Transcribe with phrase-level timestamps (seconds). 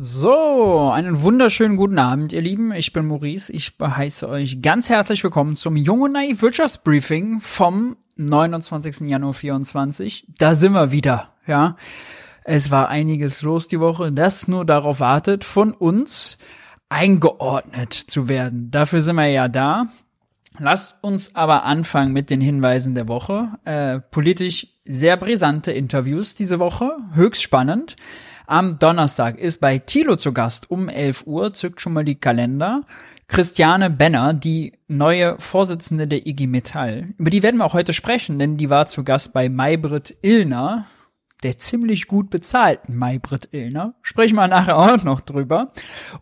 [0.00, 2.70] So, einen wunderschönen guten Abend, ihr Lieben.
[2.70, 3.52] Ich bin Maurice.
[3.52, 9.08] Ich heiße euch ganz herzlich willkommen zum Junge Naiv Wirtschaftsbriefing vom 29.
[9.08, 10.28] Januar 24.
[10.38, 11.74] Da sind wir wieder, ja.
[12.44, 16.38] Es war einiges los die Woche, das nur darauf wartet, von uns
[16.88, 18.70] eingeordnet zu werden.
[18.70, 19.86] Dafür sind wir ja da.
[20.60, 23.48] Lasst uns aber anfangen mit den Hinweisen der Woche.
[23.64, 27.96] Äh, politisch sehr brisante Interviews diese Woche, höchst spannend.
[28.50, 32.84] Am Donnerstag ist bei Thilo zu Gast um 11 Uhr, zückt schon mal die Kalender.
[33.26, 37.04] Christiane Benner, die neue Vorsitzende der IG Metall.
[37.18, 40.86] Über die werden wir auch heute sprechen, denn die war zu Gast bei Maybrit Illner,
[41.42, 43.92] der ziemlich gut bezahlten Maybrit Illner.
[44.00, 45.72] Sprechen wir nachher auch noch drüber.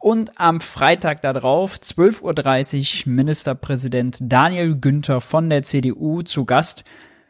[0.00, 6.82] Und am Freitag darauf, 12.30 Uhr, Ministerpräsident Daniel Günther von der CDU zu Gast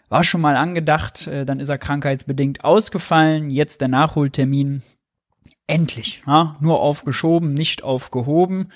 [0.09, 3.51] war schon mal angedacht, äh, dann ist er krankheitsbedingt ausgefallen.
[3.51, 4.82] Jetzt der Nachholtermin.
[5.66, 6.23] Endlich.
[6.27, 8.69] Ja, nur aufgeschoben, nicht aufgehoben.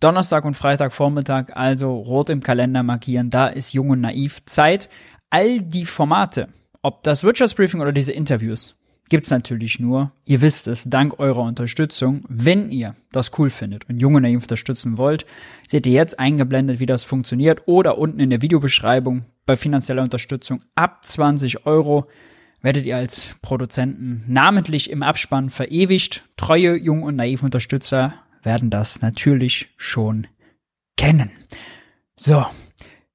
[0.00, 3.30] Donnerstag und Freitagvormittag also rot im Kalender markieren.
[3.30, 4.88] Da ist jung und naiv Zeit.
[5.30, 6.48] All die Formate,
[6.82, 8.74] ob das Wirtschaftsbriefing oder diese Interviews,
[9.08, 12.24] gibt's natürlich nur, ihr wisst es, dank eurer Unterstützung.
[12.28, 15.26] Wenn ihr das cool findet und Junge Naiv unterstützen wollt,
[15.68, 20.60] seht ihr jetzt eingeblendet, wie das funktioniert oder unten in der Videobeschreibung bei finanzieller Unterstützung
[20.74, 22.06] ab 20 Euro
[22.62, 26.24] werdet ihr als Produzenten namentlich im Abspann verewigt.
[26.36, 30.26] Treue, jung und naiv Unterstützer werden das natürlich schon
[30.96, 31.30] kennen.
[32.16, 32.46] So,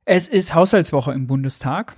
[0.06, 1.96] es ist Haushaltswoche im Bundestag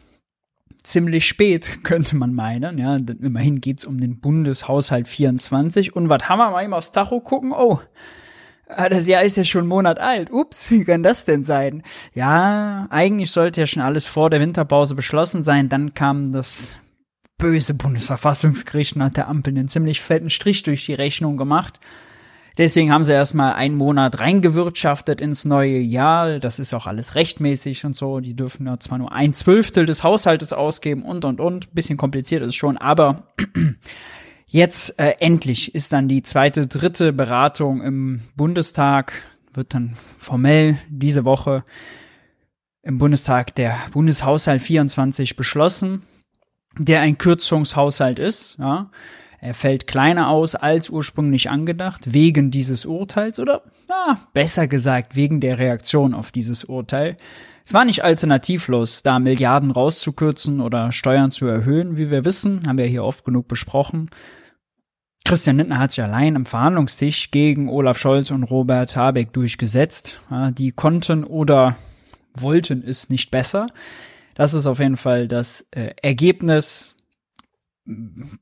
[0.83, 2.77] ziemlich spät, könnte man meinen.
[2.77, 5.95] Ja, immerhin geht's um den Bundeshaushalt 24.
[5.95, 7.51] Und was haben wir mal eben aufs Tacho gucken?
[7.53, 7.79] Oh,
[8.75, 10.31] das Jahr ist ja schon einen Monat alt.
[10.31, 11.83] Ups, wie kann das denn sein?
[12.13, 15.69] Ja, eigentlich sollte ja schon alles vor der Winterpause beschlossen sein.
[15.69, 16.79] Dann kam das
[17.37, 21.79] böse Bundesverfassungsgericht und hat der Ampel einen ziemlich fetten Strich durch die Rechnung gemacht.
[22.57, 26.39] Deswegen haben sie erstmal einen Monat reingewirtschaftet ins neue Jahr.
[26.39, 28.19] Das ist auch alles rechtmäßig und so.
[28.19, 31.73] Die dürfen ja zwar nur ein Zwölftel des Haushaltes ausgeben und und und.
[31.73, 33.23] Bisschen kompliziert ist schon, aber
[34.51, 39.13] jetzt äh, endlich ist dann die zweite, dritte Beratung im Bundestag.
[39.53, 41.63] Wird dann formell diese Woche
[42.83, 46.03] im Bundestag der Bundeshaushalt 24 beschlossen,
[46.77, 48.91] der ein Kürzungshaushalt ist, ja.
[49.43, 55.39] Er fällt kleiner aus als ursprünglich angedacht, wegen dieses Urteils oder, na, besser gesagt, wegen
[55.39, 57.17] der Reaktion auf dieses Urteil.
[57.65, 62.77] Es war nicht alternativlos, da Milliarden rauszukürzen oder Steuern zu erhöhen, wie wir wissen, haben
[62.77, 64.11] wir hier oft genug besprochen.
[65.25, 70.19] Christian Lindner hat sich allein am Verhandlungstisch gegen Olaf Scholz und Robert Habeck durchgesetzt.
[70.57, 71.75] Die konnten oder
[72.33, 73.67] wollten es nicht besser.
[74.35, 76.95] Das ist auf jeden Fall das äh, Ergebnis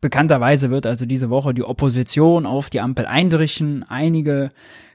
[0.02, 3.84] Bekannterweise wird also diese Woche die Opposition auf die Ampel eindrichten.
[3.84, 4.50] Einige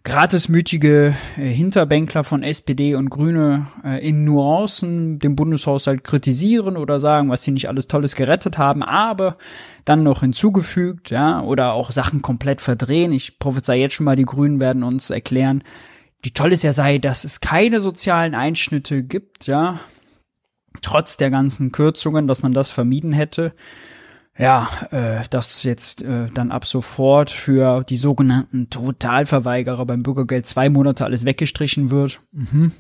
[0.04, 7.30] gratismütige äh, Hinterbänkler von SPD und Grüne äh, in Nuancen den Bundeshaushalt kritisieren oder sagen,
[7.30, 9.38] was sie nicht alles Tolles gerettet haben, aber
[9.84, 13.12] dann noch hinzugefügt, ja, oder auch Sachen komplett verdrehen.
[13.12, 15.64] Ich prophezei jetzt schon mal, die Grünen werden uns erklären,
[16.22, 19.80] wie toll es ja sei, dass es keine sozialen Einschnitte gibt, ja,
[20.82, 23.54] trotz der ganzen Kürzungen, dass man das vermieden hätte
[24.36, 30.68] ja, äh, dass jetzt äh, dann ab sofort für die sogenannten Totalverweigerer beim Bürgergeld zwei
[30.68, 32.20] Monate alles weggestrichen wird.
[32.32, 32.72] Mhm.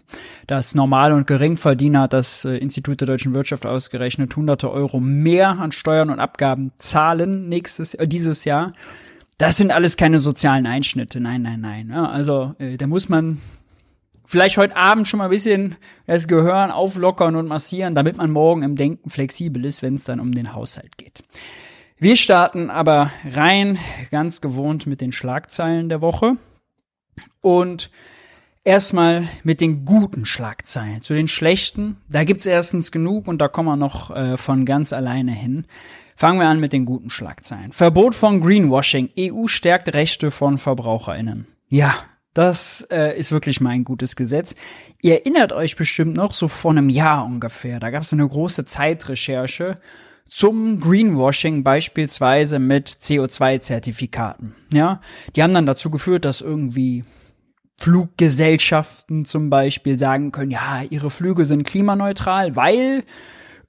[0.48, 5.50] Das Normal- und Geringverdiener hat das äh, Institut der deutschen Wirtschaft ausgerechnet, hunderte Euro mehr
[5.50, 8.72] an Steuern und Abgaben zahlen nächstes, äh, dieses Jahr.
[9.38, 11.20] Das sind alles keine sozialen Einschnitte.
[11.20, 11.90] Nein, nein, nein.
[11.90, 13.40] Ja, also äh, da muss man
[14.24, 15.76] vielleicht heute Abend schon mal ein bisschen
[16.06, 20.20] das Gehirn auflockern und massieren, damit man morgen im Denken flexibel ist, wenn es dann
[20.20, 21.22] um den Haushalt geht.
[21.98, 23.78] Wir starten aber rein
[24.10, 26.36] ganz gewohnt mit den Schlagzeilen der Woche
[27.40, 27.90] und
[28.64, 31.02] erstmal mit den guten Schlagzeilen.
[31.02, 34.92] Zu den schlechten, da gibt's erstens genug und da kommen wir noch äh, von ganz
[34.92, 35.66] alleine hin.
[36.16, 37.72] Fangen wir an mit den guten Schlagzeilen.
[37.72, 39.10] Verbot von Greenwashing.
[39.18, 41.46] EU stärkt Rechte von Verbraucherinnen.
[41.68, 41.94] Ja,
[42.34, 44.54] das äh, ist wirklich mal ein gutes Gesetz.
[45.00, 47.80] Ihr erinnert euch bestimmt noch so vor einem Jahr ungefähr.
[47.80, 49.76] Da gab es eine große Zeitrecherche
[50.26, 54.54] zum Greenwashing beispielsweise mit CO2-Zertifikaten.
[54.72, 55.00] Ja,
[55.36, 57.04] die haben dann dazu geführt, dass irgendwie
[57.78, 63.04] Fluggesellschaften zum Beispiel sagen können, ja, ihre Flüge sind klimaneutral, weil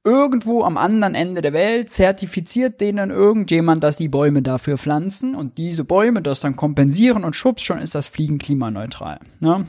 [0.05, 5.57] irgendwo am anderen Ende der Welt zertifiziert denen irgendjemand, dass die Bäume dafür pflanzen und
[5.57, 9.19] diese Bäume das dann kompensieren und schubs, schon ist das Fliegen klimaneutral.
[9.39, 9.65] Ne?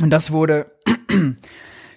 [0.00, 0.70] Und das wurde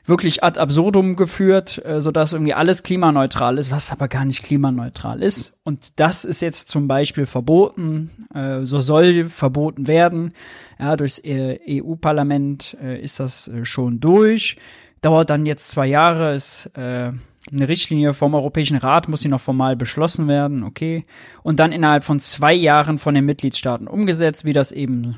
[0.06, 5.22] wirklich ad absurdum geführt, äh, sodass irgendwie alles klimaneutral ist, was aber gar nicht klimaneutral
[5.22, 5.54] ist.
[5.64, 10.34] Und das ist jetzt zum Beispiel verboten, äh, so soll verboten werden.
[10.80, 14.58] Ja, durchs EU-Parlament äh, ist das schon durch.
[15.02, 17.12] Dauert dann jetzt zwei Jahre, ist äh,
[17.52, 21.04] eine Richtlinie vom Europäischen Rat, muss sie noch formal beschlossen werden, okay.
[21.44, 25.18] Und dann innerhalb von zwei Jahren von den Mitgliedstaaten umgesetzt, wie das eben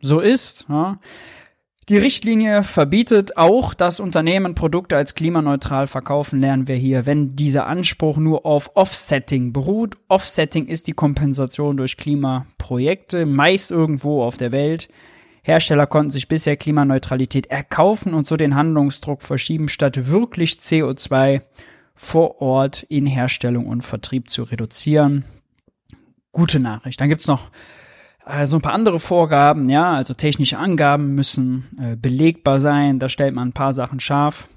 [0.00, 0.66] so ist.
[0.68, 0.98] Ja.
[1.88, 7.66] Die Richtlinie verbietet auch, dass Unternehmen Produkte als klimaneutral verkaufen, lernen wir hier, wenn dieser
[7.66, 9.96] Anspruch nur auf Offsetting beruht.
[10.08, 14.90] Offsetting ist die Kompensation durch Klimaprojekte, meist irgendwo auf der Welt.
[15.48, 21.40] Hersteller konnten sich bisher Klimaneutralität erkaufen und so den Handlungsdruck verschieben, statt wirklich CO2
[21.94, 25.24] vor Ort in Herstellung und Vertrieb zu reduzieren.
[26.32, 27.00] Gute Nachricht.
[27.00, 27.50] Dann gibt's noch
[28.26, 33.08] äh, so ein paar andere Vorgaben, ja, also technische Angaben müssen äh, belegbar sein, da
[33.08, 34.48] stellt man ein paar Sachen scharf.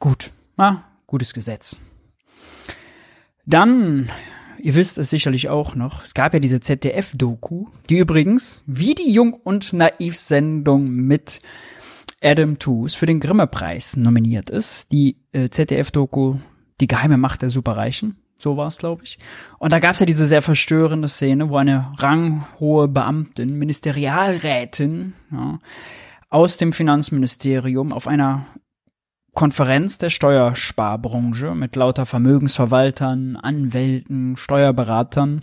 [0.00, 1.80] Gut, ja, gutes Gesetz.
[3.46, 4.10] Dann,
[4.62, 9.10] ihr wisst es sicherlich auch noch, es gab ja diese ZDF-Doku, die übrigens, wie die
[9.10, 11.40] Jung- und Naiv-Sendung mit
[12.22, 14.92] Adam Tooze für den Grimme-Preis nominiert ist.
[14.92, 16.36] Die äh, ZDF-Doku
[16.80, 18.16] Die geheime Macht der Superreichen.
[18.36, 19.18] So war es, glaube ich.
[19.58, 25.58] Und da gab es ja diese sehr verstörende Szene, wo eine ranghohe Beamtin, Ministerialrätin, ja,
[26.30, 28.46] aus dem Finanzministerium auf einer
[29.34, 35.42] Konferenz der Steuersparbranche mit lauter Vermögensverwaltern, Anwälten, Steuerberatern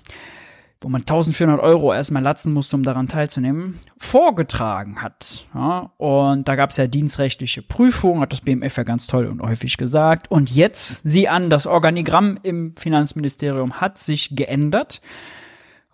[0.81, 5.47] wo man 1400 Euro erstmal latzen musste, um daran teilzunehmen, vorgetragen hat.
[5.53, 9.41] Ja, und da gab es ja dienstrechtliche Prüfungen, hat das BMF ja ganz toll und
[9.41, 10.29] häufig gesagt.
[10.29, 15.01] Und jetzt, sieh an, das Organigramm im Finanzministerium hat sich geändert.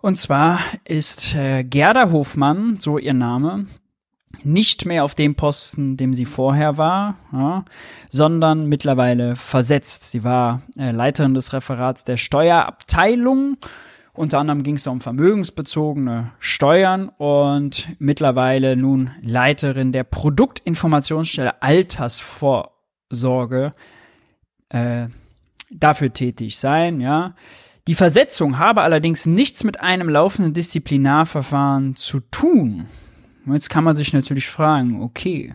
[0.02, 3.66] Und zwar ist äh, Gerda Hofmann, so ihr Name,
[4.42, 7.64] nicht mehr auf dem Posten, dem sie vorher war, ja,
[8.10, 10.10] sondern mittlerweile versetzt.
[10.10, 13.58] Sie war äh, Leiterin des Referats der Steuerabteilung
[14.16, 23.72] unter anderem ging es um vermögensbezogene Steuern und mittlerweile nun Leiterin der Produktinformationsstelle Altersvorsorge
[24.68, 25.08] äh,
[25.68, 27.34] dafür tätig sein, ja.
[27.88, 32.86] Die Versetzung habe allerdings nichts mit einem laufenden Disziplinarverfahren zu tun.
[33.46, 35.54] Jetzt kann man sich natürlich fragen, okay,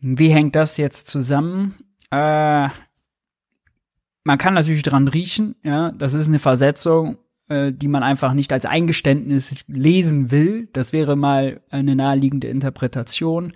[0.00, 1.74] wie hängt das jetzt zusammen?
[2.10, 2.68] Äh,
[4.24, 7.18] man kann natürlich dran riechen, ja, das ist eine Versetzung
[7.52, 10.68] äh, die man einfach nicht als Eingeständnis lesen will.
[10.72, 13.52] Das wäre mal eine naheliegende Interpretation.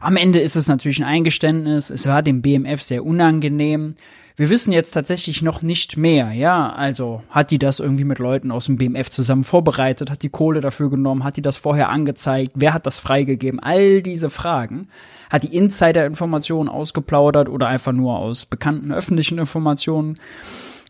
[0.00, 1.90] Am Ende ist es natürlich ein Eingeständnis.
[1.90, 3.94] Es war dem BMF sehr unangenehm.
[4.36, 6.70] Wir wissen jetzt tatsächlich noch nicht mehr, ja.
[6.70, 10.60] Also hat die das irgendwie mit Leuten aus dem BMF zusammen vorbereitet, hat die Kohle
[10.60, 13.60] dafür genommen, hat die das vorher angezeigt, wer hat das freigegeben?
[13.60, 14.88] All diese Fragen.
[15.30, 20.20] Hat die Insider-Informationen ausgeplaudert oder einfach nur aus bekannten öffentlichen Informationen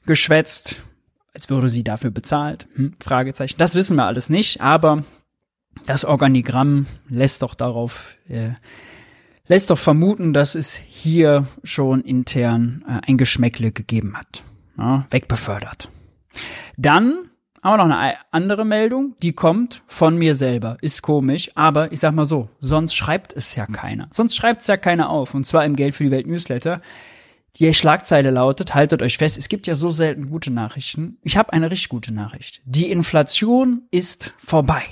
[0.06, 0.76] geschwätzt?
[1.36, 2.66] als würde sie dafür bezahlt?
[2.76, 3.58] Hm, Fragezeichen.
[3.58, 5.04] Das wissen wir alles nicht, aber
[5.84, 8.52] das Organigramm lässt doch darauf, äh,
[9.46, 14.42] lässt doch vermuten, dass es hier schon intern äh, ein Geschmäckle gegeben hat.
[14.78, 15.88] Ja, wegbefördert.
[16.76, 17.30] Dann
[17.62, 20.76] haben wir noch eine andere Meldung, die kommt von mir selber.
[20.82, 24.08] Ist komisch, aber ich sag mal so, sonst schreibt es ja keiner.
[24.12, 25.34] Sonst schreibt es ja keiner auf.
[25.34, 26.78] Und zwar im Geld für die Welt Newsletter.
[27.56, 31.16] Die Schlagzeile lautet, haltet euch fest, es gibt ja so selten gute Nachrichten.
[31.22, 32.60] Ich habe eine richtig gute Nachricht.
[32.66, 34.82] Die Inflation ist vorbei.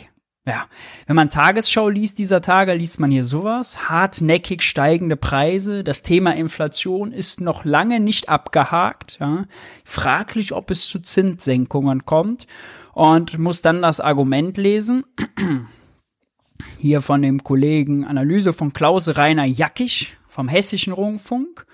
[0.46, 0.66] Ja,
[1.06, 3.88] wenn man Tagesschau liest dieser Tage, liest man hier sowas.
[3.88, 5.82] Hartnäckig steigende Preise.
[5.82, 9.16] Das Thema Inflation ist noch lange nicht abgehakt.
[9.20, 9.46] Ja.
[9.84, 12.46] Fraglich, ob es zu Zinssenkungen kommt.
[12.92, 15.04] Und muss dann das Argument lesen.
[16.78, 21.66] Hier von dem Kollegen Analyse von Klaus Rainer Jackig vom Hessischen Rundfunk.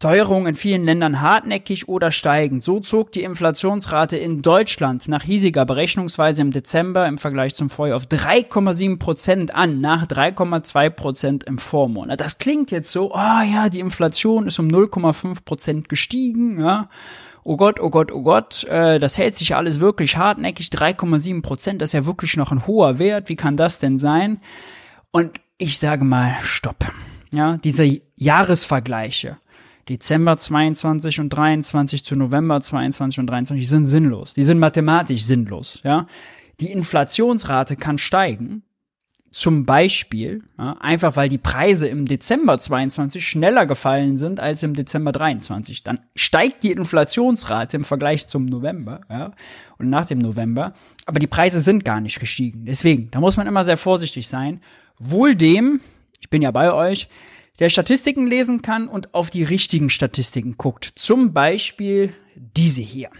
[0.00, 2.64] Teuerung in vielen Ländern hartnäckig oder steigend.
[2.64, 7.96] So zog die Inflationsrate in Deutschland nach hiesiger Berechnungsweise im Dezember im Vergleich zum Vorjahr
[7.96, 12.18] auf 3,7 Prozent an, nach 3,2 Prozent im Vormonat.
[12.18, 16.88] Das klingt jetzt so, ah oh ja, die Inflation ist um 0,5 Prozent gestiegen, ja.
[17.44, 21.82] Oh Gott, oh Gott, oh Gott, äh, das hält sich alles wirklich hartnäckig, 3,7 Prozent,
[21.82, 24.40] das ist ja wirklich noch ein hoher Wert, wie kann das denn sein?
[25.10, 26.86] Und ich sage mal, stopp.
[27.32, 29.36] Ja, diese Jahresvergleiche
[29.88, 34.34] Dezember 22 und 23 zu November 22 und 23 sind sinnlos.
[34.34, 36.06] Die sind mathematisch sinnlos, ja.
[36.60, 38.62] Die Inflationsrate kann steigen,
[39.30, 44.74] zum Beispiel, ja, einfach weil die Preise im Dezember 22 schneller gefallen sind als im
[44.74, 45.84] Dezember 23.
[45.84, 49.32] Dann steigt die Inflationsrate im Vergleich zum November, ja,
[49.78, 50.72] und nach dem November.
[51.06, 52.64] Aber die Preise sind gar nicht gestiegen.
[52.64, 54.60] Deswegen, da muss man immer sehr vorsichtig sein.
[54.98, 55.80] Wohl dem,
[56.18, 57.08] ich bin ja bei euch,
[57.60, 60.92] der Statistiken lesen kann und auf die richtigen Statistiken guckt.
[60.96, 63.10] Zum Beispiel diese hier.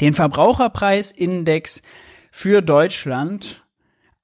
[0.00, 1.82] Den Verbraucherpreisindex
[2.30, 3.64] für Deutschland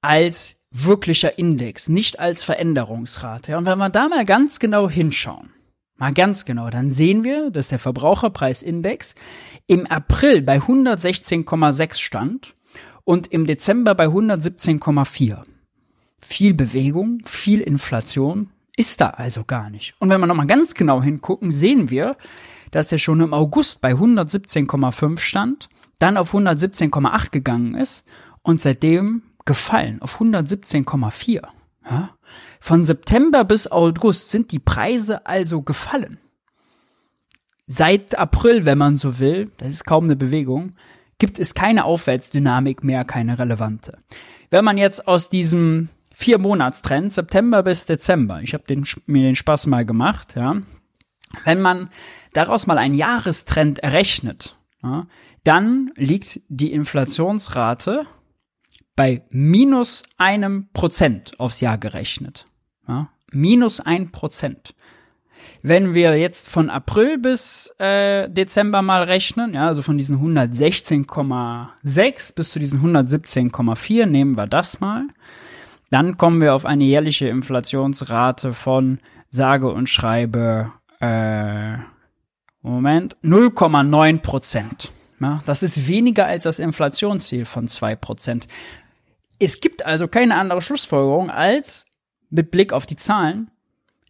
[0.01, 3.57] als wirklicher Index, nicht als Veränderungsrate.
[3.57, 5.51] Und wenn wir da mal ganz genau hinschauen,
[5.97, 9.15] mal ganz genau, dann sehen wir, dass der Verbraucherpreisindex
[9.67, 12.55] im April bei 116,6 stand
[13.03, 15.43] und im Dezember bei 117,4.
[16.17, 19.95] Viel Bewegung, viel Inflation ist da also gar nicht.
[19.99, 22.17] Und wenn wir nochmal ganz genau hingucken, sehen wir,
[22.71, 28.05] dass er schon im August bei 117,5 stand, dann auf 117,8 gegangen ist
[28.41, 31.41] und seitdem gefallen auf 117,4.
[31.89, 32.09] Ja?
[32.59, 36.19] Von September bis August sind die Preise also gefallen.
[37.67, 40.75] Seit April, wenn man so will, das ist kaum eine Bewegung,
[41.17, 43.99] gibt es keine Aufwärtsdynamik mehr, keine relevante.
[44.49, 48.63] Wenn man jetzt aus diesem vier Monatstrend September bis Dezember, ich habe
[49.05, 50.55] mir den Spaß mal gemacht, ja,
[51.43, 51.89] wenn man
[52.31, 55.07] daraus mal einen Jahrestrend errechnet, ja,
[55.43, 58.07] dann liegt die Inflationsrate
[58.95, 62.45] bei minus einem Prozent aufs Jahr gerechnet.
[62.87, 64.73] Ja, minus ein Prozent.
[65.61, 72.35] Wenn wir jetzt von April bis äh, Dezember mal rechnen, ja, also von diesen 116,6
[72.35, 75.07] bis zu diesen 117,4 nehmen wir das mal,
[75.95, 78.99] dann kommen wir auf eine jährliche Inflationsrate von
[79.29, 81.77] sage und schreibe äh,
[82.61, 84.91] Moment 0,9 Prozent.
[85.21, 88.49] Ja, das ist weniger als das Inflationsziel von 2 Prozent.
[89.39, 91.85] Es gibt also keine andere Schlussfolgerung als
[92.29, 93.49] mit Blick auf die Zahlen,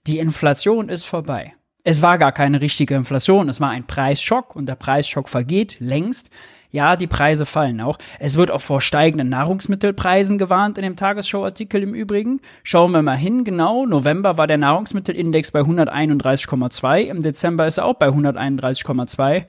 [0.08, 1.54] die Inflation ist vorbei.
[1.84, 6.32] Es war gar keine richtige Inflation, es war ein Preisschock und der Preisschock vergeht längst.
[6.72, 7.98] Ja, die Preise fallen auch.
[8.20, 12.42] Es wird auch vor steigenden Nahrungsmittelpreisen gewarnt in dem Tagesschau-Artikel im Übrigen.
[12.64, 13.86] Schauen wir mal hin, genau.
[13.86, 17.02] November war der Nahrungsmittelindex bei 131,2.
[17.02, 19.46] Im Dezember ist er auch bei 131,2.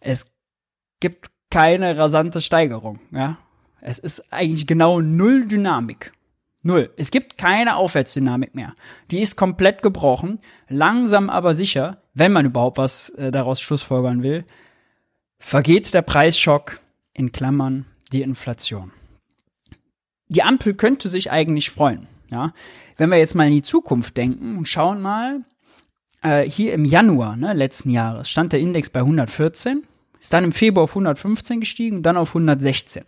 [0.00, 0.26] Es
[1.00, 3.38] gibt keine rasante Steigerung, ja.
[3.80, 6.12] Es ist eigentlich genau null Dynamik.
[6.62, 6.90] Null.
[6.98, 8.74] Es gibt keine Aufwärtsdynamik mehr.
[9.10, 10.38] Die ist komplett gebrochen.
[10.68, 14.44] Langsam aber sicher, wenn man überhaupt was äh, daraus schlussfolgern will,
[15.40, 16.78] vergeht der Preisschock
[17.12, 18.92] in Klammern die Inflation.
[20.28, 22.06] Die Ampel könnte sich eigentlich freuen.
[22.30, 22.52] Ja,
[22.96, 25.44] wenn wir jetzt mal in die Zukunft denken und schauen mal,
[26.22, 29.82] äh, hier im Januar ne, letzten Jahres stand der Index bei 114,
[30.20, 33.02] ist dann im Februar auf 115 gestiegen, dann auf 116.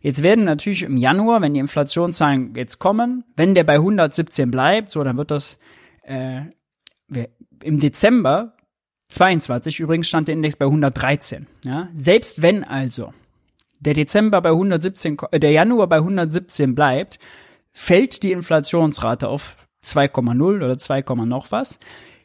[0.00, 4.92] Jetzt werden natürlich im Januar, wenn die Inflationszahlen jetzt kommen, wenn der bei 117 bleibt,
[4.92, 5.58] so, dann wird das
[6.02, 6.42] äh,
[7.64, 8.54] im Dezember
[9.12, 11.46] 22 übrigens stand der Index bei 113.
[11.64, 11.88] Ja?
[11.94, 13.12] Selbst wenn also
[13.80, 17.18] der Dezember bei 117, äh, der Januar bei 117 bleibt,
[17.72, 21.78] fällt die Inflationsrate auf 2,0 oder 2, noch was.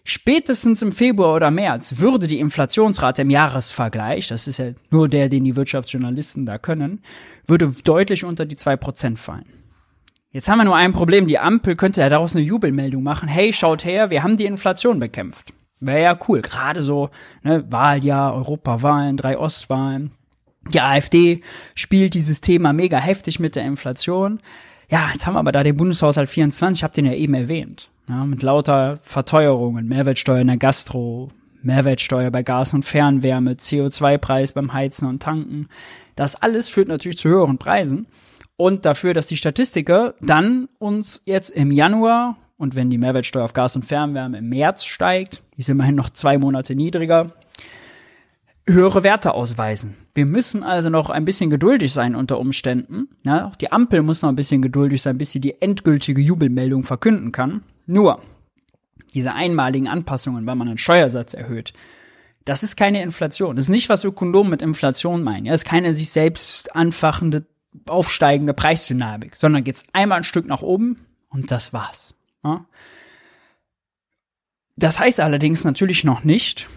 [0.04, 5.28] Spätestens im Februar oder März würde die Inflationsrate im Jahresvergleich, das ist ja nur der,
[5.28, 7.02] den die Wirtschaftsjournalisten da können,
[7.46, 9.46] würde deutlich unter die 2% fallen.
[10.32, 13.28] Jetzt haben wir nur ein Problem, die Ampel könnte ja daraus eine Jubelmeldung machen.
[13.28, 15.54] Hey, schaut her, wir haben die Inflation bekämpft.
[15.80, 17.10] Wäre ja cool, gerade so,
[17.44, 20.12] ne, Wahljahr, Europawahlen, drei Ostwahlen.
[20.74, 21.42] Die AfD
[21.76, 24.40] spielt dieses Thema mega heftig mit der Inflation.
[24.90, 27.90] Ja, jetzt haben wir aber da den Bundeshaushalt 24, ich habe den ja eben erwähnt.
[28.10, 31.30] Ja, mit lauter Verteuerungen, Mehrwertsteuer in der Gastro,
[31.62, 35.68] Mehrwertsteuer bei Gas und Fernwärme, CO2-Preis beim Heizen und Tanken.
[36.16, 38.08] Das alles führt natürlich zu höheren Preisen
[38.56, 43.54] und dafür, dass die Statistiker dann uns jetzt im Januar und wenn die Mehrwertsteuer auf
[43.54, 47.34] Gas und Fernwärme im März steigt, die ist immerhin noch zwei Monate niedriger,
[48.68, 49.96] höhere Werte ausweisen.
[50.14, 53.08] Wir müssen also noch ein bisschen geduldig sein unter Umständen.
[53.26, 56.84] Ja, auch die Ampel muss noch ein bisschen geduldig sein, bis sie die endgültige Jubelmeldung
[56.84, 57.64] verkünden kann.
[57.88, 58.22] Nur,
[59.14, 61.74] diese einmaligen Anpassungen, weil man einen Steuersatz erhöht,
[62.46, 63.56] das ist keine Inflation.
[63.56, 65.46] Das ist nicht, was Ökonomen mit Inflation meinen.
[65.46, 67.46] Ja, das ist keine sich selbst anfachende,
[67.88, 72.14] aufsteigende Preisdynamik, sondern geht's einmal ein Stück nach oben und das war's.
[72.44, 72.66] Ja?
[74.78, 76.68] Das heißt allerdings natürlich noch nicht,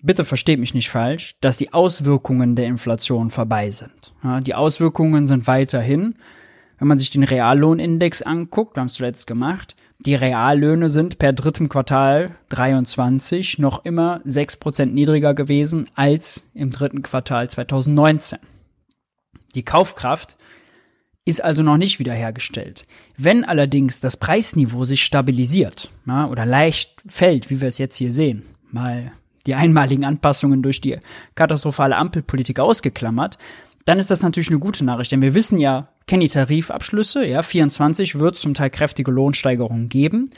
[0.00, 4.14] bitte versteht mich nicht falsch, dass die Auswirkungen der Inflation vorbei sind.
[4.22, 6.14] Ja, die Auswirkungen sind weiterhin,
[6.78, 11.32] wenn man sich den Reallohnindex anguckt, wir haben es zuletzt gemacht, die Reallöhne sind per
[11.32, 18.38] drittem Quartal 23 noch immer 6% niedriger gewesen als im dritten Quartal 2019.
[19.54, 20.36] Die Kaufkraft
[21.24, 22.86] ist also noch nicht wiederhergestellt.
[23.16, 28.12] Wenn allerdings das Preisniveau sich stabilisiert ja, oder leicht fällt, wie wir es jetzt hier
[28.12, 29.12] sehen, mal
[29.46, 30.98] die einmaligen Anpassungen durch die
[31.34, 33.38] katastrophale Ampelpolitik ausgeklammert,
[33.84, 37.42] dann ist das natürlich eine gute Nachricht, denn wir wissen ja, kennen die Tarifabschlüsse, ja,
[37.42, 40.30] 24 wird zum Teil kräftige Lohnsteigerungen geben.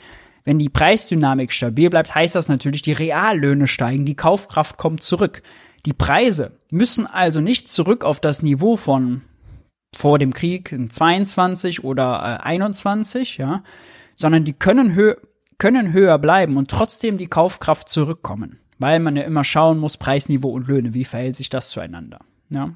[0.43, 5.43] Wenn die Preisdynamik stabil bleibt, heißt das natürlich, die Reallöhne steigen, die Kaufkraft kommt zurück.
[5.85, 9.23] Die Preise müssen also nicht zurück auf das Niveau von
[9.95, 13.63] vor dem Krieg in 22 oder äh, 21, ja,
[14.15, 15.15] sondern die können, hö
[15.57, 20.49] können höher bleiben und trotzdem die Kaufkraft zurückkommen, weil man ja immer schauen muss, Preisniveau
[20.49, 22.73] und Löhne, wie verhält sich das zueinander, ja.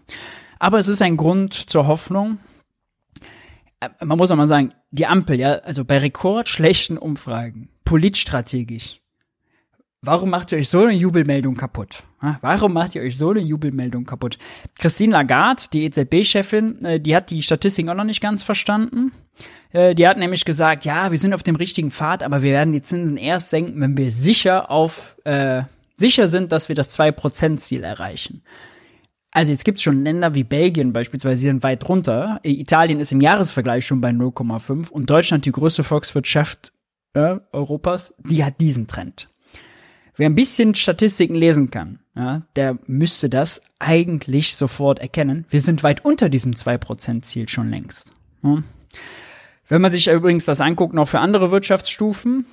[0.60, 2.38] Aber es ist ein Grund zur Hoffnung,
[3.82, 9.01] äh, man muss auch mal sagen, die Ampel, ja, also bei rekordschlechten Umfragen, politstrategisch,
[10.01, 12.03] warum macht ihr euch so eine Jubelmeldung kaputt?
[12.42, 14.38] Warum macht ihr euch so eine Jubelmeldung kaputt?
[14.80, 19.12] Christine Lagarde, die EZB-Chefin, äh, die hat die Statistiken auch noch nicht ganz verstanden.
[19.72, 22.74] Äh, die hat nämlich gesagt, ja, wir sind auf dem richtigen Pfad, aber wir werden
[22.74, 25.63] die Zinsen erst senken, wenn wir sicher auf äh,
[25.96, 28.44] sicher sind, dass wir das 2%-Ziel erreichen.
[29.32, 32.40] Also jetzt gibt's schon Länder wie Belgien beispielsweise, die sind weit drunter.
[32.44, 36.74] Italien ist im Jahresvergleich schon bei 0,5 und Deutschland, die größte Volkswirtschaft
[37.13, 39.30] äh, Europas, die hat diesen Trend.
[40.15, 45.46] Wer ein bisschen Statistiken lesen kann, ja, der müsste das eigentlich sofort erkennen.
[45.50, 48.13] Wir sind weit unter diesem 2%-Ziel schon längst.
[48.44, 48.63] Ja.
[49.68, 52.46] Wenn man sich übrigens das anguckt, noch für andere Wirtschaftsstufen,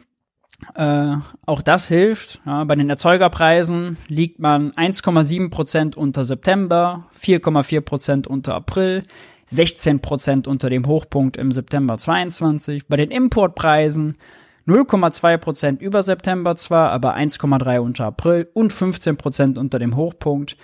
[0.74, 2.40] äh, auch das hilft.
[2.46, 9.02] Ja, bei den Erzeugerpreisen liegt man 1,7 Prozent unter September, 4,4 Prozent unter April,
[9.46, 12.86] 16 Prozent unter dem Hochpunkt im September 22.
[12.86, 14.16] Bei den Importpreisen
[14.68, 20.56] 0,2 Prozent über September zwar, aber 1,3 unter April und 15 Prozent unter dem Hochpunkt.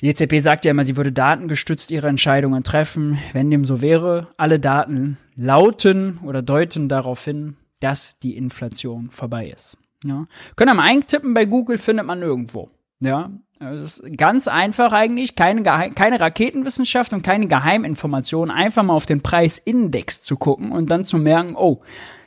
[0.00, 3.18] Die EZB sagt ja immer, sie würde datengestützt ihre Entscheidungen treffen.
[3.32, 9.48] Wenn dem so wäre, alle Daten lauten oder deuten darauf hin, dass die Inflation vorbei
[9.48, 9.78] ist.
[10.04, 10.26] Ja.
[10.56, 12.70] Können mal eintippen bei Google, findet man nirgendwo.
[13.00, 19.06] Ja, das ist ganz einfach eigentlich, keine, keine Raketenwissenschaft und keine Geheiminformation, einfach mal auf
[19.06, 21.82] den Preisindex zu gucken und dann zu merken, oh,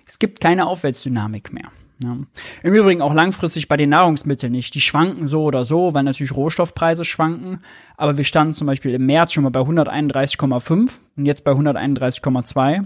[0.09, 1.71] es gibt keine Aufwärtsdynamik mehr.
[2.03, 2.17] Ja.
[2.63, 4.73] Im Übrigen auch langfristig bei den Nahrungsmitteln nicht.
[4.73, 7.61] Die schwanken so oder so, weil natürlich Rohstoffpreise schwanken.
[7.95, 12.85] Aber wir standen zum Beispiel im März schon mal bei 131,5 und jetzt bei 131,2.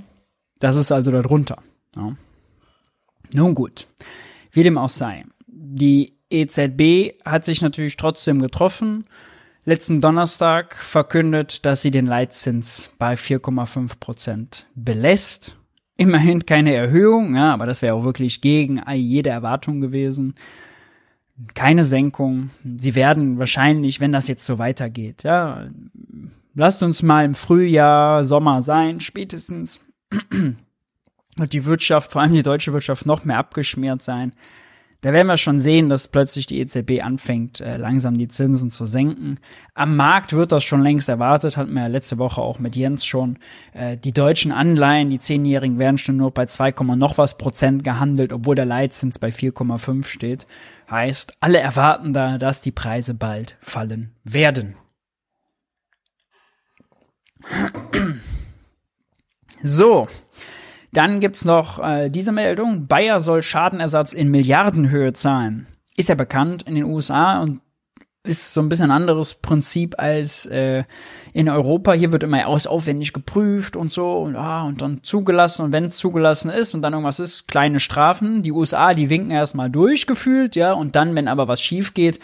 [0.60, 1.60] Das ist also darunter.
[1.96, 2.14] Ja.
[3.34, 3.88] Nun gut,
[4.52, 5.24] wie dem auch sei.
[5.48, 9.06] Die EZB hat sich natürlich trotzdem getroffen.
[9.64, 15.56] Letzten Donnerstag verkündet, dass sie den Leitzins bei 4,5 Prozent belässt.
[16.04, 20.36] Immerhin keine Erhöhung, ja, aber das wäre auch wirklich gegen jede Erwartung gewesen.
[21.54, 22.50] Keine Senkung.
[22.78, 25.68] Sie werden wahrscheinlich, wenn das jetzt so weitergeht, ja,
[26.56, 29.80] lasst uns mal im Frühjahr, Sommer sein, spätestens
[31.38, 34.34] wird die Wirtschaft, vor allem die deutsche Wirtschaft, noch mehr abgeschmiert sein.
[35.04, 38.86] Da werden wir schon sehen, dass plötzlich die EZB anfängt, äh, langsam die Zinsen zu
[38.86, 39.38] senken.
[39.74, 43.06] Am Markt wird das schon längst erwartet, hatten wir ja letzte Woche auch mit Jens
[43.06, 43.38] schon.
[43.74, 48.32] Äh, die deutschen Anleihen, die Zehnjährigen, werden schon nur bei 2, noch was Prozent gehandelt,
[48.32, 50.48] obwohl der Leitzins bei 4,5 steht.
[50.90, 54.78] Heißt, alle erwarten da, dass die Preise bald fallen werden.
[59.62, 60.08] So,
[60.94, 62.88] dann gibt's noch äh, diese Meldung.
[62.88, 65.68] Bayer soll Schadenersatz in Milliardenhöhe zahlen.
[65.98, 67.62] Ist ja bekannt in den USA und
[68.26, 70.84] ist so ein bisschen anderes Prinzip als äh,
[71.34, 71.92] in Europa.
[71.92, 75.86] Hier wird immer aus aufwendig geprüft und so und, ah, und dann zugelassen und wenn
[75.86, 78.42] es zugelassen ist und dann irgendwas ist, kleine Strafen.
[78.42, 82.20] Die USA, die winken erstmal durchgefühlt, ja, und dann, wenn aber was schief geht,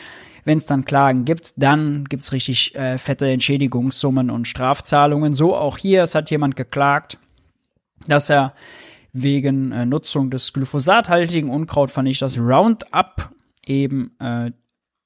[0.45, 5.33] wenn es dann Klagen gibt, dann gibt's richtig äh, fette Entschädigungssummen und Strafzahlungen.
[5.33, 7.19] So auch hier, es hat jemand geklagt
[8.07, 8.53] dass er
[9.13, 13.29] wegen äh, Nutzung des glyphosathaltigen Unkrautvernichters Roundup
[13.65, 14.51] eben äh,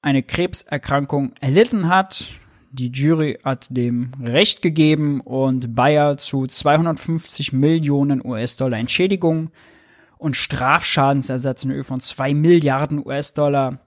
[0.02, 2.26] eine Krebserkrankung erlitten hat.
[2.70, 9.50] Die Jury hat dem Recht gegeben und Bayer zu 250 Millionen US-Dollar Entschädigung
[10.18, 13.78] und Strafschadensersatz in Höhe von 2 Milliarden US-Dollar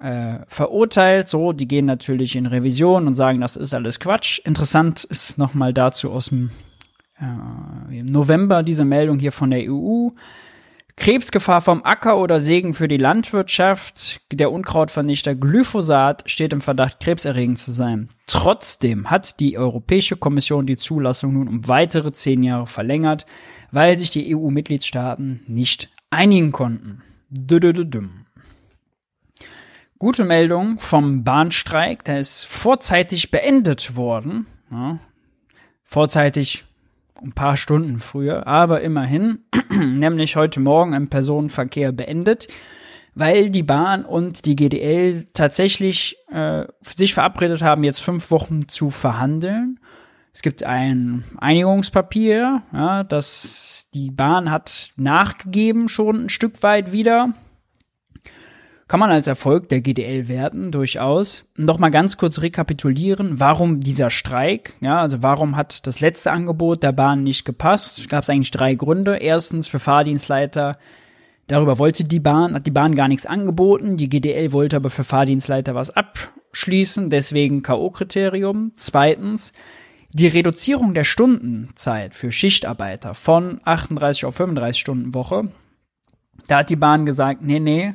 [0.00, 1.28] äh, verurteilt.
[1.28, 4.40] So, die gehen natürlich in Revision und sagen, das ist alles Quatsch.
[4.44, 6.50] Interessant ist nochmal dazu aus dem
[7.20, 10.08] äh, im November diese Meldung hier von der EU.
[10.96, 14.20] Krebsgefahr vom Acker oder Segen für die Landwirtschaft.
[14.32, 18.08] Der Unkrautvernichter Glyphosat steht im Verdacht, krebserregend zu sein.
[18.26, 23.26] Trotzdem hat die Europäische Kommission die Zulassung nun um weitere zehn Jahre verlängert,
[23.72, 27.02] weil sich die EU-Mitgliedstaaten nicht einigen konnten.
[27.28, 27.58] Dü
[29.98, 34.46] Gute Meldung vom Bahnstreik, der ist vorzeitig beendet worden.
[34.70, 35.00] Ja,
[35.82, 36.64] vorzeitig
[37.22, 42.48] ein paar Stunden früher, aber immerhin, nämlich heute Morgen im Personenverkehr beendet,
[43.14, 48.90] weil die Bahn und die GDL tatsächlich äh, sich verabredet haben, jetzt fünf Wochen zu
[48.90, 49.78] verhandeln.
[50.32, 57.34] Es gibt ein Einigungspapier, ja, das die Bahn hat nachgegeben schon ein Stück weit wieder.
[58.86, 61.44] Kann man als Erfolg der GDL werten, durchaus.
[61.56, 66.82] Noch mal ganz kurz rekapitulieren, warum dieser Streik, ja, also warum hat das letzte Angebot
[66.82, 68.08] der Bahn nicht gepasst?
[68.10, 69.16] Gab es eigentlich drei Gründe.
[69.16, 70.76] Erstens für Fahrdienstleiter
[71.46, 73.96] Darüber wollte die Bahn, hat die Bahn gar nichts angeboten.
[73.96, 78.72] Die GDL wollte aber für Fahrdienstleiter was abschließen, deswegen K.O.-Kriterium.
[78.76, 79.52] Zweitens,
[80.10, 85.48] die Reduzierung der Stundenzeit für Schichtarbeiter von 38 auf 35 Stunden Woche.
[86.46, 87.94] Da hat die Bahn gesagt, nee, nee,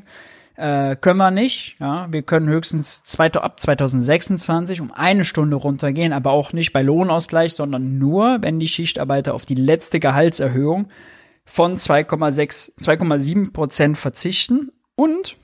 [0.59, 1.77] äh, können wir nicht.
[1.79, 6.81] Ja, wir können höchstens zweite, ab 2026 um eine Stunde runtergehen, aber auch nicht bei
[6.81, 10.87] Lohnausgleich, sondern nur, wenn die Schichtarbeiter auf die letzte Gehaltserhöhung
[11.45, 15.37] von 2,6, 2,7 Prozent verzichten und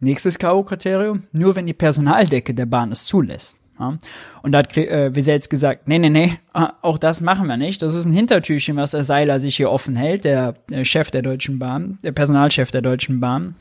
[0.00, 3.58] nächstes K.O.-Kriterium, nur wenn die Personaldecke der Bahn es zulässt.
[3.78, 3.98] Ja.
[4.42, 7.82] Und da hat äh, Wieselz gesagt, nee, nee, nee, ah, auch das machen wir nicht.
[7.82, 11.22] Das ist ein Hintertürchen, was der Seiler sich hier offen hält, der, der Chef der
[11.22, 13.54] Deutschen Bahn, der Personalchef der Deutschen Bahn.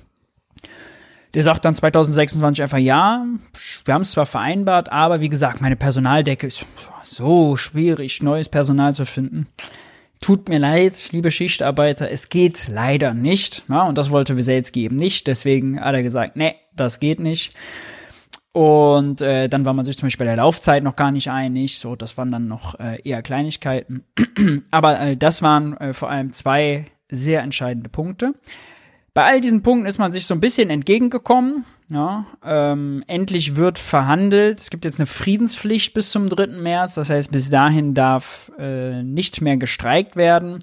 [1.33, 3.25] Der sagt dann 2026 einfach, ja,
[3.85, 6.65] wir haben es zwar vereinbart, aber wie gesagt, meine Personaldecke ist
[7.03, 9.47] so schwierig, neues Personal zu finden
[10.21, 13.63] tut mir leid, liebe Schichtarbeiter, es geht leider nicht.
[13.67, 15.27] Ja, und das wollte Wieselski eben nicht.
[15.27, 17.53] Deswegen hat er gesagt, nee, das geht nicht.
[18.53, 21.79] Und äh, dann war man sich zum Beispiel bei der Laufzeit noch gar nicht einig.
[21.79, 24.03] So, das waren dann noch äh, eher Kleinigkeiten.
[24.71, 28.33] Aber äh, das waren äh, vor allem zwei sehr entscheidende Punkte.
[29.13, 31.65] Bei all diesen Punkten ist man sich so ein bisschen entgegengekommen.
[31.91, 34.61] Ja, ähm, endlich wird verhandelt.
[34.61, 36.47] Es gibt jetzt eine Friedenspflicht bis zum 3.
[36.47, 36.95] März.
[36.95, 40.59] Das heißt, bis dahin darf äh, nicht mehr gestreikt werden.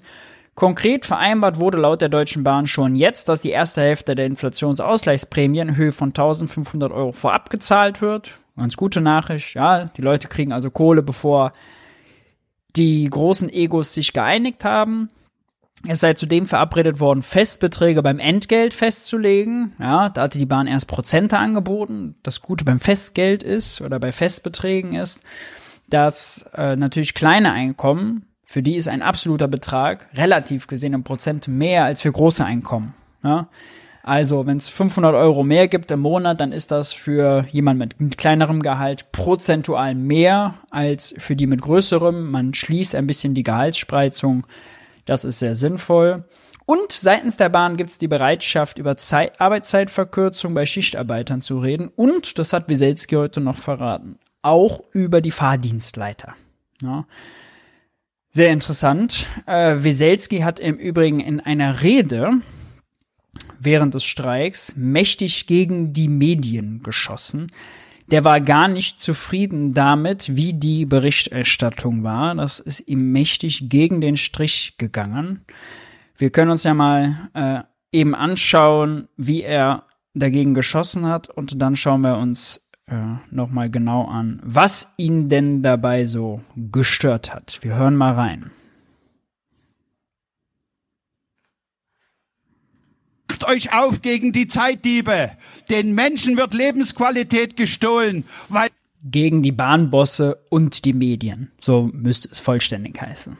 [0.55, 5.59] Konkret vereinbart wurde laut der Deutschen Bahn schon jetzt, dass die erste Hälfte der Inflationsausgleichsprämie
[5.59, 8.35] in Höhe von 1500 Euro vorab gezahlt wird.
[8.57, 9.53] Ganz gute Nachricht.
[9.53, 11.53] Ja, die Leute kriegen also Kohle, bevor
[12.75, 15.09] die großen Egos sich geeinigt haben.
[15.87, 19.73] Es sei zudem verabredet worden, Festbeträge beim Entgelt festzulegen.
[19.79, 22.15] Ja, da hatte die Bahn erst Prozente angeboten.
[22.21, 25.21] Das Gute beim Festgeld ist oder bei Festbeträgen ist,
[25.87, 31.47] dass äh, natürlich kleine Einkommen, für die ist ein absoluter Betrag, relativ gesehen im Prozent
[31.47, 32.93] mehr als für große Einkommen.
[33.23, 33.47] Ja?
[34.03, 38.01] Also, wenn es 500 Euro mehr gibt im Monat, dann ist das für jemanden mit,
[38.01, 42.31] mit kleinerem Gehalt prozentual mehr als für die mit größerem.
[42.31, 44.45] Man schließt ein bisschen die Gehaltsspreizung
[45.09, 46.23] das ist sehr sinnvoll.
[46.65, 51.87] Und seitens der Bahn gibt es die Bereitschaft, über Zeit Arbeitszeitverkürzung bei Schichtarbeitern zu reden.
[51.87, 56.35] Und, das hat Wieselski heute noch verraten, auch über die Fahrdienstleiter.
[56.83, 57.07] Ja.
[58.29, 59.25] Sehr interessant.
[59.47, 62.33] Äh, Wieselski hat im Übrigen in einer Rede
[63.59, 67.47] während des Streiks mächtig gegen die Medien geschossen
[68.11, 72.35] der war gar nicht zufrieden damit, wie die Berichterstattung war.
[72.35, 75.45] Das ist ihm mächtig gegen den Strich gegangen.
[76.17, 77.61] Wir können uns ja mal äh,
[77.97, 82.95] eben anschauen, wie er dagegen geschossen hat und dann schauen wir uns äh,
[83.29, 87.59] nochmal genau an, was ihn denn dabei so gestört hat.
[87.61, 88.51] Wir hören mal rein.
[93.39, 95.31] Macht euch auf gegen die Zeitdiebe.
[95.69, 98.67] Den Menschen wird Lebensqualität gestohlen, weil
[99.01, 101.49] gegen die Bahnbosse und die Medien.
[101.61, 103.37] So müsste es vollständig heißen.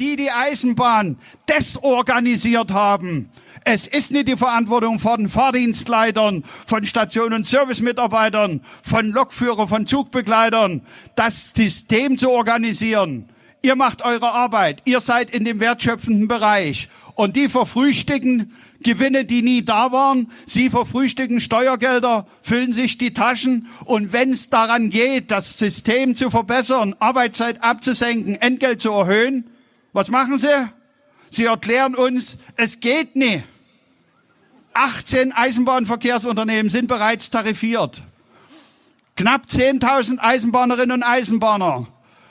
[0.00, 3.30] Die die Eisenbahn desorganisiert haben.
[3.64, 10.82] Es ist nicht die Verantwortung von Fahrdienstleitern, von Station- und Servicemitarbeitern, von Lokführer, von Zugbegleitern,
[11.14, 13.28] das System zu organisieren.
[13.62, 14.82] Ihr macht eure Arbeit.
[14.84, 16.88] Ihr seid in dem wertschöpfenden Bereich.
[17.14, 20.30] Und die verfrühstücken Gewinne, die nie da waren.
[20.46, 23.66] Sie verfrühstücken Steuergelder, füllen sich die Taschen.
[23.84, 29.50] Und wenn es daran geht, das System zu verbessern, Arbeitszeit abzusenken, Entgelt zu erhöhen,
[29.92, 30.68] was machen sie?
[31.30, 33.44] Sie erklären uns, es geht nicht.
[34.74, 38.02] 18 Eisenbahnverkehrsunternehmen sind bereits tarifiert.
[39.16, 41.88] Knapp 10.000 Eisenbahnerinnen und Eisenbahner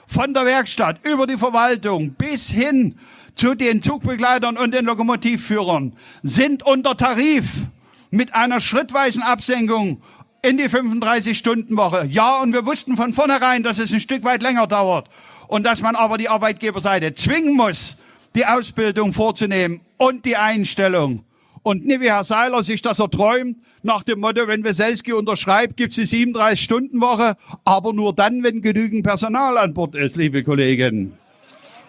[0.08, 2.98] von der Werkstatt über die Verwaltung bis hin
[3.38, 7.68] zu den Zugbegleitern und den Lokomotivführern sind unter Tarif
[8.10, 10.02] mit einer schrittweisen Absenkung
[10.42, 12.08] in die 35-Stunden-Woche.
[12.10, 15.10] Ja, und wir wussten von vornherein, dass es ein Stück weit länger dauert
[15.48, 17.98] und dass man aber die Arbeitgeberseite zwingen muss,
[18.36, 21.24] die Ausbildung vorzunehmen und die Einstellung.
[21.64, 25.98] Und nicht wie Herr Seiler sich das erträumt, nach dem Motto, wenn Weselski unterschreibt, gibt
[25.98, 31.14] es die 37-Stunden-Woche, aber nur dann, wenn genügend Personal an Bord ist, liebe Kolleginnen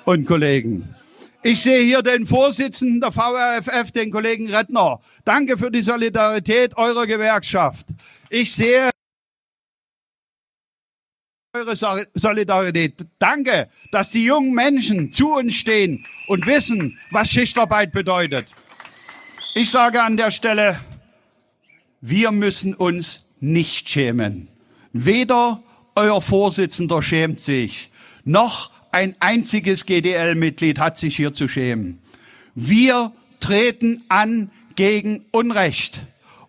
[0.05, 0.95] und Kollegen.
[1.49, 5.01] Ich sehe hier den Vorsitzenden der VRFF, den Kollegen Rettner.
[5.25, 7.87] Danke für die Solidarität eurer Gewerkschaft.
[8.29, 8.91] Ich sehe
[11.55, 13.07] eure Solidarität.
[13.19, 18.53] Danke, dass die jungen Menschen zu uns stehen und wissen, was Schichtarbeit bedeutet.
[19.55, 20.79] Ich sage an der Stelle,
[22.03, 24.49] wir müssen uns nicht schämen.
[24.93, 25.63] Weder
[25.95, 27.91] euer Vorsitzender schämt sich,
[28.25, 31.98] noch ein einziges GDL-Mitglied hat sich hier zu schämen.
[32.55, 36.01] Wir treten an gegen Unrecht.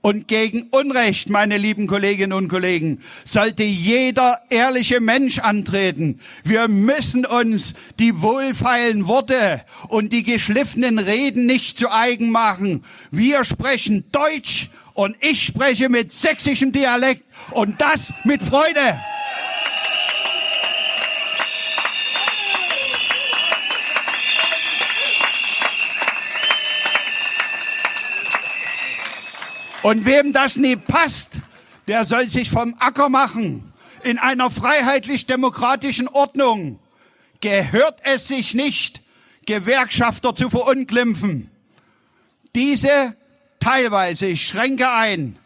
[0.02, 6.22] Und gegen Unrecht, meine lieben Kolleginnen und Kollegen, sollte jeder ehrliche Mensch antreten.
[6.46, 12.86] Wir müssen uns die wohlfeilen Worte und die geschliffenen Reden nicht zu eigen machen.
[13.12, 18.98] Wir sprechen Deutsch und ich spreche mit sächsischem Dialekt und das mit Freude.
[29.82, 31.40] Und wem das nie passt,
[31.88, 33.74] der soll sich vom Acker machen.
[34.04, 36.80] In einer freiheitlich-demokratischen Ordnung
[37.42, 39.02] gehört es sich nicht,
[39.46, 41.50] Gewerkschafter zu verunglimpfen.
[42.56, 43.16] Diese
[43.60, 45.38] teilweise, ich schränke ein,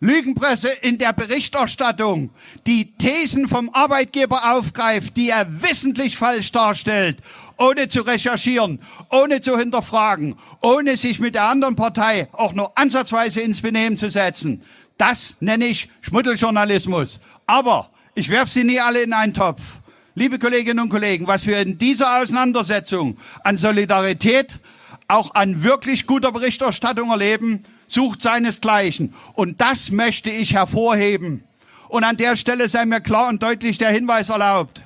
[0.00, 2.30] Lügenpresse in der Berichterstattung
[2.66, 7.18] die Thesen vom Arbeitgeber aufgreift, die er wissentlich falsch darstellt,
[7.58, 13.40] ohne zu recherchieren, ohne zu hinterfragen, ohne sich mit der anderen Partei auch nur ansatzweise
[13.40, 14.62] ins Benehmen zu setzen.
[14.96, 17.20] Das nenne ich Schmuddeljournalismus.
[17.46, 19.80] Aber ich werfe sie nie alle in einen Topf.
[20.14, 24.58] Liebe Kolleginnen und Kollegen, was wir in dieser Auseinandersetzung an Solidarität,
[25.06, 29.14] auch an wirklich guter Berichterstattung erleben, sucht seinesgleichen.
[29.34, 31.44] Und das möchte ich hervorheben.
[31.88, 34.82] Und an der Stelle sei mir klar und deutlich der Hinweis erlaubt.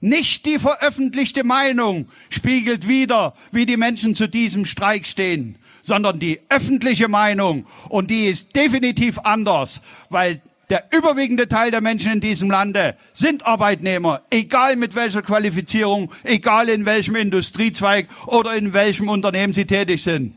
[0.00, 6.40] Nicht die veröffentlichte Meinung spiegelt wider, wie die Menschen zu diesem Streik stehen, sondern die
[6.48, 7.66] öffentliche Meinung.
[7.88, 13.46] Und die ist definitiv anders, weil der überwiegende Teil der Menschen in diesem Lande sind
[13.46, 20.02] Arbeitnehmer, egal mit welcher Qualifizierung, egal in welchem Industriezweig oder in welchem Unternehmen sie tätig
[20.02, 20.36] sind.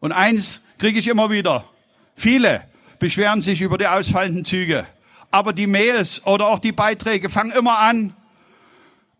[0.00, 1.64] Und eins kriege ich immer wieder.
[2.16, 2.62] Viele
[2.98, 4.84] beschweren sich über die ausfallenden Züge.
[5.30, 8.14] Aber die Mails oder auch die Beiträge fangen immer an.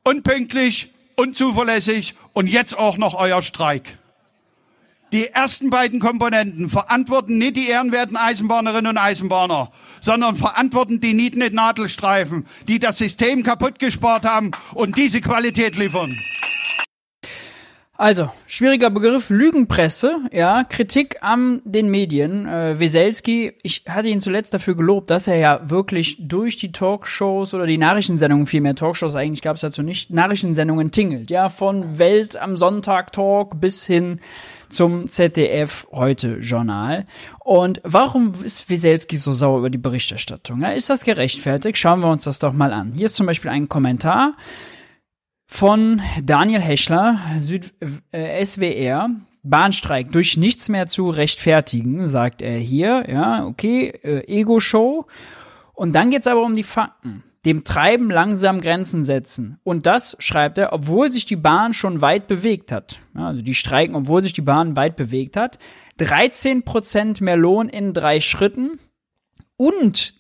[0.09, 3.99] Unpünktlich, unzuverlässig und jetzt auch noch euer Streik.
[5.13, 11.43] Die ersten beiden Komponenten verantworten nicht die ehrenwerten Eisenbahnerinnen und Eisenbahner, sondern verantworten die Nieten
[11.43, 16.19] in Nadelstreifen, die das System kaputt gespart haben und diese Qualität liefern.
[18.01, 22.47] Also, schwieriger Begriff, Lügenpresse, ja, Kritik an den Medien.
[22.47, 27.55] Äh, Weselski, ich hatte ihn zuletzt dafür gelobt, dass er ja wirklich durch die Talkshows
[27.55, 32.37] oder die Nachrichtensendungen, vielmehr Talkshows eigentlich gab es dazu nicht, Nachrichtensendungen tingelt, ja, von Welt
[32.37, 34.21] am Sonntag Talk bis hin
[34.69, 37.05] zum ZDF heute Journal.
[37.41, 40.63] Und warum ist Weselski so sauer über die Berichterstattung?
[40.63, 41.77] Ja, ist das gerechtfertigt?
[41.77, 42.93] Schauen wir uns das doch mal an.
[42.95, 44.35] Hier ist zum Beispiel ein Kommentar
[45.49, 47.73] von Daniel Heschler, Süd,
[48.13, 49.11] äh, SWR.
[49.43, 53.05] Bahnstreik durch nichts mehr zu rechtfertigen, sagt er hier.
[53.09, 55.07] Ja, okay, äh, Ego-Show.
[55.73, 57.23] Und dann geht's aber um die Fakten.
[57.47, 59.59] Dem Treiben langsam Grenzen setzen.
[59.63, 62.99] Und das schreibt er, obwohl sich die Bahn schon weit bewegt hat.
[63.15, 65.59] Ja, also die streiken, obwohl sich die Bahn weit bewegt hat.
[65.99, 68.79] 13% mehr Lohn in drei Schritten.
[69.57, 70.15] Und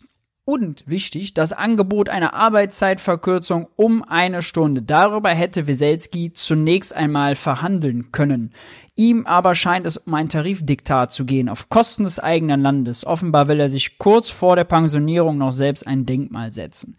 [0.48, 4.80] und wichtig, das Angebot einer Arbeitszeitverkürzung um eine Stunde.
[4.80, 8.54] Darüber hätte Weselski zunächst einmal verhandeln können.
[8.96, 13.04] Ihm aber scheint es um ein Tarifdiktat zu gehen, auf Kosten des eigenen Landes.
[13.04, 16.96] Offenbar will er sich kurz vor der Pensionierung noch selbst ein Denkmal setzen.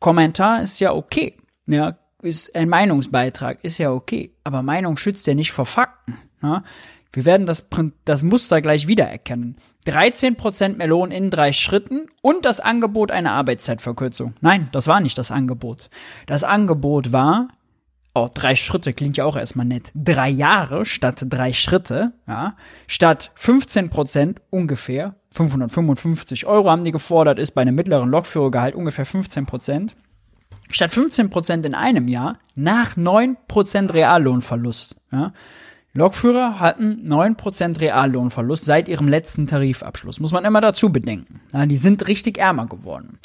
[0.00, 1.36] Kommentar ist ja okay.
[1.66, 4.34] Ja, ist ein Meinungsbeitrag, ist ja okay.
[4.42, 6.18] Aber Meinung schützt ja nicht vor Fakten.
[6.42, 6.64] Ja?
[7.12, 7.66] Wir werden das,
[8.04, 9.56] das Muster gleich wiedererkennen.
[9.86, 14.34] 13% mehr Lohn in drei Schritten und das Angebot einer Arbeitszeitverkürzung.
[14.40, 15.88] Nein, das war nicht das Angebot.
[16.26, 17.48] Das Angebot war,
[18.14, 19.90] oh, drei Schritte klingt ja auch erstmal nett.
[19.94, 27.52] Drei Jahre statt drei Schritte, ja, statt 15% ungefähr, 555 Euro haben die gefordert, ist
[27.52, 29.92] bei einem mittleren Lokführergehalt ungefähr 15%.
[30.70, 35.32] Statt 15% in einem Jahr nach 9% Reallohnverlust, ja.
[35.98, 40.20] Lokführer hatten 9% Reallohnverlust seit ihrem letzten Tarifabschluss.
[40.20, 41.40] Muss man immer dazu bedenken.
[41.52, 43.18] Ja, die sind richtig ärmer geworden.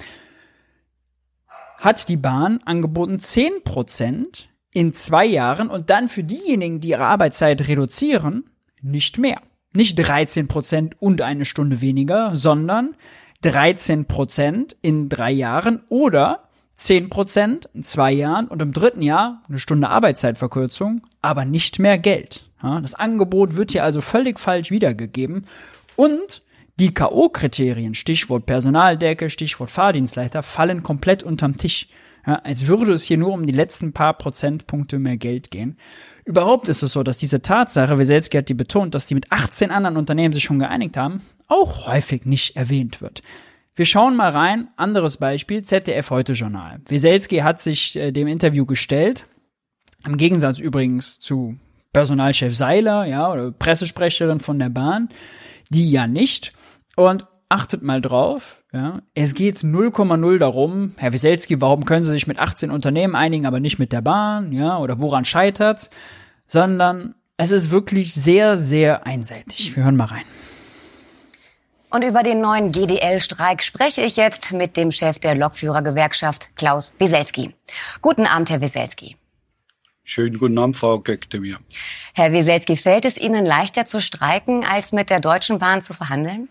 [1.77, 7.67] Hat die Bahn angeboten 10% in zwei Jahren und dann für diejenigen, die ihre Arbeitszeit
[7.67, 8.49] reduzieren,
[8.81, 9.41] nicht mehr.
[9.75, 12.95] Nicht 13% und eine Stunde weniger, sondern
[13.43, 16.43] 13% in drei Jahren oder
[16.77, 22.45] 10% in zwei Jahren und im dritten Jahr eine Stunde Arbeitszeitverkürzung, aber nicht mehr Geld.
[22.63, 25.45] Ja, das Angebot wird hier also völlig falsch wiedergegeben
[25.95, 26.41] und
[26.79, 31.87] die K.O.-Kriterien, Stichwort Personaldecke, Stichwort Fahrdienstleiter, fallen komplett unterm Tisch.
[32.25, 35.77] Ja, als würde es hier nur um die letzten paar Prozentpunkte mehr Geld gehen.
[36.23, 39.71] Überhaupt ist es so, dass diese Tatsache, Weselski hat die betont, dass die mit 18
[39.71, 43.23] anderen Unternehmen sich schon geeinigt haben, auch häufig nicht erwähnt wird.
[43.75, 44.69] Wir schauen mal rein.
[44.77, 46.79] Anderes Beispiel, ZDF Heute Journal.
[46.87, 49.25] Weselski hat sich äh, dem Interview gestellt.
[50.05, 51.57] Im Gegensatz übrigens zu
[51.93, 55.09] Personalchef Seiler, ja, oder Pressesprecherin von der Bahn,
[55.69, 56.53] die ja nicht.
[56.95, 62.25] Und achtet mal drauf, ja, es geht 0,0 darum, Herr Wieselski, warum können Sie sich
[62.25, 65.91] mit 18 Unternehmen einigen, aber nicht mit der Bahn, ja, oder woran scheitert's,
[66.47, 69.75] sondern es ist wirklich sehr, sehr einseitig.
[69.75, 70.23] Wir hören mal rein.
[71.91, 77.53] Und über den neuen GDL-Streik spreche ich jetzt mit dem Chef der Lokführergewerkschaft, Klaus Wieselski.
[78.01, 79.15] Guten Abend, Herr Wieselski.
[80.03, 81.57] Schönen guten Abend, Frau Göktemir.
[82.13, 86.49] Herr Wieselski, fällt es Ihnen leichter zu streiken, als mit der Deutschen Bahn zu verhandeln?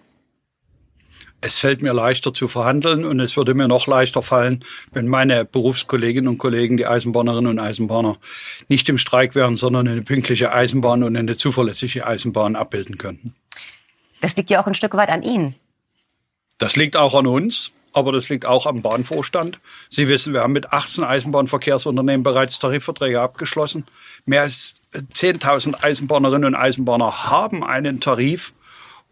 [1.45, 5.45] Es fällt mir leichter zu verhandeln und es würde mir noch leichter fallen, wenn meine
[5.45, 8.17] Berufskolleginnen und Kollegen, die Eisenbahnerinnen und Eisenbahner,
[8.69, 13.35] nicht im Streik wären, sondern eine pünktliche Eisenbahn und eine zuverlässige Eisenbahn abbilden könnten.
[14.21, 15.57] Das liegt ja auch ein Stück weit an Ihnen.
[16.59, 19.61] Das liegt auch an uns, aber das liegt auch am Bahnvorstand.
[19.88, 23.87] Sie wissen, wir haben mit 18 Eisenbahnverkehrsunternehmen bereits Tarifverträge abgeschlossen.
[24.24, 28.52] Mehr als 10.000 Eisenbahnerinnen und Eisenbahner haben einen Tarif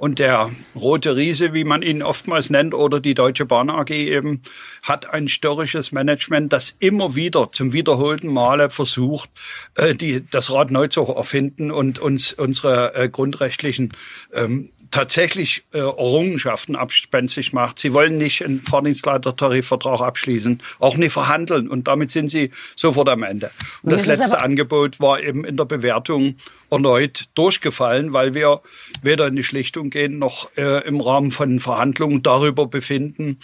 [0.00, 4.40] und der rote Riese, wie man ihn oftmals nennt, oder die Deutsche Bahn AG eben,
[4.82, 9.28] hat ein störrisches Management, das immer wieder zum wiederholten Male versucht,
[9.76, 13.92] äh, die, das Rad neu zu erfinden und uns unsere äh, grundrechtlichen
[14.32, 17.78] ähm, tatsächlich äh, Errungenschaften abspenstig macht.
[17.78, 23.22] Sie wollen nicht einen Fahrdienstleiter-Tarifvertrag abschließen, auch nicht verhandeln und damit sind sie sofort am
[23.22, 23.50] Ende.
[23.82, 26.36] Und das, das letzte Angebot war eben in der Bewertung
[26.70, 28.60] erneut durchgefallen, weil wir
[29.02, 33.38] weder in die Schlichtung gehen noch äh, im Rahmen von Verhandlungen darüber befinden,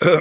[0.00, 0.20] äh,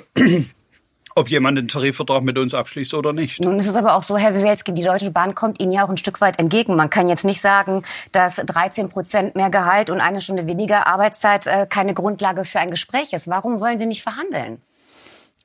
[1.16, 3.42] ob jemand einen Tarifvertrag mit uns abschließt oder nicht.
[3.42, 5.90] Nun ist es aber auch so, Herr Wieselski, die Deutsche Bahn kommt Ihnen ja auch
[5.90, 6.76] ein Stück weit entgegen.
[6.76, 11.48] Man kann jetzt nicht sagen, dass 13 Prozent mehr Gehalt und eine Stunde weniger Arbeitszeit
[11.48, 13.28] äh, keine Grundlage für ein Gespräch ist.
[13.28, 14.62] Warum wollen Sie nicht verhandeln?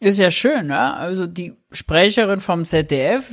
[0.00, 0.94] Ist ja schön, ja.
[0.94, 3.24] Also die Sprecherin vom ZDF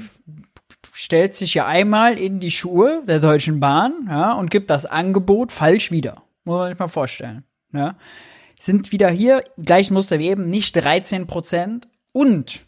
[0.93, 5.51] stellt sich ja einmal in die Schuhe der Deutschen Bahn, ja, und gibt das Angebot
[5.51, 6.23] falsch wieder.
[6.43, 7.95] Muss man sich mal vorstellen, ja.
[8.59, 12.65] Sind wieder hier, gleiches Muster wie eben, nicht 13 Prozent, und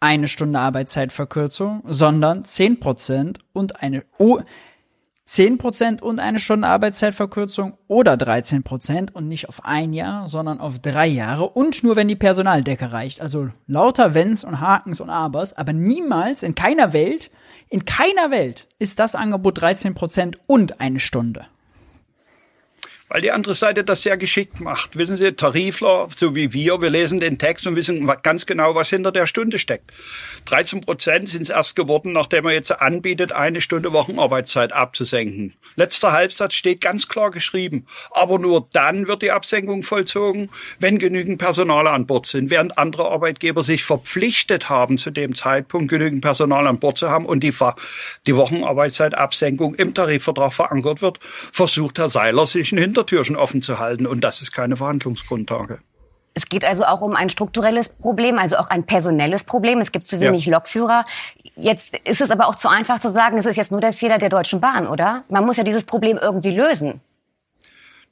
[0.00, 4.40] eine Stunde Arbeitszeitverkürzung, sondern 10% und eine oh,
[5.28, 11.06] 10% und eine Stunde Arbeitszeitverkürzung oder 13% und nicht auf ein Jahr, sondern auf drei
[11.06, 13.20] Jahre und nur wenn die Personaldecke reicht.
[13.20, 17.30] Also lauter Wenns und Hakens und Abers, aber niemals in keiner Welt,
[17.68, 21.44] in keiner Welt ist das Angebot 13% und eine Stunde
[23.08, 24.96] weil die andere Seite das sehr geschickt macht.
[24.98, 28.90] Wissen Sie, Tarifler, so wie wir, wir lesen den Text und wissen ganz genau, was
[28.90, 29.90] hinter der Stunde steckt.
[30.44, 35.54] 13 Prozent sind es erst geworden, nachdem er jetzt anbietet, eine Stunde Wochenarbeitszeit abzusenken.
[35.76, 37.86] Letzter Halbsatz steht ganz klar geschrieben.
[38.10, 43.10] Aber nur dann wird die Absenkung vollzogen, wenn genügend Personal an Bord sind, während andere
[43.10, 47.54] Arbeitgeber sich verpflichtet haben, zu dem Zeitpunkt genügend Personal an Bord zu haben und die,
[48.26, 54.06] die Wochenarbeitszeitabsenkung im Tarifvertrag verankert wird, versucht Herr Seiler sich ein Hintertürchen offen zu halten.
[54.06, 55.78] Und das ist keine Verhandlungsgrundlage.
[56.34, 59.80] Es geht also auch um ein strukturelles Problem, also auch ein personelles Problem.
[59.80, 60.52] Es gibt zu wenig ja.
[60.52, 61.04] Lokführer.
[61.56, 64.18] Jetzt ist es aber auch zu einfach zu sagen, es ist jetzt nur der Fehler
[64.18, 65.24] der Deutschen Bahn, oder?
[65.30, 67.00] Man muss ja dieses Problem irgendwie lösen.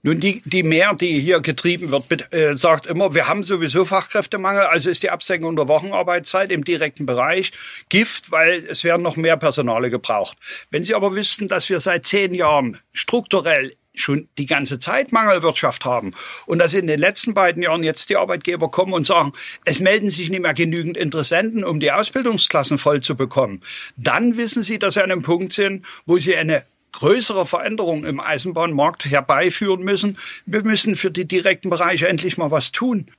[0.02, 4.62] Nun, die, die Mehr, die hier getrieben wird, äh, sagt immer, wir haben sowieso Fachkräftemangel,
[4.66, 7.50] also ist die Absenkung der Wochenarbeitszeit im direkten Bereich
[7.88, 10.38] Gift, weil es werden noch mehr Personale gebraucht.
[10.70, 15.84] Wenn Sie aber wüssten, dass wir seit zehn Jahren strukturell schon die ganze Zeit Mangelwirtschaft
[15.84, 16.12] haben
[16.46, 19.32] und dass in den letzten beiden Jahren jetzt die Arbeitgeber kommen und sagen,
[19.64, 23.62] es melden sich nicht mehr genügend Interessenten, um die Ausbildungsklassen voll zu bekommen,
[23.96, 28.20] dann wissen Sie, dass Sie an einem Punkt sind, wo Sie eine größere Veränderung im
[28.20, 30.16] Eisenbahnmarkt herbeiführen müssen.
[30.46, 33.10] Wir müssen für die direkten Bereiche endlich mal was tun.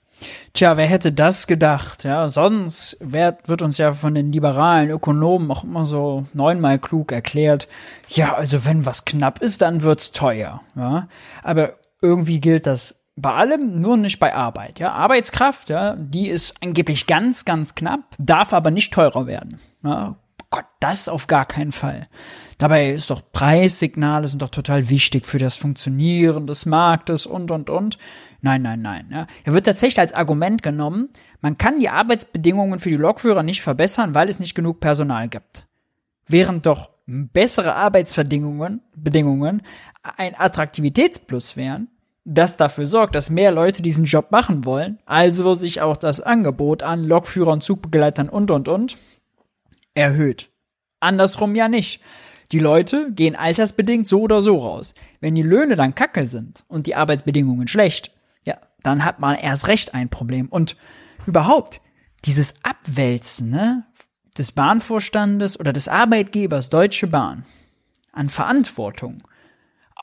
[0.53, 2.03] Tja, wer hätte das gedacht?
[2.03, 7.11] Ja, sonst wird, wird uns ja von den liberalen Ökonomen auch immer so neunmal klug
[7.11, 7.67] erklärt.
[8.09, 10.61] Ja, also wenn was knapp ist, dann wird's teuer.
[10.75, 11.07] Ja,
[11.43, 14.79] aber irgendwie gilt das bei allem, nur nicht bei Arbeit.
[14.79, 19.59] Ja, Arbeitskraft, ja, die ist angeblich ganz, ganz knapp, darf aber nicht teurer werden.
[19.83, 20.15] Ja,
[20.49, 22.07] Gott, das auf gar keinen Fall.
[22.57, 27.69] Dabei ist doch Preissignale sind doch total wichtig für das Funktionieren des Marktes und und
[27.69, 27.97] und.
[28.41, 29.07] Nein, nein, nein.
[29.11, 29.27] Ja.
[29.43, 31.09] Er wird tatsächlich als Argument genommen,
[31.41, 35.67] man kann die Arbeitsbedingungen für die Lokführer nicht verbessern, weil es nicht genug Personal gibt.
[36.27, 39.61] Während doch bessere Arbeitsbedingungen Bedingungen
[40.17, 41.87] ein Attraktivitätsplus wären,
[42.25, 46.83] das dafür sorgt, dass mehr Leute diesen Job machen wollen, also sich auch das Angebot
[46.83, 48.97] an Lokführern, Zugbegleitern und, und, und
[49.93, 50.49] erhöht.
[50.99, 52.01] Andersrum ja nicht.
[52.51, 54.93] Die Leute gehen altersbedingt so oder so raus.
[55.21, 58.11] Wenn die Löhne dann kacke sind und die Arbeitsbedingungen schlecht,
[58.83, 60.47] dann hat man erst recht ein Problem.
[60.47, 60.75] Und
[61.25, 61.81] überhaupt,
[62.25, 63.85] dieses Abwälzen ne,
[64.37, 67.45] des Bahnvorstandes oder des Arbeitgebers Deutsche Bahn
[68.11, 69.23] an Verantwortung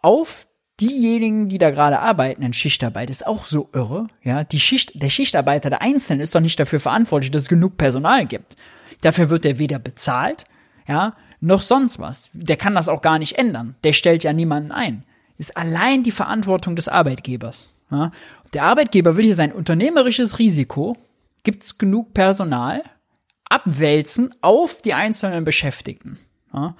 [0.02, 0.46] auf
[0.80, 4.08] diejenigen, die da gerade arbeiten in Schichtarbeit, ist auch so irre.
[4.22, 7.76] Ja, die Schicht, der Schichtarbeiter, der Einzelne ist doch nicht dafür verantwortlich, dass es genug
[7.76, 8.56] Personal gibt.
[9.00, 10.46] Dafür wird er weder bezahlt,
[10.86, 12.30] ja, noch sonst was.
[12.32, 13.76] Der kann das auch gar nicht ändern.
[13.84, 15.04] Der stellt ja niemanden ein.
[15.38, 17.72] Ist allein die Verantwortung des Arbeitgebers.
[17.90, 18.12] Ja.
[18.54, 20.96] Der Arbeitgeber will hier sein unternehmerisches Risiko,
[21.42, 22.82] gibt's genug Personal,
[23.48, 26.18] abwälzen auf die einzelnen Beschäftigten.
[26.52, 26.76] Ja.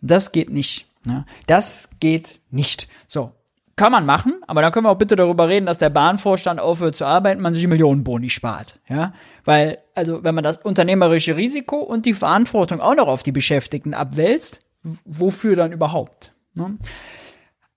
[0.00, 0.86] Das geht nicht.
[1.06, 1.26] Ja.
[1.46, 2.88] Das geht nicht.
[3.08, 3.32] So,
[3.74, 6.96] kann man machen, aber dann können wir auch bitte darüber reden, dass der Bahnvorstand aufhört
[6.96, 9.12] zu arbeiten, man sich Millionenboni spart, ja?
[9.44, 13.94] Weil, also, wenn man das unternehmerische Risiko und die Verantwortung auch noch auf die Beschäftigten
[13.94, 16.32] abwälzt, wofür dann überhaupt?
[16.54, 16.78] Ne?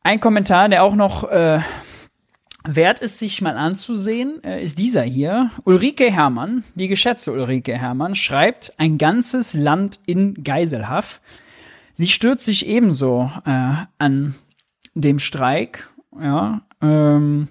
[0.03, 1.59] Ein Kommentar, der auch noch äh,
[2.68, 5.51] wert ist, sich mal anzusehen, äh, ist dieser hier.
[5.64, 11.22] Ulrike Hermann, die geschätzte Ulrike Hermann, schreibt ein ganzes Land in Geiselhaft.
[11.95, 14.36] Sie stürzt sich ebenso äh, an
[14.93, 17.47] dem Streik ja, ähm,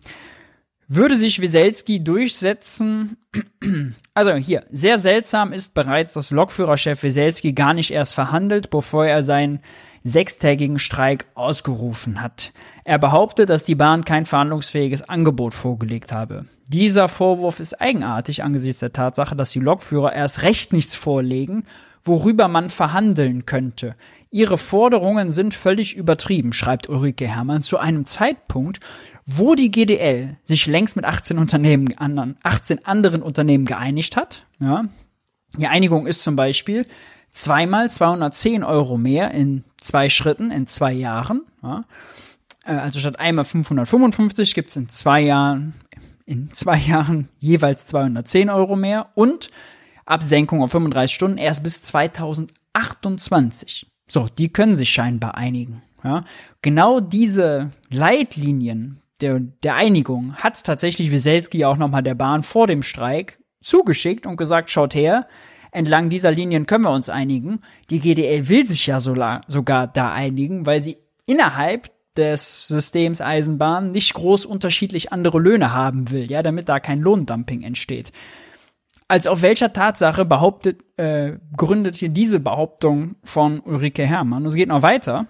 [0.89, 3.17] würde sich Wieselski durchsetzen?
[4.13, 9.23] Also hier, sehr seltsam ist bereits, dass Lokführerchef Wieselski gar nicht erst verhandelt, bevor er
[9.23, 9.61] seinen
[10.03, 12.53] sechstägigen Streik ausgerufen hat.
[12.85, 16.47] Er behauptet, dass die Bahn kein verhandlungsfähiges Angebot vorgelegt habe.
[16.69, 21.65] Dieser Vorwurf ist eigenartig angesichts der Tatsache, dass die Lokführer erst recht nichts vorlegen
[22.03, 23.95] worüber man verhandeln könnte.
[24.31, 28.81] Ihre Forderungen sind völlig übertrieben, schreibt Ulrike Hermann, zu einem Zeitpunkt,
[29.27, 34.47] wo die GDL sich längst mit 18 Unternehmen, anderen, 18 anderen Unternehmen geeinigt hat.
[34.61, 34.85] Ja.
[35.57, 36.87] Die Einigung ist zum Beispiel
[37.31, 41.43] zweimal 210 Euro mehr in zwei Schritten, in zwei Jahren.
[41.63, 41.85] Ja.
[42.65, 45.75] Äh, also statt einmal 555 gibt's in zwei Jahren,
[46.27, 49.51] in zwei Jahren jeweils 210 Euro mehr und
[50.07, 53.87] Absenkung auf 35 Stunden erst bis 2028.
[54.09, 55.83] So, die können sich scheinbar einigen.
[56.03, 56.25] Ja?
[56.63, 62.83] Genau diese Leitlinien der, der Einigung hat tatsächlich Wieselski auch nochmal der Bahn vor dem
[62.83, 65.27] Streik zugeschickt und gesagt, schaut her,
[65.73, 67.61] entlang dieser Linien können wir uns einigen.
[67.91, 69.15] Die GDL will sich ja so
[69.47, 76.11] sogar da einigen, weil sie innerhalb des Systems Eisenbahn nicht groß unterschiedlich andere Löhne haben
[76.11, 78.13] will, ja, damit da kein Lohndumping entsteht.
[79.09, 84.43] Also auf welcher Tatsache behauptet, äh, gründet hier diese Behauptung von Ulrike Herrmann?
[84.43, 85.27] Und es geht noch weiter.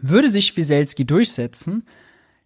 [0.00, 1.86] Würde sich Wieselski durchsetzen,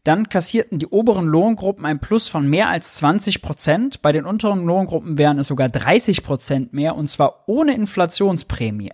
[0.05, 4.03] dann kassierten die oberen Lohngruppen ein Plus von mehr als 20 Prozent.
[4.03, 8.93] Bei den unteren Lohngruppen wären es sogar 30 Prozent mehr, und zwar ohne Inflationsprämie.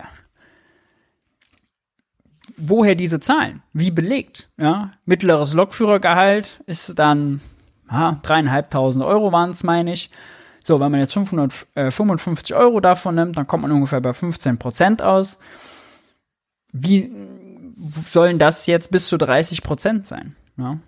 [2.57, 3.61] Woher diese Zahlen?
[3.73, 4.49] Wie belegt?
[4.57, 7.41] Ja, mittleres Lokführergehalt ist dann
[7.87, 10.09] dreieinhalbtausend Euro waren es, meine ich.
[10.63, 14.57] So, wenn man jetzt 555 äh, Euro davon nimmt, dann kommt man ungefähr bei 15
[14.57, 15.39] Prozent aus.
[16.73, 17.09] Wie
[18.05, 20.35] sollen das jetzt bis zu 30 Prozent sein?
[20.57, 20.79] Ja?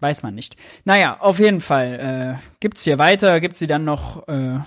[0.00, 0.56] Weiß man nicht.
[0.84, 4.58] Naja, auf jeden Fall äh, gibt's hier weiter, gibt's sie dann noch äh,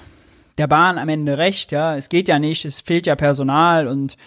[0.57, 4.17] der Bahn am Ende recht, ja, es geht ja nicht, es fehlt ja Personal und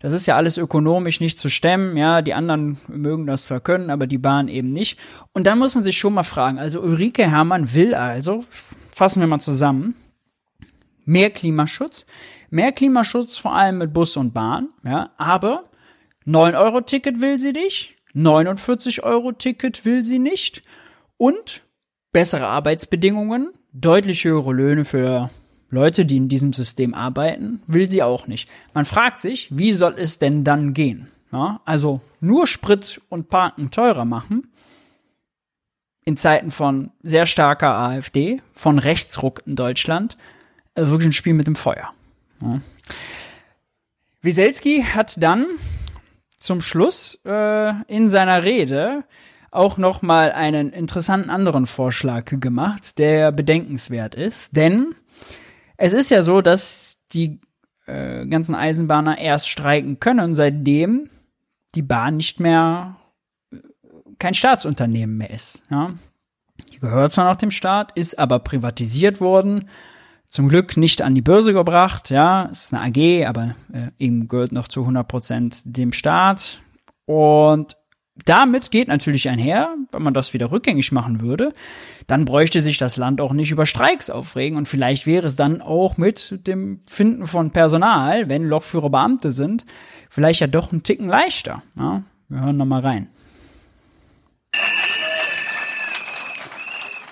[0.00, 3.90] das ist ja alles ökonomisch nicht zu stemmen, ja, die anderen mögen das zwar können,
[3.90, 4.98] aber die Bahn eben nicht.
[5.32, 8.44] Und dann muss man sich schon mal fragen, also Ulrike Herrmann will also,
[8.92, 9.94] fassen wir mal zusammen,
[11.04, 12.06] mehr Klimaschutz,
[12.48, 15.64] mehr Klimaschutz vor allem mit Bus und Bahn, ja, aber
[16.26, 20.62] 9-Euro-Ticket will sie nicht, 49-Euro-Ticket will sie nicht
[21.16, 21.64] und
[22.12, 25.30] bessere Arbeitsbedingungen, deutlich höhere Löhne für
[25.70, 28.48] Leute, die in diesem System arbeiten, will sie auch nicht.
[28.74, 31.08] Man fragt sich, wie soll es denn dann gehen?
[31.32, 34.50] Ja, also nur Sprit und Parken teurer machen
[36.04, 40.16] in Zeiten von sehr starker AfD, von Rechtsruck in Deutschland,
[40.74, 41.92] also wirklich ein Spiel mit dem Feuer.
[42.42, 42.60] Ja.
[44.22, 45.46] Wieselski hat dann
[46.40, 49.04] zum Schluss äh, in seiner Rede
[49.50, 54.94] auch noch mal einen interessanten anderen Vorschlag gemacht, der bedenkenswert ist, denn
[55.76, 57.40] es ist ja so, dass die
[57.86, 61.08] äh, ganzen Eisenbahner erst streiken können, seitdem
[61.74, 62.96] die Bahn nicht mehr
[64.18, 65.64] kein Staatsunternehmen mehr ist.
[65.70, 65.94] Ja?
[66.72, 69.68] Die gehört zwar noch dem Staat, ist aber privatisiert worden.
[70.30, 74.28] Zum Glück nicht an die Börse gebracht, ja, es ist eine AG, aber äh, eben
[74.28, 76.62] gehört noch zu 100 Prozent dem Staat.
[77.04, 77.76] Und
[78.24, 81.52] damit geht natürlich einher, wenn man das wieder rückgängig machen würde,
[82.06, 85.60] dann bräuchte sich das Land auch nicht über Streiks aufregen und vielleicht wäre es dann
[85.60, 89.66] auch mit dem Finden von Personal, wenn Lokführer Beamte sind,
[90.08, 91.62] vielleicht ja doch ein Ticken leichter.
[91.76, 93.08] Ja, wir hören noch mal rein.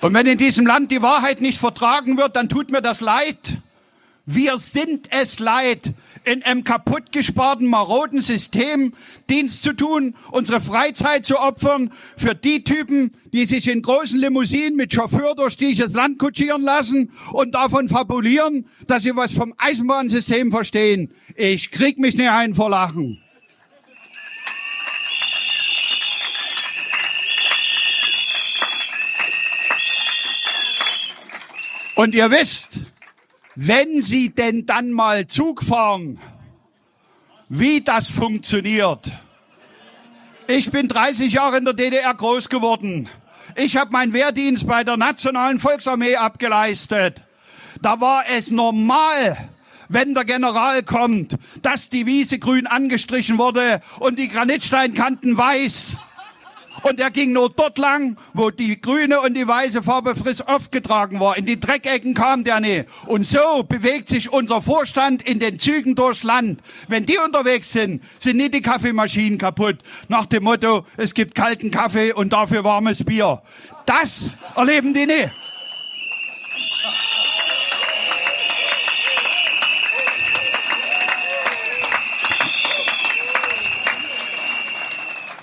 [0.01, 3.57] Und wenn in diesem Land die Wahrheit nicht vertragen wird, dann tut mir das leid.
[4.25, 5.93] Wir sind es leid,
[6.23, 8.93] in einem kaputtgesparten, maroden System
[9.29, 14.75] Dienst zu tun, unsere Freizeit zu opfern für die Typen, die sich in großen Limousinen
[14.75, 20.51] mit Chauffeur durch dieses Land kutschieren lassen und davon fabulieren, dass sie was vom Eisenbahnsystem
[20.51, 21.11] verstehen.
[21.35, 23.21] Ich krieg mich nicht ein vor Lachen.
[31.99, 32.79] Und ihr wisst,
[33.55, 36.17] wenn Sie denn dann mal Zug fahren,
[37.49, 39.11] wie das funktioniert.
[40.47, 43.09] Ich bin 30 Jahre in der DDR groß geworden.
[43.57, 47.21] Ich habe meinen Wehrdienst bei der Nationalen Volksarmee abgeleistet.
[47.81, 49.49] Da war es normal,
[49.89, 55.97] wenn der General kommt, dass die Wiese grün angestrichen wurde und die Granitsteinkanten weiß.
[56.83, 61.19] Und er ging nur dort lang, wo die grüne und die weiße Farbe frisch aufgetragen
[61.19, 61.37] war.
[61.37, 62.83] In die Dreckecken kam der nie.
[63.07, 66.61] Und so bewegt sich unser Vorstand in den Zügen durchs Land.
[66.87, 69.77] Wenn die unterwegs sind, sind nie die Kaffeemaschinen kaputt.
[70.07, 73.41] Nach dem Motto, es gibt kalten Kaffee und dafür warmes Bier.
[73.85, 75.29] Das erleben die nie.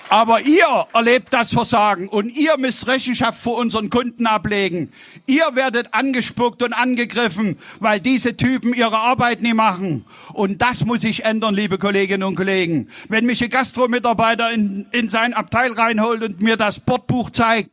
[0.09, 4.93] Aber ihr erlebt das Versagen und ihr müsst Rechenschaft vor unseren Kunden ablegen.
[5.27, 10.05] Ihr werdet angespuckt und angegriffen, weil diese Typen ihre Arbeit nie machen.
[10.33, 12.89] Und das muss sich ändern, liebe Kolleginnen und Kollegen.
[13.09, 17.71] Wenn mich ein Gastromitarbeiter in, in sein Abteil reinholt und mir das Bordbuch zeigt,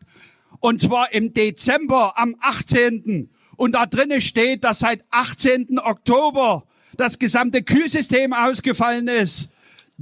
[0.60, 3.30] und zwar im Dezember am 18.
[3.58, 5.78] Und da drinnen steht, dass seit 18.
[5.84, 6.64] Oktober
[6.98, 9.53] das gesamte Kühlsystem ausgefallen ist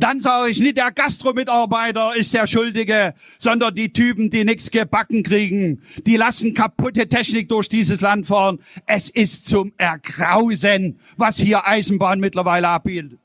[0.01, 5.23] dann sage ich nicht, der Gastromitarbeiter ist der Schuldige, sondern die Typen, die nichts gebacken
[5.23, 5.83] kriegen.
[6.07, 8.59] Die lassen kaputte Technik durch dieses Land fahren.
[8.87, 13.19] Es ist zum Ergrausen, was hier Eisenbahn mittlerweile abbildet.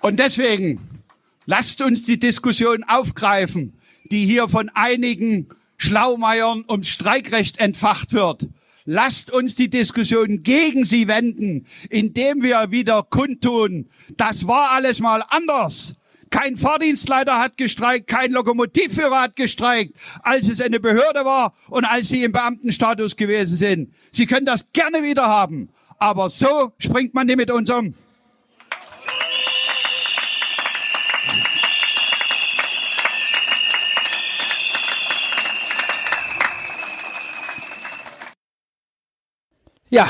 [0.00, 0.80] Und deswegen
[1.46, 3.78] lasst uns die Diskussion aufgreifen,
[4.10, 5.48] die hier von einigen
[5.82, 8.46] Schlaumeiern ums Streikrecht entfacht wird.
[8.84, 15.24] Lasst uns die Diskussion gegen sie wenden, indem wir wieder kundtun, das war alles mal
[15.28, 16.00] anders.
[16.30, 22.08] Kein Fahrdienstleiter hat gestreikt, kein Lokomotivführer hat gestreikt, als es eine Behörde war und als
[22.10, 23.92] sie im Beamtenstatus gewesen sind.
[24.12, 25.68] Sie können das gerne wieder haben,
[25.98, 27.94] aber so springt man nicht mit uns um.
[39.92, 40.08] Ja,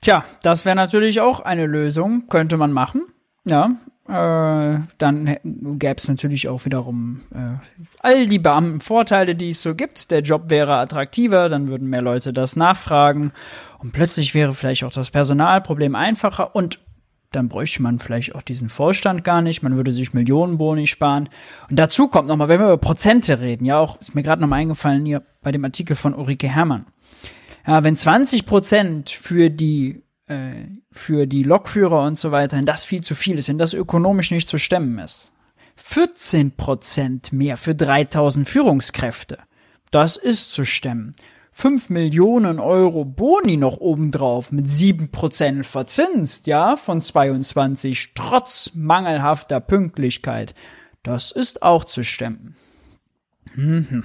[0.00, 3.02] tja, das wäre natürlich auch eine Lösung, könnte man machen.
[3.44, 3.72] Ja,
[4.06, 7.58] äh, dann gäbe es natürlich auch wiederum äh,
[7.98, 10.12] all die Beamtenvorteile, die es so gibt.
[10.12, 13.32] Der Job wäre attraktiver, dann würden mehr Leute das nachfragen
[13.80, 16.78] und plötzlich wäre vielleicht auch das Personalproblem einfacher und
[17.32, 21.28] dann bräuchte man vielleicht auch diesen Vorstand gar nicht, man würde sich Millionenboni sparen.
[21.68, 24.60] Und dazu kommt nochmal, wenn wir über Prozente reden, ja auch, ist mir gerade nochmal
[24.60, 26.86] eingefallen hier bei dem Artikel von Ulrike Herrmann.
[27.68, 32.82] Ja, wenn 20 Prozent für die äh, für die Lokführer und so weiter, wenn das
[32.82, 35.34] viel zu viel ist, wenn das ökonomisch nicht zu stemmen ist,
[35.76, 39.38] 14 Prozent mehr für 3000 Führungskräfte,
[39.90, 41.14] das ist zu stemmen.
[41.52, 49.60] 5 Millionen Euro Boni noch obendrauf mit 7 Prozent verzinst, ja, von 22, trotz mangelhafter
[49.60, 50.54] Pünktlichkeit.
[51.02, 52.56] Das ist auch zu stemmen.
[53.54, 54.04] Mhm.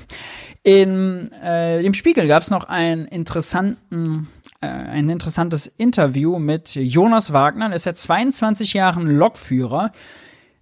[0.64, 4.28] In, äh, Im Spiegel gab es noch einen interessanten,
[4.62, 7.70] äh, ein interessantes Interview mit Jonas Wagner.
[7.70, 9.92] Er ist seit 22 Jahren Lokführer.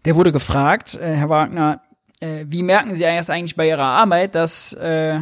[0.05, 1.81] Der wurde gefragt, äh, Herr Wagner,
[2.19, 5.19] äh, wie merken Sie eigentlich bei Ihrer Arbeit, dass äh,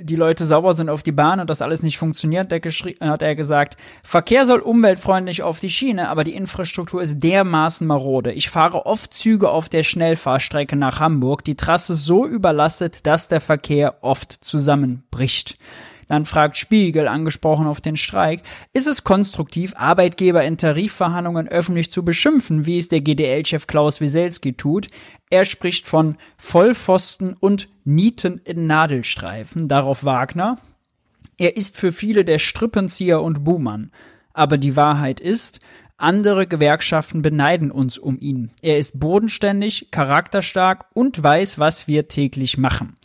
[0.00, 3.34] die Leute sauber sind auf die Bahn und das alles nicht funktioniert, der hat er
[3.34, 8.32] gesagt, Verkehr soll umweltfreundlich auf die Schiene, aber die Infrastruktur ist dermaßen marode.
[8.32, 11.44] Ich fahre oft Züge auf der Schnellfahrstrecke nach Hamburg.
[11.44, 15.58] Die Trasse so überlastet, dass der Verkehr oft zusammenbricht.
[16.12, 18.42] Dann fragt Spiegel, angesprochen auf den Streik,
[18.74, 24.52] ist es konstruktiv, Arbeitgeber in Tarifverhandlungen öffentlich zu beschimpfen, wie es der GDL-Chef Klaus Wieselski
[24.52, 24.88] tut?
[25.30, 29.68] Er spricht von Vollpfosten und Nieten in Nadelstreifen.
[29.68, 30.58] Darauf Wagner.
[31.38, 33.90] Er ist für viele der Strippenzieher und Buhmann.
[34.34, 35.60] Aber die Wahrheit ist,
[35.96, 38.50] andere Gewerkschaften beneiden uns um ihn.
[38.60, 42.96] Er ist bodenständig, charakterstark und weiß, was wir täglich machen.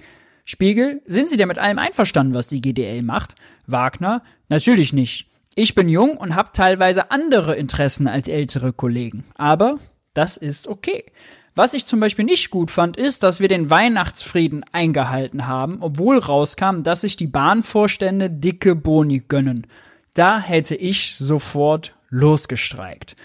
[0.49, 3.35] Spiegel, sind Sie denn mit allem einverstanden, was die GDL macht?
[3.65, 5.27] Wagner, natürlich nicht.
[5.55, 9.25] Ich bin jung und habe teilweise andere Interessen als ältere Kollegen.
[9.35, 9.77] Aber
[10.13, 11.03] das ist okay.
[11.53, 16.17] Was ich zum Beispiel nicht gut fand, ist, dass wir den Weihnachtsfrieden eingehalten haben, obwohl
[16.17, 19.67] rauskam, dass sich die Bahnvorstände dicke Boni gönnen.
[20.13, 23.17] Da hätte ich sofort losgestreikt.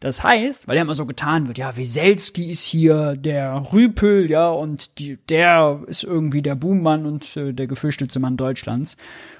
[0.00, 4.48] Das heißt, weil ja immer so getan wird, ja, Weselski ist hier der Rüpel, ja,
[4.50, 8.96] und die, der ist irgendwie der Boommann und äh, der gefürchtete Mann Deutschlands.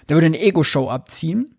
[0.08, 1.54] Der würde eine Ego-Show abziehen.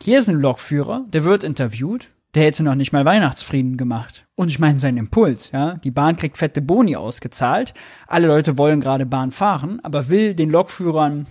[0.00, 4.26] Hier ist ein Lokführer, der wird interviewt, der hätte noch nicht mal Weihnachtsfrieden gemacht.
[4.36, 5.76] Und ich meine seinen Impuls, ja.
[5.78, 7.74] Die Bahn kriegt fette Boni ausgezahlt.
[8.06, 11.26] Alle Leute wollen gerade Bahn fahren, aber will den Lokführern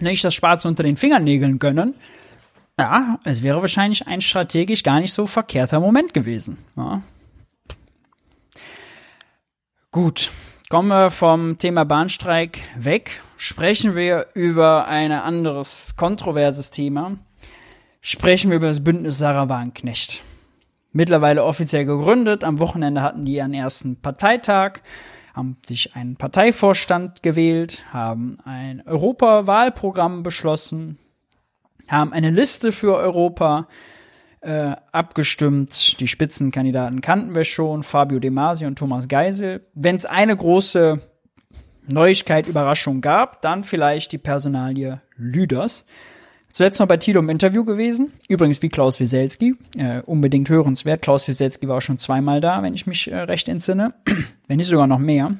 [0.00, 1.94] nicht das Schwarze unter den Fingernägeln gönnen.
[2.78, 6.58] Ja, es wäre wahrscheinlich ein strategisch gar nicht so verkehrter Moment gewesen.
[6.76, 7.02] Ja.
[9.90, 10.30] Gut,
[10.70, 13.20] kommen wir vom Thema Bahnstreik weg.
[13.36, 17.18] Sprechen wir über ein anderes kontroverses Thema.
[18.00, 20.22] Sprechen wir über das Bündnis Sarah Wagenknecht
[20.92, 22.44] mittlerweile offiziell gegründet.
[22.44, 24.80] Am Wochenende hatten die ihren ersten Parteitag,
[25.34, 30.98] haben sich einen Parteivorstand gewählt, haben ein Europawahlprogramm beschlossen,
[31.98, 33.68] haben eine Liste für Europa
[34.40, 36.00] äh, abgestimmt.
[36.00, 39.66] Die Spitzenkandidaten kannten wir schon, Fabio De Masi und Thomas Geisel.
[39.74, 41.00] Wenn es eine große
[41.92, 45.84] Neuigkeit, Überraschung gab, dann vielleicht die Personalie Lüders.
[46.52, 48.12] Zuletzt noch bei Tilo im Interview gewesen.
[48.28, 49.54] Übrigens wie Klaus Wieselski.
[49.76, 51.00] Äh, unbedingt hörenswert.
[51.00, 53.94] Klaus Wieselski war auch schon zweimal da, wenn ich mich äh, recht entsinne.
[54.48, 55.34] wenn nicht sogar noch mehr.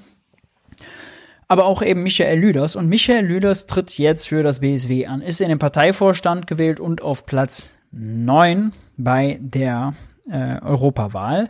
[1.52, 2.76] Aber auch eben Michael Lüders.
[2.76, 5.20] Und Michael Lüders tritt jetzt für das BSW an.
[5.20, 9.92] Ist in den Parteivorstand gewählt und auf Platz 9 bei der
[10.30, 11.48] äh, Europawahl.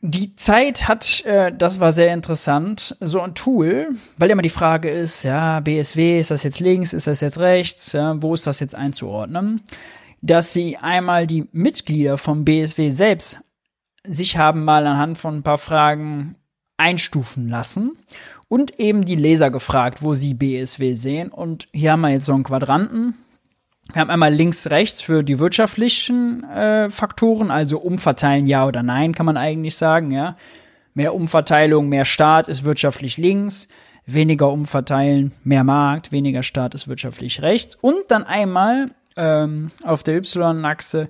[0.00, 4.88] Die Zeit hat, äh, das war sehr interessant, so ein Tool, weil immer die Frage
[4.88, 8.60] ist, ja, BSW, ist das jetzt links, ist das jetzt rechts, ja, wo ist das
[8.60, 9.60] jetzt einzuordnen,
[10.22, 13.42] dass sie einmal die Mitglieder vom BSW selbst
[14.04, 16.36] sich haben mal anhand von ein paar Fragen
[16.78, 17.98] einstufen lassen
[18.48, 21.30] und eben die Leser gefragt, wo sie BSW sehen.
[21.30, 23.14] Und hier haben wir jetzt so einen Quadranten,
[23.92, 29.14] wir haben einmal links, rechts für die wirtschaftlichen äh, Faktoren, also umverteilen ja oder nein,
[29.14, 30.36] kann man eigentlich sagen, ja.
[30.92, 33.68] Mehr Umverteilung, mehr Staat ist wirtschaftlich links,
[34.04, 37.76] weniger umverteilen, mehr Markt, weniger Staat ist wirtschaftlich rechts.
[37.76, 41.08] Und dann einmal ähm, auf der Y-Achse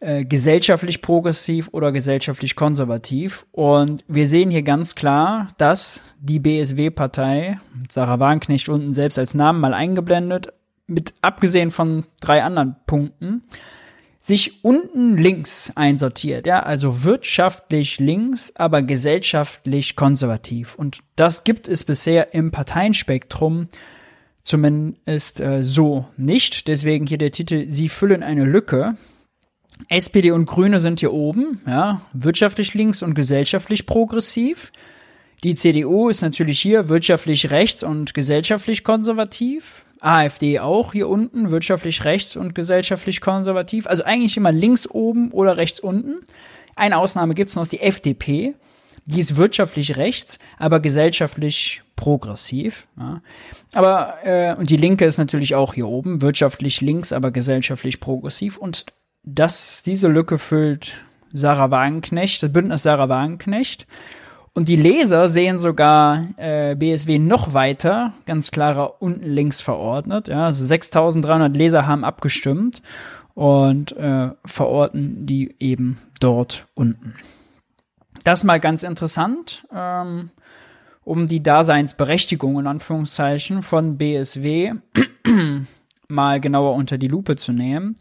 [0.00, 3.46] äh, gesellschaftlich progressiv oder gesellschaftlich konservativ.
[3.52, 7.58] Und wir sehen hier ganz klar, dass die BSW-Partei,
[7.90, 10.52] Sarah Wagenknecht unten selbst als Namen mal eingeblendet,
[10.86, 13.42] mit abgesehen von drei anderen Punkten,
[14.20, 20.74] sich unten links einsortiert, ja, also wirtschaftlich links, aber gesellschaftlich konservativ.
[20.74, 23.68] Und das gibt es bisher im Parteienspektrum
[24.42, 26.68] zumindest äh, so nicht.
[26.68, 28.96] Deswegen hier der Titel, Sie füllen eine Lücke.
[29.88, 34.72] SPD und Grüne sind hier oben, ja, wirtschaftlich links und gesellschaftlich progressiv.
[35.44, 39.84] Die CDU ist natürlich hier wirtschaftlich rechts und gesellschaftlich konservativ.
[40.00, 43.86] AfD auch hier unten, wirtschaftlich rechts und gesellschaftlich konservativ.
[43.86, 46.20] Also eigentlich immer links oben oder rechts unten.
[46.74, 48.54] Eine Ausnahme gibt es noch, die FDP.
[49.06, 52.88] Die ist wirtschaftlich rechts, aber gesellschaftlich progressiv.
[52.98, 53.22] Ja.
[53.72, 58.58] Aber äh, und die Linke ist natürlich auch hier oben, wirtschaftlich links, aber gesellschaftlich progressiv.
[58.58, 58.86] Und
[59.26, 60.94] das, diese Lücke füllt
[61.32, 63.86] Sarah Wagenknecht, das Bündnis Sarah Wagenknecht.
[64.54, 70.28] Und die Leser sehen sogar äh, BSW noch weiter, ganz klarer unten links verordnet.
[70.28, 72.80] Ja, also 6300 Leser haben abgestimmt
[73.34, 77.16] und äh, verorten die eben dort unten.
[78.24, 80.30] Das mal ganz interessant, ähm,
[81.04, 84.72] um die Daseinsberechtigung in Anführungszeichen von BSW
[86.08, 87.96] mal genauer unter die Lupe zu nehmen.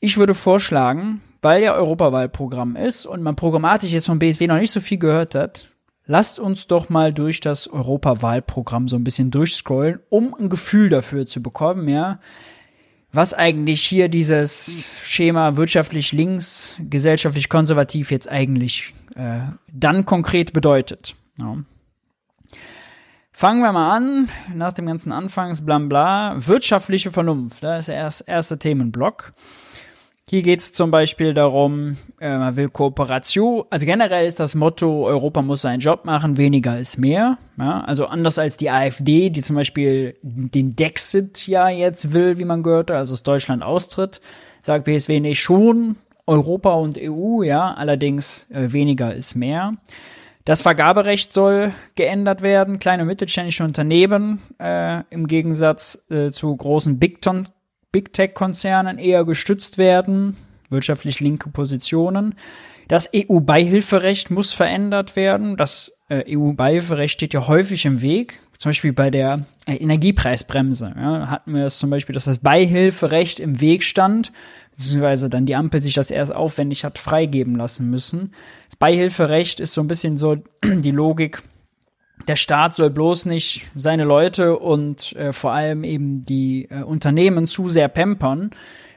[0.00, 4.72] Ich würde vorschlagen, weil ja Europawahlprogramm ist und man programmatisch jetzt von BSW noch nicht
[4.72, 5.70] so viel gehört hat,
[6.06, 11.26] lasst uns doch mal durch das Europawahlprogramm so ein bisschen durchscrollen, um ein Gefühl dafür
[11.26, 12.20] zu bekommen, ja,
[13.12, 19.38] was eigentlich hier dieses Schema wirtschaftlich links, gesellschaftlich konservativ jetzt eigentlich äh,
[19.72, 21.14] dann konkret bedeutet.
[21.38, 21.56] Ja.
[23.32, 28.58] Fangen wir mal an, nach dem ganzen Anfangs bla Wirtschaftliche Vernunft, das ist der erste
[28.58, 29.32] Themenblock.
[30.28, 33.62] Hier geht es zum Beispiel darum, äh, man will Kooperation.
[33.70, 37.38] Also generell ist das Motto, Europa muss seinen Job machen, weniger ist mehr.
[37.56, 37.82] Ja?
[37.82, 42.64] Also anders als die AfD, die zum Beispiel den Dexit ja jetzt will, wie man
[42.64, 44.20] gehörte, also aus Deutschland austritt,
[44.62, 45.94] sagt BSW nicht schon
[46.26, 49.74] Europa und EU, ja, allerdings äh, weniger ist mehr.
[50.44, 52.80] Das Vergaberecht soll geändert werden.
[52.80, 57.22] Kleine und mittelständische Unternehmen äh, im Gegensatz äh, zu großen Big,
[57.96, 60.36] Big Tech-Konzernen eher gestützt werden.
[60.68, 62.34] Wirtschaftlich linke Positionen.
[62.88, 65.56] Das EU-Beihilferecht muss verändert werden.
[65.56, 68.38] Das äh, EU-Beihilferecht steht ja häufig im Weg.
[68.58, 70.92] Zum Beispiel bei der äh, Energiepreisbremse.
[70.94, 74.30] Ja, hatten wir es zum Beispiel, dass das Beihilferecht im Weg stand
[74.72, 78.34] beziehungsweise dann die Ampel sich das erst aufwendig hat freigeben lassen müssen.
[78.68, 81.42] Das Beihilferecht ist so ein bisschen so die Logik,
[82.28, 87.46] der Staat soll bloß nicht seine Leute und äh, vor allem eben die äh, Unternehmen
[87.46, 88.50] zu sehr pampern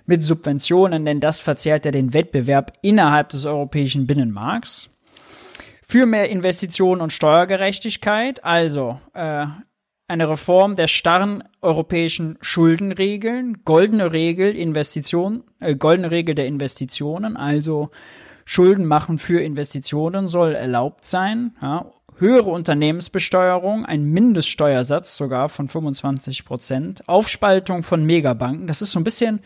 [0.05, 4.89] mit Subventionen, denn das verzerrt ja den Wettbewerb innerhalb des europäischen Binnenmarkts.
[5.83, 9.45] Für mehr Investitionen und Steuergerechtigkeit, also äh,
[10.07, 17.89] eine Reform der starren europäischen Schuldenregeln, goldene Regel Investition, äh, goldene Regel der Investitionen, also
[18.45, 21.55] Schulden machen für Investitionen soll erlaubt sein.
[21.61, 21.85] Ja.
[22.19, 28.67] Höhere Unternehmensbesteuerung, ein Mindeststeuersatz sogar von 25 Prozent, Aufspaltung von Megabanken.
[28.67, 29.39] Das ist so ein bisschen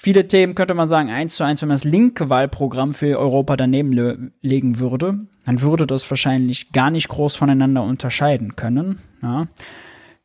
[0.00, 3.56] viele Themen könnte man sagen eins zu eins, wenn man das linke Wahlprogramm für Europa
[3.56, 8.98] daneben le legen würde, dann würde das wahrscheinlich gar nicht groß voneinander unterscheiden können.
[9.22, 9.48] Ja.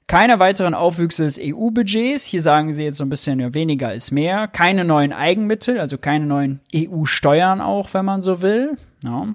[0.07, 2.25] Keine weiteren Aufwüchse des EU-Budgets.
[2.25, 4.47] Hier sagen sie jetzt so ein bisschen, ja, weniger ist mehr.
[4.47, 8.77] Keine neuen Eigenmittel, also keine neuen EU-Steuern auch, wenn man so will.
[9.03, 9.33] Ja.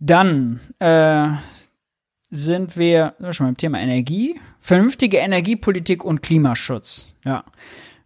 [0.00, 1.28] Dann äh,
[2.30, 4.40] sind wir schon beim Thema Energie.
[4.58, 7.14] Vernünftige Energiepolitik und Klimaschutz.
[7.24, 7.44] Ja.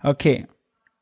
[0.02, 0.46] Okay.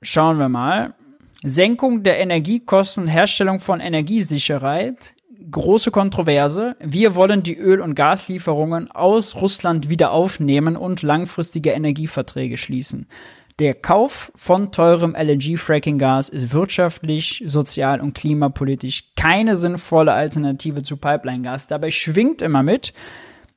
[0.02, 0.94] Schauen wir mal.
[1.42, 5.14] Senkung der Energiekosten, Herstellung von Energiesicherheit,
[5.50, 6.76] große Kontroverse.
[6.80, 13.06] Wir wollen die Öl- und Gaslieferungen aus Russland wieder aufnehmen und langfristige Energieverträge schließen.
[13.60, 21.66] Der Kauf von teurem LNG-Fracking-Gas ist wirtschaftlich, sozial und klimapolitisch keine sinnvolle Alternative zu Pipeline-Gas.
[21.66, 22.94] Dabei schwingt immer mit,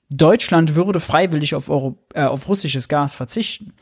[0.10, 3.76] Deutschland würde freiwillig auf, Euro, äh, auf russisches Gas verzichten.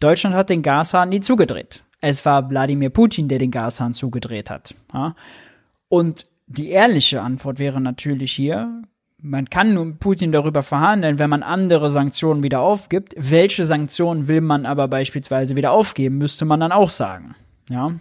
[0.00, 1.82] Deutschland hat den Gashahn nie zugedreht.
[2.00, 4.74] Es war Wladimir Putin, der den Gashahn zugedreht hat.
[4.94, 5.14] Ja?
[5.90, 8.84] Und die ehrliche Antwort wäre natürlich hier,
[9.20, 13.14] man kann mit Putin darüber verhandeln, wenn man andere Sanktionen wieder aufgibt.
[13.16, 17.34] Welche Sanktionen will man aber beispielsweise wieder aufgeben, müsste man dann auch sagen.
[17.68, 17.92] Ja.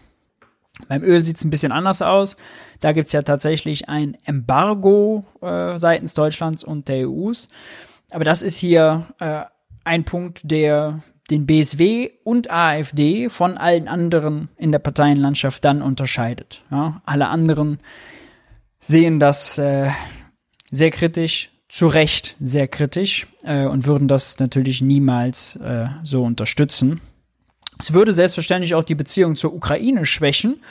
[0.87, 2.37] Beim Öl sieht es ein bisschen anders aus.
[2.79, 7.47] Da gibt es ja tatsächlich ein Embargo äh, seitens Deutschlands und der EUs.
[8.11, 9.41] Aber das ist hier äh,
[9.83, 11.01] ein Punkt, der
[11.31, 16.63] den BSW und AfD von allen anderen in der Parteienlandschaft dann unterscheidet.
[16.69, 17.79] Ja, alle anderen
[18.79, 19.89] sehen das äh,
[20.71, 27.01] sehr kritisch, zu Recht sehr kritisch äh, und würden das natürlich niemals äh, so unterstützen.
[27.79, 30.61] Es würde selbstverständlich auch die Beziehung zur Ukraine schwächen.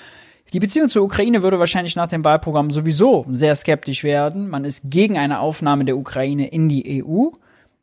[0.52, 4.48] Die Beziehung zur Ukraine würde wahrscheinlich nach dem Wahlprogramm sowieso sehr skeptisch werden.
[4.48, 7.28] Man ist gegen eine Aufnahme der Ukraine in die EU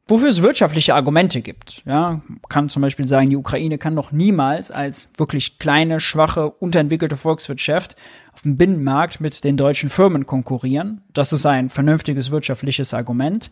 [0.07, 1.83] wofür es wirtschaftliche Argumente gibt.
[1.85, 6.49] Ja, man kann zum Beispiel sagen, die Ukraine kann noch niemals als wirklich kleine, schwache,
[6.49, 7.95] unterentwickelte Volkswirtschaft
[8.33, 11.01] auf dem Binnenmarkt mit den deutschen Firmen konkurrieren.
[11.13, 13.49] Das ist ein vernünftiges wirtschaftliches Argument.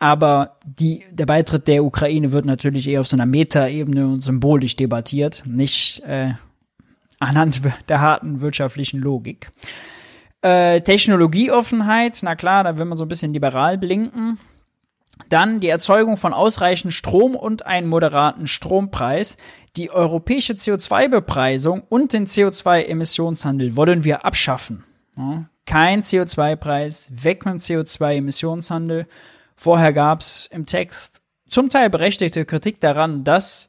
[0.00, 4.76] Aber die, der Beitritt der Ukraine wird natürlich eher auf so einer Metaebene und symbolisch
[4.76, 6.34] debattiert, nicht äh,
[7.18, 9.50] anhand der harten wirtschaftlichen Logik.
[10.40, 14.38] Äh, Technologieoffenheit, na klar, da will man so ein bisschen liberal blinken.
[15.28, 19.36] Dann die Erzeugung von ausreichend Strom und einen moderaten Strompreis.
[19.76, 24.84] Die europäische CO2-Bepreisung und den CO2-Emissionshandel wollen wir abschaffen.
[25.66, 29.06] kein CO2-Preis, weg mit dem CO2-Emissionshandel.
[29.54, 33.68] Vorher gab es im Text zum Teil berechtigte Kritik daran, dass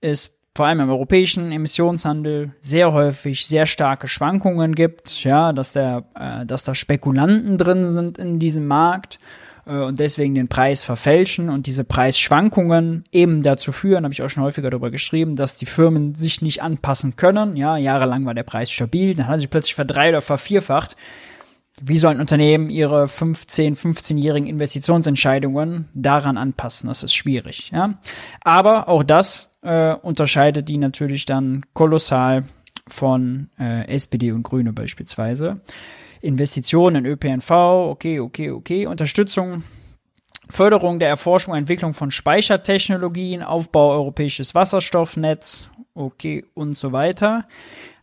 [0.00, 6.04] es vor allem im europäischen Emissionshandel sehr häufig sehr starke Schwankungen gibt, ja, dass der,
[6.14, 9.20] äh, dass da Spekulanten drin sind in diesem Markt
[9.78, 14.42] und deswegen den Preis verfälschen und diese Preisschwankungen eben dazu führen, habe ich auch schon
[14.42, 17.56] häufiger darüber geschrieben, dass die Firmen sich nicht anpassen können.
[17.56, 20.96] Ja, jahrelang war der Preis stabil, dann hat er sich plötzlich verdrei- oder vervierfacht.
[21.80, 26.88] Wie sollen Unternehmen ihre 15, 15-jährigen Investitionsentscheidungen daran anpassen?
[26.88, 27.94] Das ist schwierig, ja.
[28.42, 32.44] Aber auch das äh, unterscheidet die natürlich dann kolossal
[32.88, 35.60] von äh, SPD und Grüne beispielsweise.
[36.20, 39.62] Investitionen in ÖPNV, okay, okay, okay, Unterstützung,
[40.48, 47.46] Förderung der Erforschung und Entwicklung von Speichertechnologien, Aufbau europäisches Wasserstoffnetz, okay und so weiter.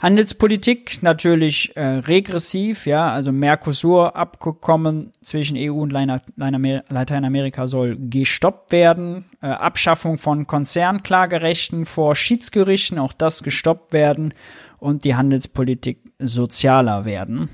[0.01, 9.26] Handelspolitik natürlich äh, regressiv, ja, also Mercosur-Abkommen zwischen EU und Lateinamerika soll gestoppt werden.
[9.41, 14.34] Äh, Abschaffung von Konzernklagerechten vor Schiedsgerichten, auch das gestoppt werden
[14.78, 17.49] und die Handelspolitik sozialer werden.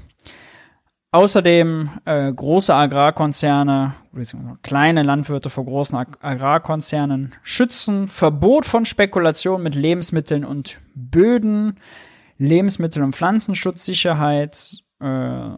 [1.13, 3.93] Außerdem äh, große Agrarkonzerne,
[4.63, 11.79] kleine Landwirte vor großen Ag Agrarkonzernen schützen, Verbot von Spekulation mit Lebensmitteln und Böden,
[12.39, 15.49] Lebensmittel- und Pflanzenschutzsicherheit, äh,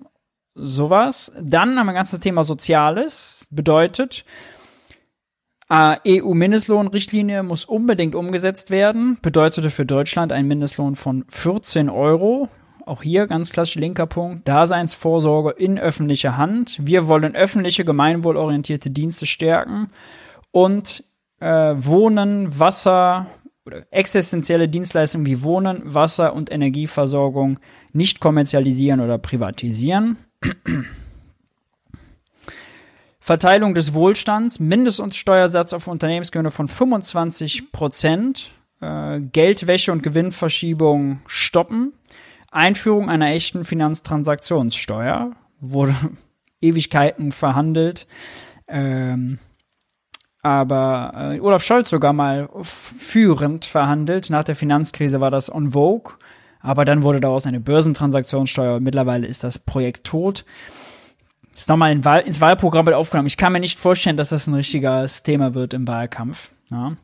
[0.55, 1.31] sowas.
[1.41, 4.25] Dann haben wir ein ganzes Thema Soziales, bedeutet,
[5.69, 12.49] äh, EU-Mindestlohnrichtlinie muss unbedingt umgesetzt werden, bedeutete für Deutschland ein Mindestlohn von 14 Euro.
[12.85, 14.47] Auch hier ganz klassisch linker Punkt.
[14.47, 16.79] Daseinsvorsorge in öffentlicher Hand.
[16.85, 19.87] Wir wollen öffentliche, gemeinwohlorientierte Dienste stärken
[20.51, 21.03] und
[21.39, 23.25] äh, Wohnen, Wasser
[23.65, 27.59] oder existenzielle Dienstleistungen wie Wohnen, Wasser und Energieversorgung
[27.91, 30.17] nicht kommerzialisieren oder privatisieren.
[33.19, 41.21] Verteilung des Wohlstands, Mindest- und Steuersatz auf Unternehmensgewinne von 25 Prozent, äh, Geldwäsche und Gewinnverschiebung
[41.25, 41.93] stoppen,
[42.55, 45.95] Einführung einer echten Finanztransaktionssteuer wurde
[46.61, 48.07] Ewigkeiten verhandelt.
[48.67, 49.39] Ähm,
[50.41, 54.29] aber äh, Olaf Scholz sogar mal führend verhandelt.
[54.29, 56.13] Nach der Finanzkrise war das on vogue.
[56.61, 58.79] Aber dann wurde daraus eine Börsentransaktionssteuer.
[58.79, 60.45] Mittlerweile ist das Projekt tot.
[61.55, 63.27] Ist nochmal in Wahl, ins Wahlprogramm mit aufgenommen.
[63.27, 66.51] Ich kann mir nicht vorstellen, dass das ein richtiges Thema wird im Wahlkampf.
[66.71, 66.95] Ja.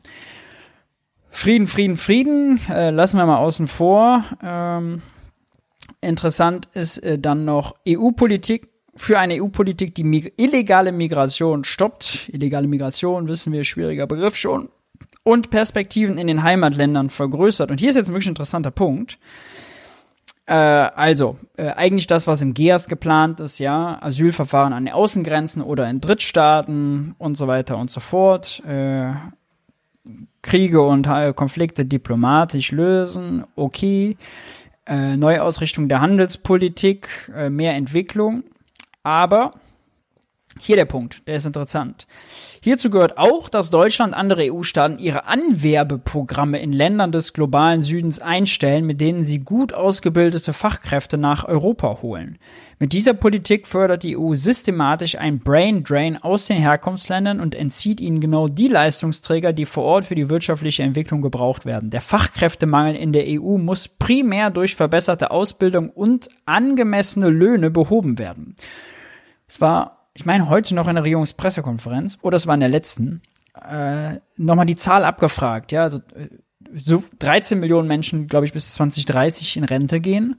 [1.30, 4.24] Frieden, Frieden, Frieden, äh, lassen wir mal außen vor.
[4.42, 5.00] Ähm,
[6.02, 8.68] Interessant ist äh, dann noch EU-Politik.
[8.94, 12.28] Für eine EU-Politik, die Mig illegale Migration stoppt.
[12.30, 14.68] Illegale Migration, wissen wir, schwieriger Begriff schon.
[15.22, 17.70] Und Perspektiven in den Heimatländern vergrößert.
[17.70, 19.18] Und hier ist jetzt ein wirklich interessanter Punkt.
[20.46, 25.62] Äh, also, äh, eigentlich das, was im GEAS geplant ist, ja, Asylverfahren an den Außengrenzen
[25.62, 28.60] oder in Drittstaaten und so weiter und so fort.
[28.66, 29.12] Äh,
[30.42, 34.16] Kriege und äh, Konflikte diplomatisch lösen, okay
[35.16, 38.44] Neuausrichtung der Handelspolitik, äh, mehr Entwicklung.
[39.02, 39.54] Aber
[40.60, 42.06] hier der Punkt, der ist interessant.
[42.62, 48.84] Hierzu gehört auch, dass Deutschland andere EU-Staaten ihre Anwerbeprogramme in Ländern des globalen Südens einstellen,
[48.84, 52.38] mit denen sie gut ausgebildete Fachkräfte nach Europa holen.
[52.78, 58.00] Mit dieser Politik fördert die EU systematisch ein Brain Drain aus den Herkunftsländern und entzieht
[58.00, 61.88] ihnen genau die Leistungsträger, die vor Ort für die wirtschaftliche Entwicklung gebraucht werden.
[61.88, 68.54] Der Fachkräftemangel in der EU muss primär durch verbesserte Ausbildung und angemessene Löhne behoben werden.
[69.48, 73.22] Es war ich meine, heute noch in der Regierungspressekonferenz, oder es war in der letzten,
[73.54, 76.28] äh, nochmal die Zahl abgefragt, ja, also äh,
[76.74, 80.36] so 13 Millionen Menschen, glaube ich, bis 2030 in Rente gehen.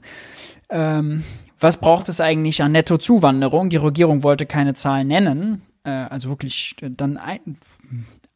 [0.70, 1.22] Ähm,
[1.60, 3.70] was braucht es eigentlich an Nettozuwanderung?
[3.70, 7.58] Die Regierung wollte keine Zahl nennen, äh, also wirklich dann ein,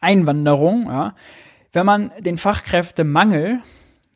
[0.01, 1.15] Einwanderung, ja.
[1.73, 3.61] Wenn man den Fachkräftemangel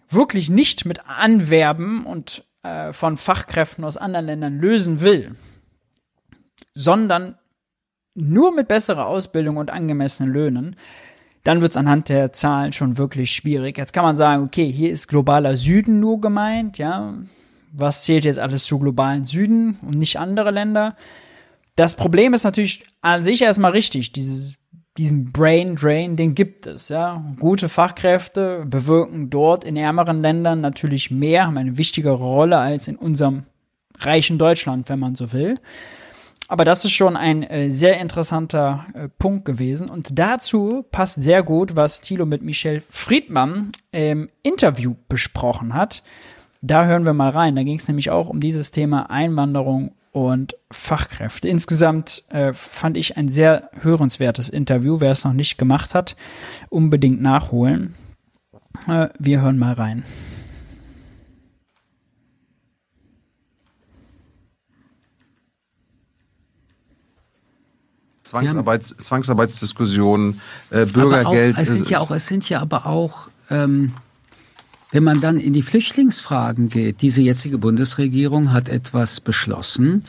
[0.08, 5.36] wirklich nicht mit Anwerben und äh, von Fachkräften aus anderen Ländern lösen will,
[6.74, 7.36] sondern
[8.14, 10.76] nur mit besserer Ausbildung und angemessenen Löhnen,
[11.44, 13.76] dann wird es anhand der Zahlen schon wirklich schwierig.
[13.76, 17.14] Jetzt kann man sagen, okay, hier ist globaler Süden nur gemeint, ja.
[17.72, 20.94] Was zählt jetzt alles zu globalen Süden und nicht andere Länder?
[21.74, 24.12] Das Problem ist natürlich an sich erstmal richtig.
[24.12, 24.56] Dieses,
[24.98, 27.24] diesen Brain Drain, den gibt es, ja.
[27.40, 32.96] Gute Fachkräfte bewirken dort in ärmeren Ländern natürlich mehr, haben eine wichtigere Rolle als in
[32.96, 33.44] unserem
[33.98, 35.58] reichen Deutschland, wenn man so will.
[36.52, 39.88] Aber das ist schon ein äh, sehr interessanter äh, Punkt gewesen.
[39.88, 46.02] Und dazu passt sehr gut, was Thilo mit Michel Friedmann im Interview besprochen hat.
[46.60, 47.56] Da hören wir mal rein.
[47.56, 51.48] Da ging es nämlich auch um dieses Thema Einwanderung und Fachkräfte.
[51.48, 55.00] Insgesamt äh, fand ich ein sehr hörenswertes Interview.
[55.00, 56.16] Wer es noch nicht gemacht hat,
[56.68, 57.94] unbedingt nachholen.
[58.86, 60.04] Äh, wir hören mal rein.
[68.32, 71.56] Zwangsarbeits, Zwangsarbeitsdiskussionen, äh, Bürgergeld.
[71.56, 73.92] Auch, es sind ja auch, es sind ja aber auch, ähm,
[74.90, 80.04] wenn man dann in die Flüchtlingsfragen geht, diese jetzige Bundesregierung hat etwas beschlossen,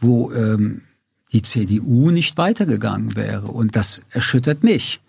[0.00, 0.82] wo ähm,
[1.32, 3.46] die CDU nicht weitergegangen wäre.
[3.46, 5.00] Und das erschüttert mich.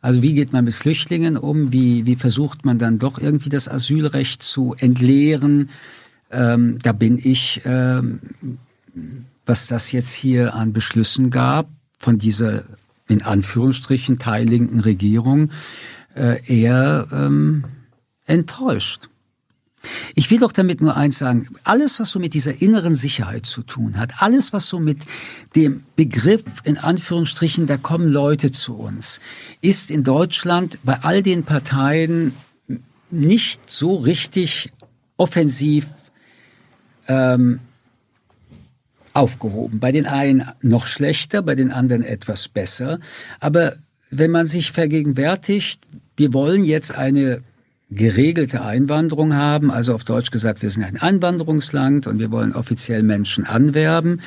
[0.00, 1.70] Also wie geht man mit Flüchtlingen um?
[1.70, 5.68] Wie, wie versucht man dann doch irgendwie das Asylrecht zu entleeren?
[6.30, 8.20] Ähm, da bin ich, ähm,
[9.44, 11.68] was das jetzt hier an Beschlüssen gab,
[12.00, 12.64] von dieser
[13.06, 15.50] in Anführungsstrichen teillinken Regierung
[16.16, 17.64] äh, eher ähm,
[18.24, 19.08] enttäuscht.
[20.14, 23.62] Ich will doch damit nur eins sagen, alles, was so mit dieser inneren Sicherheit zu
[23.62, 24.98] tun hat, alles, was so mit
[25.56, 29.20] dem Begriff, in Anführungsstrichen, da kommen Leute zu uns,
[29.60, 32.34] ist in Deutschland bei all den Parteien
[33.10, 34.70] nicht so richtig
[35.16, 35.86] offensiv
[37.08, 37.60] ähm,
[39.12, 39.80] aufgehoben.
[39.80, 42.98] Bei den einen noch schlechter, bei den anderen etwas besser.
[43.40, 43.74] Aber
[44.10, 45.82] wenn man sich vergegenwärtigt,
[46.16, 47.42] wir wollen jetzt eine
[47.90, 53.02] geregelte Einwanderung haben, also auf Deutsch gesagt, wir sind ein Einwanderungsland und wir wollen offiziell
[53.02, 54.20] Menschen anwerben.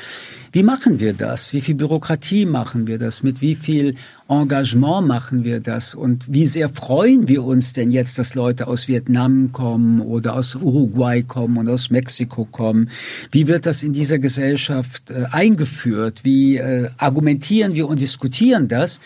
[0.54, 1.52] Wie machen wir das?
[1.52, 3.24] Wie viel Bürokratie machen wir das?
[3.24, 3.96] Mit wie viel
[4.28, 5.96] Engagement machen wir das?
[5.96, 10.54] Und wie sehr freuen wir uns denn jetzt, dass Leute aus Vietnam kommen oder aus
[10.54, 12.88] Uruguay kommen und aus Mexiko kommen?
[13.32, 16.20] Wie wird das in dieser Gesellschaft äh, eingeführt?
[16.22, 19.00] Wie äh, argumentieren wir und diskutieren das?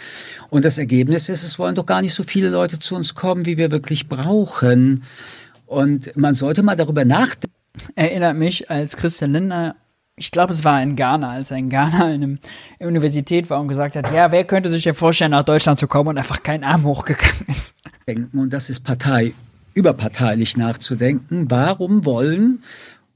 [0.50, 3.46] Und das Ergebnis ist, es wollen doch gar nicht so viele Leute zu uns kommen,
[3.46, 5.02] wie wir wirklich brauchen.
[5.64, 7.56] Und man sollte mal darüber nachdenken.
[7.94, 9.76] Erinnert mich, als Christian Lindner
[10.18, 13.68] ich glaube, es war in Ghana, als er in Ghana in einer Universität war und
[13.68, 16.64] gesagt hat, ja, wer könnte sich denn vorstellen, nach Deutschland zu kommen und einfach kein
[16.64, 17.76] Arm hochgegangen ist.
[18.32, 19.32] Und das ist Partei,
[19.74, 21.50] überparteilich nachzudenken.
[21.50, 22.62] Warum wollen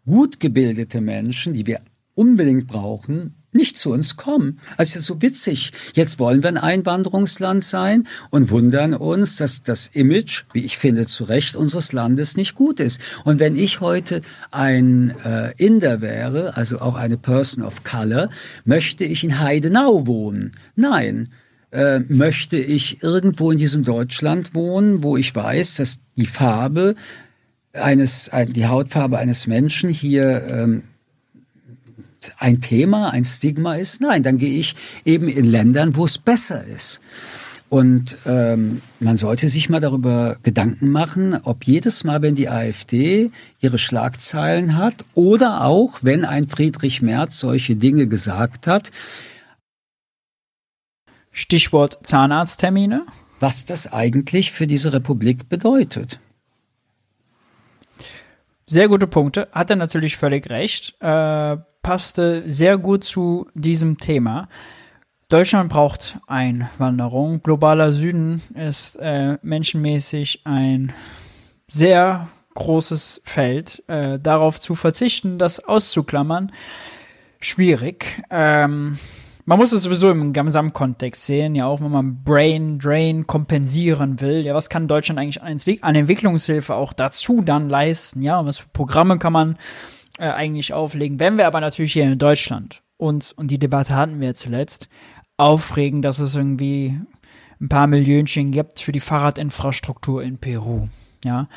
[0.07, 1.81] gut gebildete Menschen, die wir
[2.15, 4.59] unbedingt brauchen, nicht zu uns kommen.
[4.77, 5.73] Also ist so witzig.
[5.95, 11.07] Jetzt wollen wir ein Einwanderungsland sein und wundern uns, dass das Image, wie ich finde,
[11.07, 13.01] zu Recht unseres Landes nicht gut ist.
[13.25, 18.31] Und wenn ich heute ein äh, Inder wäre, also auch eine Person of Color,
[18.65, 20.53] möchte ich in Heidenau wohnen?
[20.75, 21.29] Nein.
[21.71, 26.95] Äh, möchte ich irgendwo in diesem Deutschland wohnen, wo ich weiß, dass die Farbe
[27.73, 30.83] eines, die Hautfarbe eines Menschen hier ähm,
[32.39, 34.01] ein Thema, ein Stigma ist.
[34.01, 37.01] Nein, dann gehe ich eben in Ländern, wo es besser ist.
[37.69, 43.31] Und ähm, man sollte sich mal darüber Gedanken machen, ob jedes Mal, wenn die AfD
[43.61, 48.91] ihre Schlagzeilen hat oder auch, wenn ein Friedrich Merz solche Dinge gesagt hat.
[51.31, 53.07] Stichwort Zahnarzttermine.
[53.41, 56.21] Was das eigentlich für diese Republik bedeutet.
[58.73, 59.49] Sehr gute Punkte.
[59.53, 60.95] Hat er natürlich völlig recht.
[61.03, 64.49] Äh, passte sehr gut zu diesem Thema.
[65.29, 67.43] Deutschland braucht Einwanderung.
[67.43, 70.95] Globaler Süden ist äh, menschenmäßig ein
[71.69, 73.83] sehr großes Feld.
[73.89, 76.51] Äh, darauf zu verzichten, das auszuklammern,
[77.41, 78.23] schwierig.
[78.31, 78.99] Ähm,
[79.45, 84.45] man muss es sowieso im Gesamtkontext sehen, ja, auch wenn man Brain Drain kompensieren will.
[84.45, 88.23] Ja, was kann Deutschland eigentlich an Entwicklungshilfe auch dazu dann leisten?
[88.23, 89.57] Ja, was für Programme kann man
[90.19, 91.19] äh, eigentlich auflegen.
[91.19, 94.89] Wenn wir aber natürlich hier in Deutschland uns, und die Debatte hatten wir zuletzt,
[95.37, 97.01] aufregen, dass es irgendwie
[97.61, 100.89] ein paar Millionchen gibt für die Fahrradinfrastruktur in Peru,
[101.25, 101.49] ja,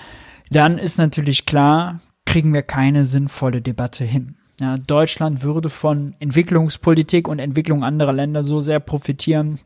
[0.50, 4.38] dann ist natürlich klar, kriegen wir keine sinnvolle Debatte hin.
[4.60, 9.60] Ja, Deutschland würde von Entwicklungspolitik und Entwicklung anderer Länder so sehr profitieren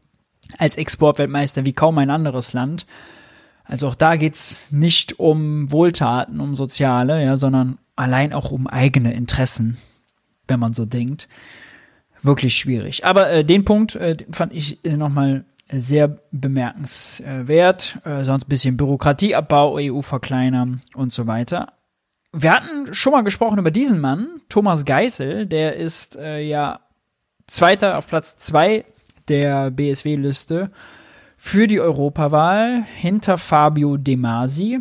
[0.58, 2.88] als Exportweltmeister wie kaum ein anderes Land.
[3.64, 9.14] Also auch da geht's nicht um Wohltaten, um soziale, ja, sondern allein auch um eigene
[9.14, 9.78] Interessen,
[10.48, 11.28] wenn man so denkt.
[12.24, 13.06] Wirklich schwierig.
[13.06, 18.00] Aber äh, den Punkt äh, fand ich äh, nochmal sehr bemerkenswert.
[18.04, 21.74] Äh, sonst bisschen Bürokratieabbau, EU verkleinern und so weiter.
[22.32, 26.82] Wir hatten schon mal gesprochen über diesen Mann, Thomas Geisel, der ist äh, ja
[27.48, 28.86] Zweiter auf Platz zwei
[29.28, 30.70] der BSW-Liste
[31.38, 34.80] für die Europawahl hinter Fabio De Masi.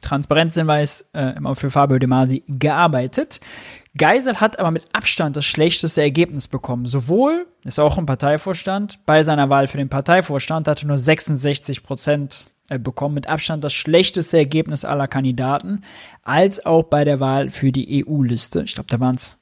[0.00, 3.40] Transparenzhinweis äh, immer für Fabio De Masi gearbeitet.
[3.98, 6.86] Geisel hat aber mit Abstand das schlechteste Ergebnis bekommen.
[6.86, 12.46] Sowohl, ist auch im Parteivorstand, bei seiner Wahl für den Parteivorstand hatte nur 66 Prozent
[12.68, 15.82] bekommen, mit Abstand das schlechteste Ergebnis aller Kandidaten,
[16.22, 18.62] als auch bei der Wahl für die EU-Liste.
[18.62, 19.38] Ich glaube, da waren es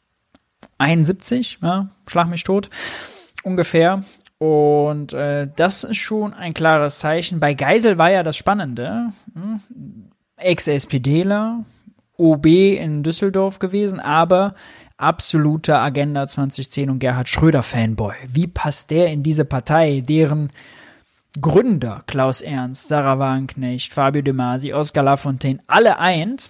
[0.79, 2.71] 71, ja, schlag mich tot,
[3.43, 4.05] ungefähr.
[4.39, 7.41] Und äh, das ist schon ein klares Zeichen.
[7.41, 9.11] Bei Geisel war ja das Spannende.
[9.35, 9.61] Hm?
[10.37, 11.65] Ex-SPDler,
[12.17, 14.55] OB in Düsseldorf gewesen, aber
[14.97, 18.15] absoluter Agenda 2010 und Gerhard Schröder Fanboy.
[18.29, 20.51] Wie passt der in diese Partei, deren
[21.41, 26.49] Gründer Klaus Ernst, Sarah Wagenknecht, Fabio De Masi, Oskar Lafontaine alle eint,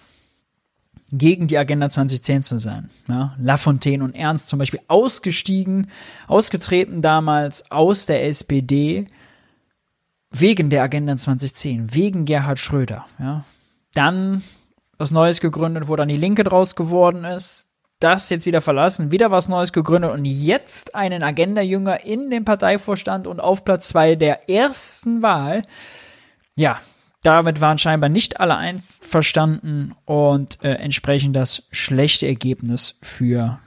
[1.11, 2.91] gegen die Agenda 2010 zu sein.
[3.09, 5.89] Ja, Lafontaine und Ernst zum Beispiel ausgestiegen,
[6.27, 9.07] ausgetreten damals aus der SPD
[10.31, 13.07] wegen der Agenda 2010, wegen Gerhard Schröder.
[13.19, 13.45] Ja,
[13.95, 14.43] dann
[14.99, 17.69] was Neues gegründet, wo dann die Linke draus geworden ist,
[18.05, 23.27] das jetzt wieder verlassen, wieder was Neues gegründet und jetzt einen Agenda-Jünger in den Parteivorstand
[23.27, 25.65] und auf Platz zwei der ersten Wahl.
[26.55, 26.81] Ja,
[27.25, 33.59] Damit waren scheinbar nicht alle einverstanden und äh, entsprechend das schlechte Ergebnis für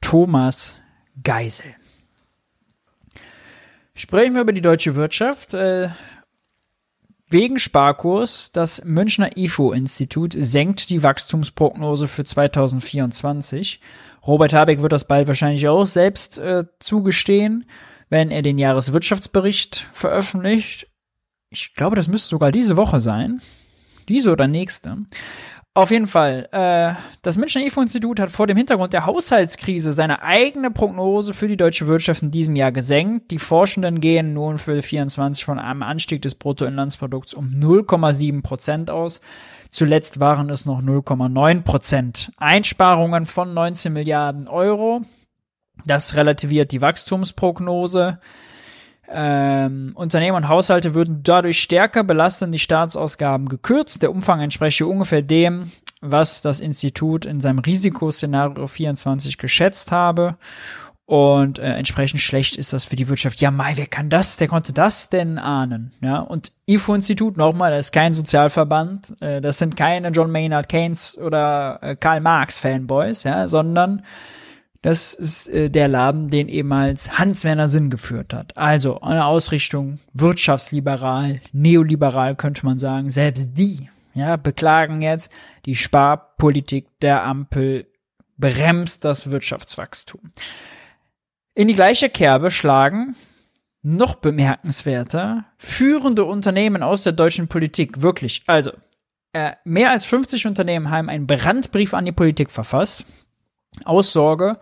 [0.00, 0.80] Thomas
[1.22, 1.76] Geisel.
[3.94, 5.54] Sprechen wir über die deutsche Wirtschaft.
[5.54, 5.90] Äh,
[7.30, 13.80] wegen Sparkurs, das Münchner IFO-Institut senkt die Wachstumsprognose für 2024.
[14.26, 17.66] Robert Habeck wird das bald wahrscheinlich auch selbst äh, zugestehen,
[18.08, 20.88] wenn er den Jahreswirtschaftsbericht veröffentlicht
[21.50, 23.40] ich glaube, das müsste sogar diese Woche sein.
[24.08, 24.98] Diese oder nächste.
[25.78, 30.72] Auf jeden Fall, äh, das Münchner IFO-Institut hat vor dem Hintergrund der Haushaltskrise seine eigene
[30.72, 33.30] Prognose für die deutsche Wirtschaft in diesem Jahr gesenkt.
[33.30, 39.20] Die Forschenden gehen nun für 24 von einem Anstieg des Bruttoinlandsprodukts um 0,7 Prozent aus.
[39.70, 42.32] Zuletzt waren es noch 0,9 Prozent.
[42.38, 45.02] Einsparungen von 19 Milliarden Euro.
[45.86, 48.18] Das relativiert die Wachstumsprognose.
[49.10, 54.02] Ähm, Unternehmen und Haushalte würden dadurch stärker belastet, die Staatsausgaben gekürzt.
[54.02, 60.36] Der Umfang entspreche ungefähr dem, was das Institut in seinem Risikoszenario 24 geschätzt habe.
[61.08, 63.40] Und äh, entsprechend schlecht ist das für die Wirtschaft.
[63.40, 64.36] Ja, Mai, wer kann das?
[64.36, 65.92] Der konnte das denn ahnen?
[66.02, 71.16] Ja, und IFO-Institut nochmal, das ist kein Sozialverband, äh, das sind keine John Maynard Keynes
[71.16, 74.02] oder äh, Karl Marx Fanboys, ja, sondern
[74.82, 78.56] das ist äh, der Laden, den ehemals Hans-Werner Sinn geführt hat.
[78.56, 83.10] Also eine Ausrichtung wirtschaftsliberal, neoliberal könnte man sagen.
[83.10, 85.30] Selbst die ja, beklagen jetzt,
[85.64, 87.86] die Sparpolitik der Ampel
[88.36, 90.32] bremst das Wirtschaftswachstum.
[91.54, 93.16] In die gleiche Kerbe schlagen
[93.82, 98.02] noch bemerkenswerter führende Unternehmen aus der deutschen Politik.
[98.02, 98.42] Wirklich.
[98.46, 98.72] Also,
[99.32, 103.06] äh, mehr als 50 Unternehmen haben einen Brandbrief an die Politik verfasst
[103.84, 104.56] aus Sorge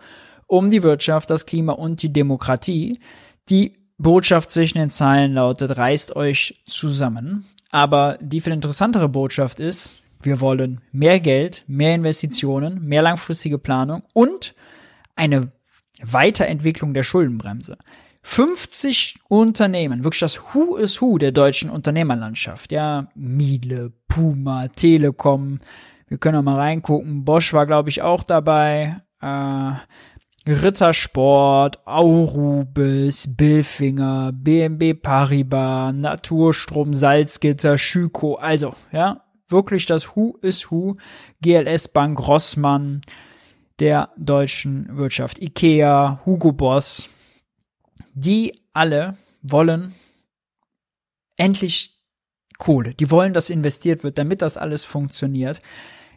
[0.47, 2.99] um die Wirtschaft, das Klima und die Demokratie.
[3.49, 7.45] Die Botschaft zwischen den Zeilen lautet, reißt euch zusammen.
[7.69, 14.03] Aber die viel interessantere Botschaft ist, wir wollen mehr Geld, mehr Investitionen, mehr langfristige Planung
[14.13, 14.55] und
[15.15, 15.51] eine
[16.01, 17.77] Weiterentwicklung der Schuldenbremse.
[18.23, 25.59] 50 Unternehmen, wirklich das Who is Who der deutschen Unternehmerlandschaft, ja, Miele, Puma, Telekom,
[26.07, 29.71] wir können auch mal reingucken, Bosch war glaube ich auch dabei, äh,
[30.47, 40.95] Rittersport, Aurubis, Billfinger, BMW Paribas, Naturstrom, Salzgitter, Schüko, also, ja, wirklich das Who is Who,
[41.41, 43.01] GLS Bank, Rossmann,
[43.79, 47.09] der deutschen Wirtschaft, Ikea, Hugo Boss,
[48.13, 49.93] die alle wollen
[51.35, 51.93] endlich
[52.57, 52.93] Kohle.
[52.95, 55.61] Die wollen, dass investiert wird, damit das alles funktioniert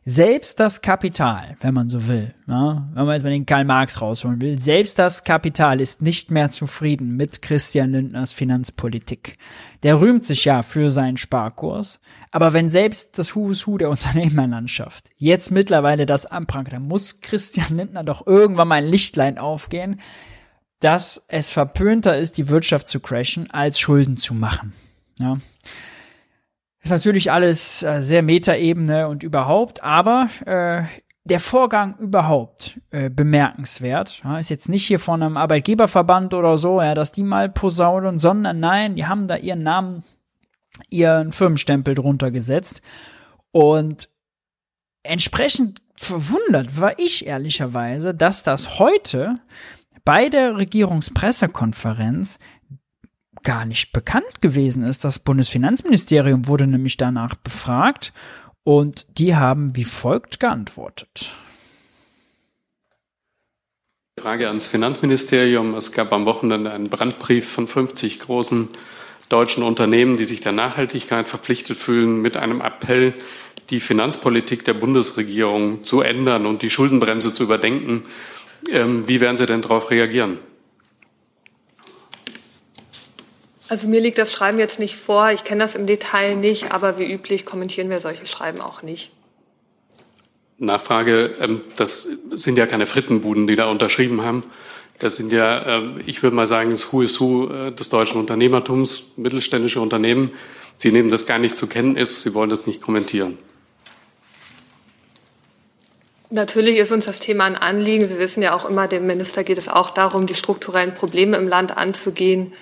[0.05, 4.01] selbst das Kapital, wenn man so will, ja, wenn man jetzt mal den Karl Marx
[4.01, 9.36] rausholen will, selbst das Kapital ist nicht mehr zufrieden mit Christian Lindners Finanzpolitik.
[9.82, 15.11] Der rühmt sich ja für seinen Sparkurs, aber wenn selbst das Who's Who der Unternehmerlandschaft
[15.16, 20.01] jetzt mittlerweile das anprangert, dann muss Christian Lindner doch irgendwann mal ein Lichtlein aufgehen,
[20.80, 24.72] dass es verpönter ist, die Wirtschaft zu crashen, als Schulden zu machen.
[25.18, 25.36] Ja.
[26.83, 30.83] Ist natürlich alles äh, sehr Metaebene und überhaupt, aber äh,
[31.24, 34.22] der Vorgang überhaupt äh, bemerkenswert.
[34.24, 38.18] Ja, ist jetzt nicht hier von einem Arbeitgeberverband oder so, ja, dass die mal posaunen,
[38.18, 40.05] sondern nein, die haben da ihren Namen,
[40.89, 42.81] ihren Firmenstempel drunter gesetzt.
[43.53, 44.09] Und
[45.03, 49.39] entsprechend verwundert war ich ehrlicherweise, dass das heute
[50.07, 52.39] bei der Regierungspressekonferenz
[53.43, 55.05] gar nicht bekannt gewesen ist.
[55.05, 58.12] Das Bundesfinanzministerium wurde nämlich danach befragt
[58.62, 61.34] und die haben wie folgt geantwortet.
[64.20, 65.74] Frage ans Finanzministerium.
[65.74, 68.68] Es gab am Wochenende einen Brandbrief von 50 großen
[69.30, 73.14] deutschen Unternehmen, die sich der Nachhaltigkeit verpflichtet fühlen, mit einem Appell,
[73.70, 78.02] die Finanzpolitik der Bundesregierung zu ändern und die Schuldenbremse zu überdenken.
[78.70, 80.39] Ähm, wie werden Sie denn darauf reagieren?
[83.70, 85.30] Also mir liegt das Schreiben jetzt nicht vor.
[85.30, 89.12] Ich kenne das im Detail nicht, aber wie üblich kommentieren wir solche Schreiben auch nicht.
[90.59, 94.42] Nachfrage, ähm, das sind ja keine Frittenbuden, die da unterschrieben haben.
[94.98, 98.20] Das sind ja, ähm, ich würde mal sagen, das Who is Who äh, des deutschen
[98.20, 100.32] Unternehmertums, mittelständische Unternehmen.
[100.74, 103.38] Sie nehmen das gar nicht zur Kenntnis, Sie wollen das nicht kommentieren.
[106.30, 108.10] Natürlich ist uns das Thema ein Anliegen.
[108.10, 111.47] Wir wissen ja auch immer, dem Minister geht es auch darum, die strukturellen Probleme im
[111.47, 112.52] Land anzugehen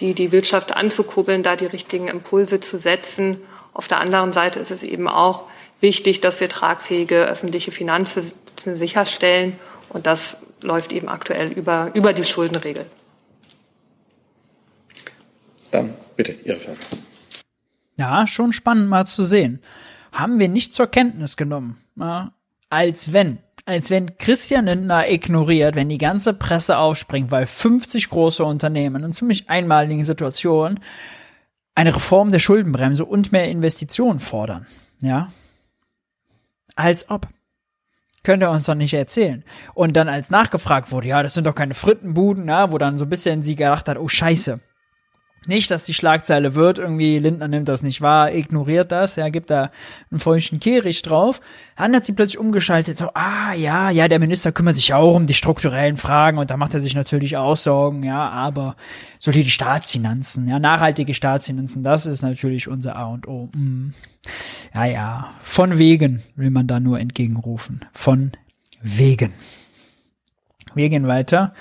[0.00, 3.38] die, die Wirtschaft anzukurbeln, da die richtigen Impulse zu setzen.
[3.72, 5.48] Auf der anderen Seite ist es eben auch
[5.80, 8.32] wichtig, dass wir tragfähige öffentliche Finanzen
[8.64, 9.58] sicherstellen.
[9.88, 12.86] Und das läuft eben aktuell über, über die Schuldenregel.
[15.70, 16.78] Dann bitte Ihre Frage.
[17.96, 19.60] Ja, schon spannend mal zu sehen.
[20.12, 21.78] Haben wir nicht zur Kenntnis genommen.
[21.96, 22.32] Ja,
[22.70, 23.38] als wenn.
[23.68, 29.12] Als wenn Christian Lindner ignoriert, wenn die ganze Presse aufspringt, weil 50 große Unternehmen in
[29.12, 30.80] ziemlich einmaligen Situationen
[31.74, 34.66] eine Reform der Schuldenbremse und mehr Investitionen fordern.
[35.02, 35.30] Ja.
[36.76, 37.28] Als ob.
[38.22, 39.44] Könnt ihr uns doch nicht erzählen.
[39.74, 43.04] Und dann als nachgefragt wurde, ja, das sind doch keine Frittenbuden, ja, wo dann so
[43.04, 44.60] ein bisschen sie gedacht hat, oh Scheiße,
[45.46, 49.50] nicht, dass die Schlagzeile wird, irgendwie Lindner nimmt das nicht wahr, ignoriert das, ja, gibt
[49.50, 49.70] da
[50.10, 51.40] einen feuchten Kehricht drauf.
[51.76, 55.26] Dann hat sie plötzlich umgeschaltet, so, ah, ja, ja, der Minister kümmert sich auch um
[55.26, 58.76] die strukturellen Fragen und da macht er sich natürlich auch Sorgen, ja, aber
[59.18, 63.48] solide Staatsfinanzen, ja, nachhaltige Staatsfinanzen, das ist natürlich unser A und O.
[63.54, 63.94] Mm.
[64.74, 67.84] Ja, ja, von wegen will man da nur entgegenrufen.
[67.92, 68.32] Von
[68.82, 69.32] wegen.
[70.74, 71.54] Wir gehen weiter.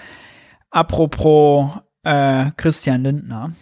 [0.69, 1.71] Apropos
[2.03, 3.53] äh, Christian Lindner.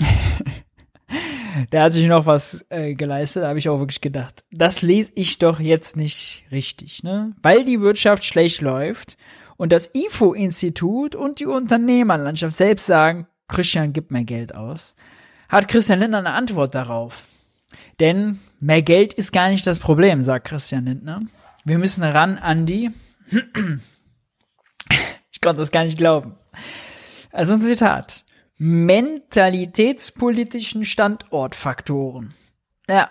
[1.72, 4.44] Der hat sich noch was äh, geleistet, habe ich auch wirklich gedacht.
[4.50, 7.34] Das lese ich doch jetzt nicht richtig, ne?
[7.42, 9.16] Weil die Wirtschaft schlecht läuft
[9.56, 14.94] und das IFO-Institut und die Unternehmerlandschaft selbst sagen, Christian gibt mehr Geld aus,
[15.48, 17.24] hat Christian Lindner eine Antwort darauf.
[17.98, 21.22] Denn mehr Geld ist gar nicht das Problem, sagt Christian Lindner.
[21.64, 22.90] Wir müssen ran an die.
[25.30, 26.36] ich konnte das gar nicht glauben.
[27.32, 28.24] Also ein Zitat
[28.60, 32.34] mentalitätspolitischen Standortfaktoren.
[32.88, 33.10] Ja.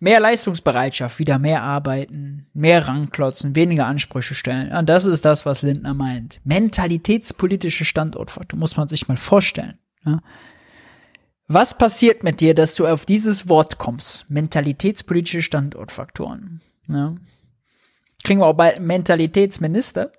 [0.00, 4.70] Mehr Leistungsbereitschaft, wieder mehr arbeiten, mehr Rangklotzen, weniger Ansprüche stellen.
[4.70, 6.40] Ja, das ist das, was Lindner meint.
[6.42, 9.78] Mentalitätspolitische Standortfaktoren, muss man sich mal vorstellen.
[10.04, 10.20] Ja.
[11.46, 14.28] Was passiert mit dir, dass du auf dieses Wort kommst?
[14.28, 16.60] Mentalitätspolitische Standortfaktoren.
[16.88, 17.14] Ja.
[18.24, 20.10] Kriegen wir auch bald einen Mentalitätsminister?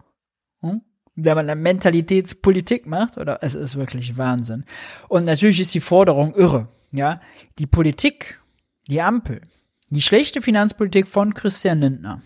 [0.61, 0.83] Hm?
[1.15, 4.65] Wenn man eine Mentalitätspolitik macht, oder es ist wirklich Wahnsinn.
[5.07, 7.21] Und natürlich ist die Forderung irre, ja.
[7.59, 8.39] Die Politik,
[8.87, 9.41] die Ampel,
[9.89, 12.21] die schlechte Finanzpolitik von Christian Lindner,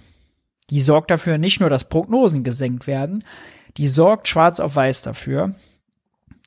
[0.69, 3.23] die sorgt dafür nicht nur, dass Prognosen gesenkt werden,
[3.77, 5.55] die sorgt schwarz auf weiß dafür,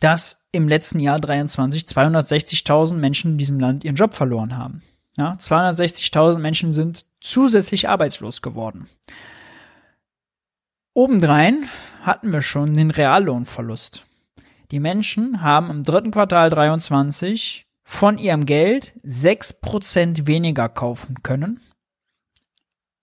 [0.00, 4.82] dass im letzten Jahr 23 260.000 Menschen in diesem Land ihren Job verloren haben.
[5.16, 8.88] Ja, 260.000 Menschen sind zusätzlich arbeitslos geworden.
[10.94, 11.64] Obendrein
[12.00, 14.06] hatten wir schon den Reallohnverlust.
[14.70, 21.60] Die Menschen haben im dritten Quartal 23 von ihrem Geld 6% weniger kaufen können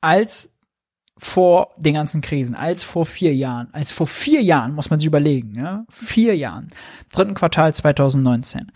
[0.01, 0.53] als
[1.17, 5.07] vor den ganzen Krisen, als vor vier Jahren, als vor vier Jahren, muss man sich
[5.07, 6.67] überlegen, ja, vier Jahren,
[7.11, 8.71] dritten Quartal 2019.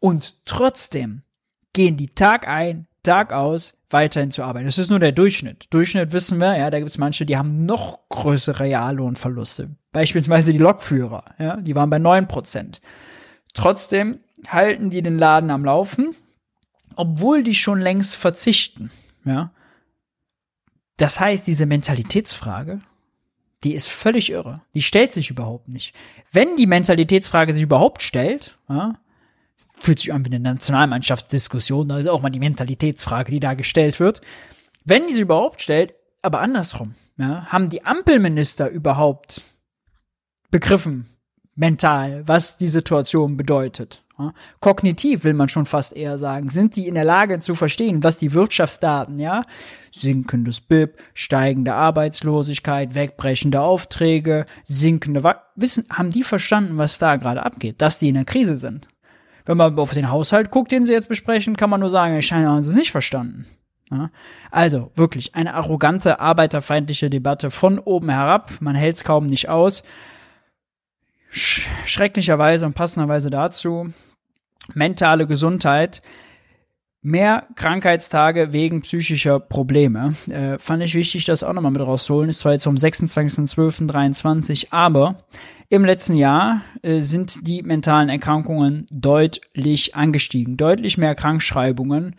[0.00, 1.22] Und trotzdem
[1.74, 4.66] gehen die Tag ein, Tag aus weiterhin zu arbeiten.
[4.66, 5.66] Das ist nur der Durchschnitt.
[5.70, 9.70] Durchschnitt wissen wir, ja, da gibt es manche, die haben noch größere Reallohnverluste.
[9.92, 12.80] Beispielsweise die Lokführer, ja, die waren bei neun Prozent.
[13.54, 16.14] Trotzdem halten die den Laden am Laufen,
[16.96, 18.90] obwohl die schon längst verzichten,
[19.24, 19.52] ja.
[20.96, 22.80] Das heißt, diese Mentalitätsfrage,
[23.64, 24.62] die ist völlig irre.
[24.74, 25.94] Die stellt sich überhaupt nicht.
[26.30, 28.98] Wenn die Mentalitätsfrage sich überhaupt stellt, ja,
[29.82, 34.00] fühlt sich an wie eine Nationalmannschaftsdiskussion, da ist auch mal die Mentalitätsfrage, die da gestellt
[34.00, 34.20] wird.
[34.84, 39.42] Wenn die sie überhaupt stellt, aber andersrum, ja, haben die Ampelminister überhaupt
[40.50, 41.08] begriffen,
[41.54, 44.02] mental, was die Situation bedeutet?
[44.18, 44.32] Ja?
[44.60, 48.18] Kognitiv will man schon fast eher sagen, sind die in der Lage zu verstehen, was
[48.18, 49.44] die Wirtschaftsdaten, ja,
[49.90, 57.44] sinkendes BIP, steigende Arbeitslosigkeit, wegbrechende Aufträge, sinkende, Wa wissen, haben die verstanden, was da gerade
[57.44, 58.88] abgeht, dass die in der Krise sind?
[59.44, 62.26] Wenn man auf den Haushalt guckt, den sie jetzt besprechen, kann man nur sagen, ich
[62.26, 63.46] scheine haben sie es nicht verstanden.
[63.90, 64.10] Ja?
[64.50, 68.52] Also wirklich eine arrogante, arbeiterfeindliche Debatte von oben herab.
[68.60, 69.82] Man hält es kaum nicht aus.
[71.30, 73.88] Sch schrecklicherweise und passenderweise dazu
[74.74, 76.02] mentale Gesundheit
[77.04, 80.14] Mehr Krankheitstage wegen psychischer Probleme.
[80.30, 82.30] Äh, fand ich wichtig, das auch nochmal mit rauszuholen.
[82.30, 85.16] Ist zwar jetzt vom 26.12.23, aber
[85.72, 90.58] im letzten Jahr äh, sind die mentalen Erkrankungen deutlich angestiegen.
[90.58, 92.14] Deutlich mehr Krankschreibungen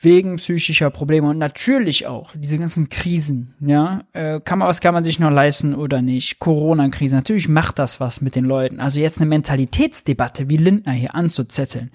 [0.00, 4.94] wegen psychischer Probleme und natürlich auch diese ganzen Krisen, ja, äh, kann man, was kann
[4.94, 6.40] man sich noch leisten oder nicht?
[6.40, 8.80] Corona-Krise, natürlich macht das was mit den Leuten.
[8.80, 11.92] Also jetzt eine Mentalitätsdebatte wie Lindner hier anzuzetteln.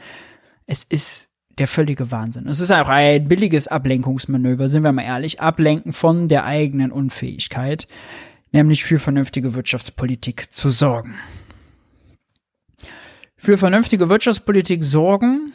[0.67, 1.27] Es ist
[1.57, 2.47] der völlige Wahnsinn.
[2.47, 5.41] Es ist auch ein billiges Ablenkungsmanöver, sind wir mal ehrlich.
[5.41, 7.89] Ablenken von der eigenen Unfähigkeit,
[8.53, 11.15] nämlich für vernünftige Wirtschaftspolitik zu sorgen.
[13.35, 15.51] Für vernünftige Wirtschaftspolitik sorgen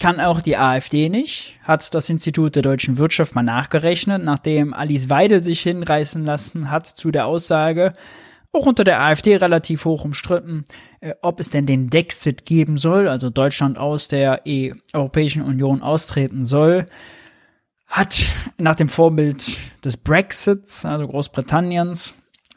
[0.00, 5.10] kann auch die AfD nicht, hat das Institut der deutschen Wirtschaft mal nachgerechnet, nachdem Alice
[5.10, 7.92] Weidel sich hinreißen lassen hat zu der Aussage,
[8.52, 10.64] auch unter der AfD relativ hoch umstritten,
[11.00, 15.82] äh, ob es denn den Dexit geben soll, also Deutschland aus der e Europäischen Union
[15.82, 16.86] austreten soll,
[17.92, 18.24] hat
[18.56, 22.14] nach dem Vorbild des Brexits, also Großbritanniens,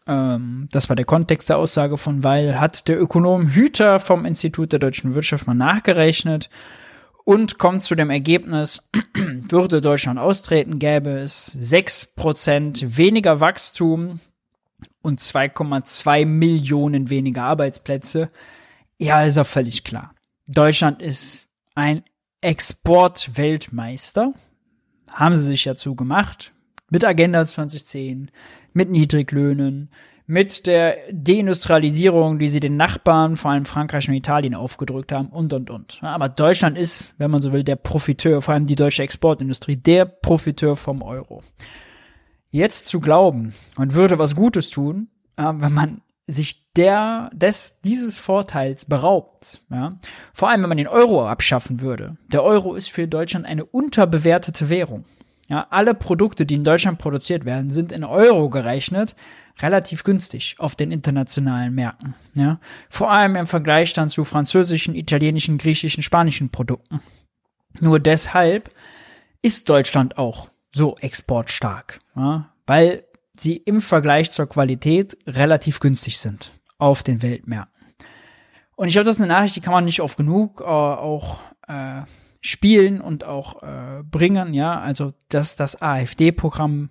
[0.08, 4.72] ähm, das war der Kontext der Aussage von Weil, hat der Ökonom Hüter vom Institut
[4.72, 6.50] der deutschen Wirtschaft mal nachgerechnet
[7.26, 8.82] und kommt zu dem Ergebnis,
[9.14, 14.22] würde Deutschland austreten, gäbe es sechs Prozent weniger Wachstum
[15.02, 18.30] und 2,2 Millionen weniger Arbeitsplätze.
[18.98, 20.16] Ja, ist ja völlig klar.
[20.48, 21.44] Deutschland ist
[21.74, 22.04] ein
[22.40, 24.34] Exportweltmeister.
[25.10, 26.54] Haben sie sich ja zugemacht.
[26.90, 28.30] Mit Agenda 2010,
[28.74, 29.90] mit Niedriglöhnen,
[30.28, 35.54] mit der Deindustrialisierung, die sie den Nachbarn, vor allem Frankreich und Italien, aufgedrückt haben und,
[35.54, 36.00] und, und.
[36.02, 40.06] Aber Deutschland ist, wenn man so will, der Profiteur, vor allem die deutsche Exportindustrie, der
[40.06, 41.42] Profiteur vom Euro.
[42.52, 48.86] Jetzt zu glauben, man würde was Gutes tun, wenn man sich der, des, dieses Vorteils
[48.86, 49.98] beraubt, ja.
[50.34, 52.18] Vor allem, wenn man den Euro abschaffen würde.
[52.28, 55.06] Der Euro ist für Deutschland eine unterbewertete Währung.
[55.48, 59.16] Ja, alle Produkte, die in Deutschland produziert werden, sind in Euro gerechnet
[59.60, 62.16] relativ günstig auf den internationalen Märkten.
[62.34, 67.00] Ja, vor allem im Vergleich dann zu französischen, italienischen, griechischen, spanischen Produkten.
[67.80, 68.72] Nur deshalb
[69.42, 73.05] ist Deutschland auch so exportstark, ja, weil
[73.42, 77.76] sie im Vergleich zur Qualität relativ günstig sind auf den Weltmärkten.
[78.76, 81.40] Und ich glaube, das ist eine Nachricht, die kann man nicht oft genug äh, auch
[81.68, 82.02] äh,
[82.42, 86.90] spielen und auch äh, bringen, ja, also dass das AfD-Programm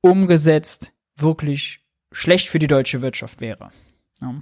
[0.00, 1.80] umgesetzt wirklich
[2.12, 3.70] schlecht für die deutsche Wirtschaft wäre.
[4.20, 4.34] Ja.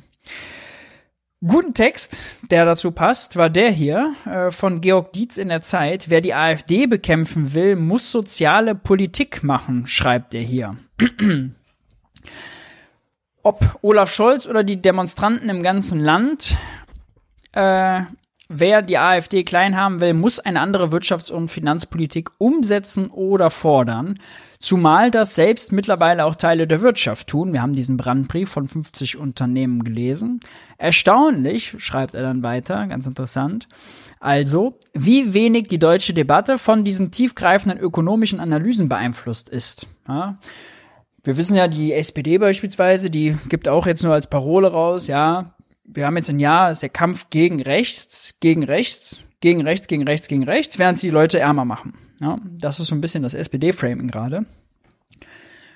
[1.47, 2.19] Guten Text,
[2.51, 6.09] der dazu passt, war der hier äh, von Georg Dietz in der Zeit.
[6.09, 10.77] Wer die AfD bekämpfen will, muss soziale Politik machen, schreibt er hier.
[13.43, 16.57] Ob Olaf Scholz oder die Demonstranten im ganzen Land,
[17.53, 18.01] äh,
[18.49, 24.19] wer die AfD klein haben will, muss eine andere Wirtschafts- und Finanzpolitik umsetzen oder fordern.
[24.59, 27.53] Zumal das selbst mittlerweile auch Teile der Wirtschaft tun.
[27.53, 30.41] Wir haben diesen Brandbrief von 50 Unternehmen gelesen.
[30.79, 33.69] Erstaunlich, schreibt er dann weiter, ganz interessant.
[34.19, 39.87] Also, wie wenig die deutsche Debatte von diesen tiefgreifenden ökonomischen Analysen beeinflusst ist.
[40.09, 40.39] Ja?
[41.27, 45.55] Wir wissen ja, die SPD beispielsweise, die gibt auch jetzt nur als Parole raus, ja,
[45.85, 49.89] wir haben jetzt ein Jahr, das ist der Kampf gegen rechts, gegen rechts, gegen rechts,
[49.89, 51.95] gegen rechts, gegen rechts, während sie die Leute ärmer machen.
[52.21, 54.47] Ja, das ist so ein bisschen das SPD-Framing gerade.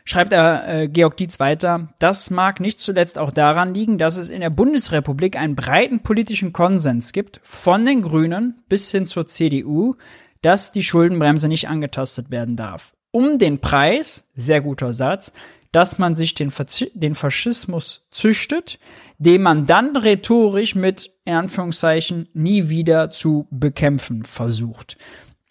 [0.04, 4.30] Schreibt er äh, Georg Dietz weiter, das mag nicht zuletzt auch daran liegen, dass es
[4.30, 9.96] in der Bundesrepublik einen breiten politischen Konsens gibt, von den Grünen bis hin zur CDU,
[10.42, 12.92] dass die Schuldenbremse nicht angetastet werden darf.
[13.12, 15.32] Um den Preis, sehr guter Satz,
[15.72, 16.52] dass man sich den,
[16.94, 18.78] den Faschismus züchtet,
[19.18, 24.96] den man dann rhetorisch mit, in Anführungszeichen, nie wieder zu bekämpfen versucht.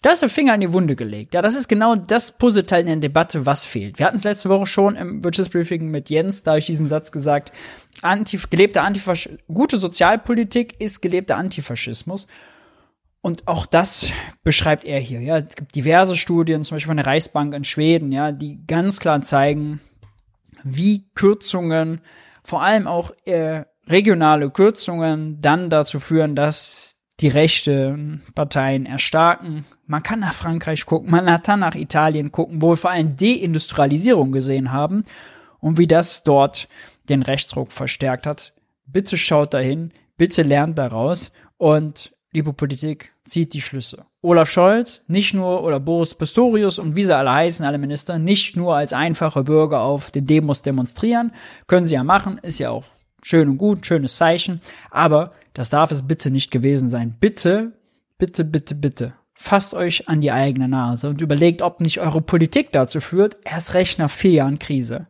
[0.02, 1.34] Da ist der Finger in die Wunde gelegt.
[1.34, 3.98] Ja, das ist genau das Puzzleteil in der Debatte, was fehlt.
[3.98, 7.12] Wir hatten es letzte Woche schon im Wirtschaftsbriefing mit Jens, da habe ich diesen Satz
[7.12, 7.52] gesagt,
[8.00, 12.26] Anti gelebte Antifasch gute Sozialpolitik ist gelebter Antifaschismus.
[13.22, 15.20] Und auch das beschreibt er hier.
[15.20, 18.98] Ja, es gibt diverse Studien, zum Beispiel von der Reichsbank in Schweden, ja, die ganz
[18.98, 19.80] klar zeigen,
[20.64, 22.00] wie Kürzungen,
[22.42, 29.66] vor allem auch äh, regionale Kürzungen, dann dazu führen, dass die rechten Parteien erstarken.
[29.86, 34.32] Man kann nach Frankreich gucken, man dann nach Italien gucken, wo wir vor allem Deindustrialisierung
[34.32, 35.04] gesehen haben
[35.58, 36.68] und wie das dort
[37.10, 38.54] den Rechtsruck verstärkt hat.
[38.86, 44.04] Bitte schaut dahin, bitte lernt daraus und liebe Politik, zieht die Schlüsse.
[44.22, 48.56] Olaf Scholz, nicht nur, oder Boris Pistorius und wie sie alle heißen, alle Minister, nicht
[48.56, 51.32] nur als einfache Bürger auf den Demos demonstrieren,
[51.66, 52.84] können sie ja machen, ist ja auch
[53.22, 57.16] schön und gut, schönes Zeichen, aber das darf es bitte nicht gewesen sein.
[57.20, 57.72] Bitte,
[58.18, 59.14] bitte, bitte, bitte.
[59.34, 63.74] Fasst euch an die eigene Nase und überlegt, ob nicht eure Politik dazu führt, erst
[63.74, 65.08] recht nach vier Jahren Krise,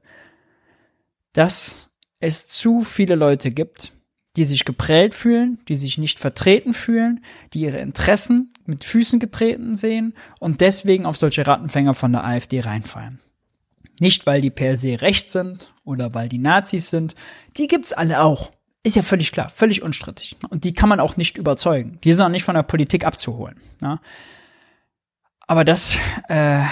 [1.32, 1.90] dass
[2.20, 3.92] es zu viele Leute gibt,
[4.36, 9.76] die sich geprellt fühlen, die sich nicht vertreten fühlen, die ihre Interessen mit Füßen getreten
[9.76, 13.18] sehen und deswegen auf solche Rattenfänger von der AfD reinfallen.
[13.98, 17.14] Nicht, weil die per se recht sind oder weil die Nazis sind,
[17.56, 18.50] die gibt's alle auch.
[18.82, 20.36] Ist ja völlig klar, völlig unstrittig.
[20.48, 21.98] Und die kann man auch nicht überzeugen.
[22.02, 23.60] Die sind auch nicht von der Politik abzuholen.
[23.82, 24.00] Ja?
[25.46, 25.96] Aber das,
[26.28, 26.62] äh,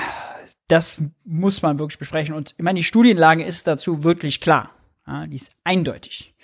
[0.68, 2.35] das muss man wirklich besprechen.
[2.35, 4.70] Und ich meine, die Studienlage ist dazu wirklich klar.
[5.06, 5.26] Ja?
[5.26, 6.35] Die ist eindeutig.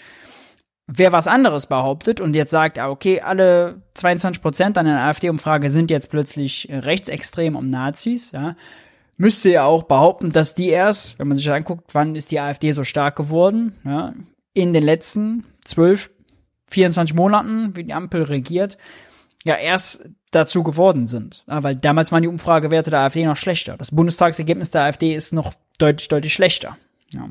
[0.86, 5.70] Wer was anderes behauptet und jetzt sagt, ah, okay, alle 22 Prozent an der AfD-Umfrage
[5.70, 8.55] sind jetzt plötzlich rechtsextrem und Nazis, ja,
[9.16, 12.73] müsste ja auch behaupten, dass die erst, wenn man sich anguckt, wann ist die AfD
[12.73, 14.12] so stark geworden, ja,
[14.52, 16.11] in den letzten zwölf,
[16.70, 18.77] 24 Monaten, wie die Ampel regiert,
[19.44, 21.44] ja erst dazu geworden sind.
[21.47, 23.77] Ja, weil damals waren die Umfragewerte der AfD noch schlechter.
[23.77, 26.77] Das Bundestagsergebnis der AfD ist noch deutlich, deutlich schlechter.
[27.11, 27.28] Ja.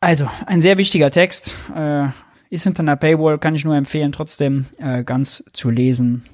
[0.00, 1.54] Also, ein sehr wichtiger Text.
[1.74, 2.08] Äh,
[2.50, 6.24] ist hinter einer Paywall, kann ich nur empfehlen, trotzdem äh, ganz zu lesen,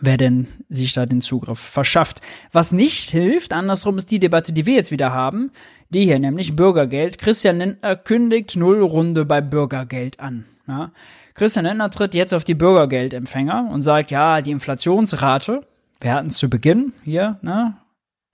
[0.00, 2.20] wer denn sich da den Zugriff verschafft.
[2.52, 5.50] Was nicht hilft, andersrum ist die Debatte, die wir jetzt wieder haben,
[5.90, 7.18] die hier nämlich Bürgergeld.
[7.18, 10.46] Christian Lindner kündigt Nullrunde bei Bürgergeld an.
[10.66, 10.92] Ja.
[11.34, 15.66] Christian Lindner tritt jetzt auf die Bürgergeldempfänger und sagt, ja, die Inflationsrate,
[16.00, 17.76] wir hatten es zu Beginn hier, ne?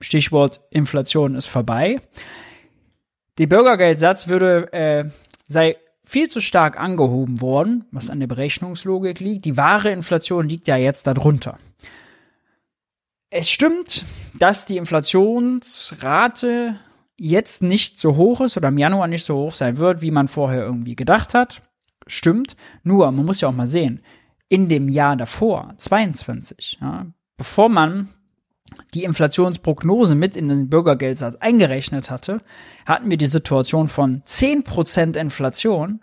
[0.01, 2.01] Stichwort Inflation ist vorbei.
[3.43, 5.05] Der Bürgergeldsatz würde, äh,
[5.49, 9.47] sei viel zu stark angehoben worden, was an der Berechnungslogik liegt.
[9.47, 11.59] Die wahre Inflation liegt ja jetzt darunter.
[13.31, 14.05] Es stimmt,
[14.39, 16.79] dass die Inflationsrate
[17.19, 20.29] jetzt nicht so hoch ist oder im Januar nicht so hoch sein wird, wie man
[20.29, 21.63] vorher irgendwie gedacht hat.
[22.07, 22.55] Stimmt.
[22.85, 24.05] Nur, man muss ja auch mal sehen,
[24.49, 27.07] in dem Jahr davor, 22, ja,
[27.37, 28.09] bevor man
[28.95, 32.41] die Inflationsprognose mit in den Bürgergeldsatz eingerechnet hatte,
[32.87, 36.01] hatten wir die Situation von 10% Inflation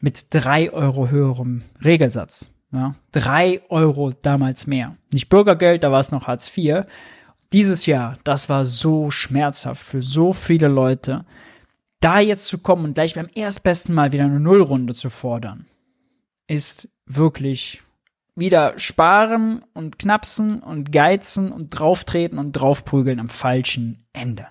[0.00, 2.50] mit drei Euro höherem Regelsatz.
[2.72, 4.96] Ja, drei Euro damals mehr.
[5.12, 6.82] Nicht Bürgergeld, da war es noch Hartz IV.
[7.52, 11.24] Dieses Jahr, das war so schmerzhaft für so viele Leute,
[12.00, 15.66] da jetzt zu kommen und gleich beim erstbesten Mal wieder eine Nullrunde zu fordern,
[16.48, 17.83] ist wirklich
[18.36, 24.46] wieder sparen und knapsen und geizen und drauftreten und draufprügeln am falschen Ende.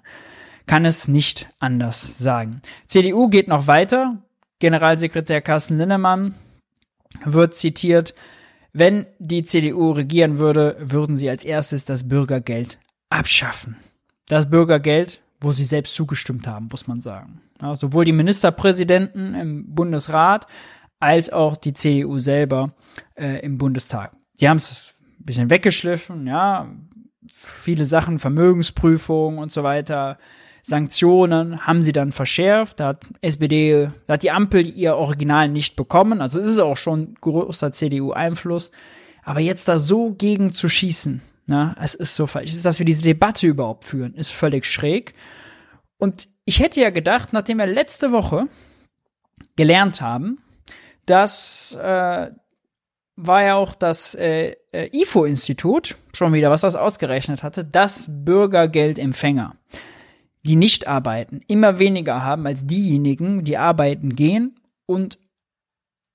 [0.65, 2.61] Kann es nicht anders sagen.
[2.87, 4.17] CDU geht noch weiter.
[4.59, 6.35] Generalsekretär Carsten Linnemann
[7.25, 8.13] wird zitiert,
[8.71, 12.79] wenn die CDU regieren würde, würden sie als erstes das Bürgergeld
[13.09, 13.77] abschaffen.
[14.27, 17.41] Das Bürgergeld, wo sie selbst zugestimmt haben, muss man sagen.
[17.61, 20.47] Ja, sowohl die Ministerpräsidenten im Bundesrat
[21.03, 22.73] als auch die CDU selber
[23.15, 24.13] äh, im Bundestag.
[24.39, 26.67] Die haben es ein bisschen weggeschliffen, ja,
[27.35, 30.17] viele Sachen, Vermögensprüfung und so weiter,
[30.61, 32.79] Sanktionen haben sie dann verschärft.
[32.79, 36.21] Da hat SPD, da hat die Ampel ihr Original nicht bekommen.
[36.21, 38.71] Also es ist auch schon großer CDU-Einfluss.
[39.23, 42.61] Aber jetzt da so gegen zu schießen, na, es ist so falsch.
[42.61, 45.13] Dass wir diese Debatte überhaupt führen, ist völlig schräg.
[45.97, 48.47] Und ich hätte ja gedacht, nachdem wir letzte Woche
[49.57, 50.42] gelernt haben,
[51.05, 52.31] das äh,
[53.15, 59.55] war ja auch das äh, äh, IFO-Institut, schon wieder, was das ausgerechnet hatte, dass Bürgergeldempfänger,
[60.43, 65.19] die nicht arbeiten, immer weniger haben als diejenigen, die arbeiten gehen und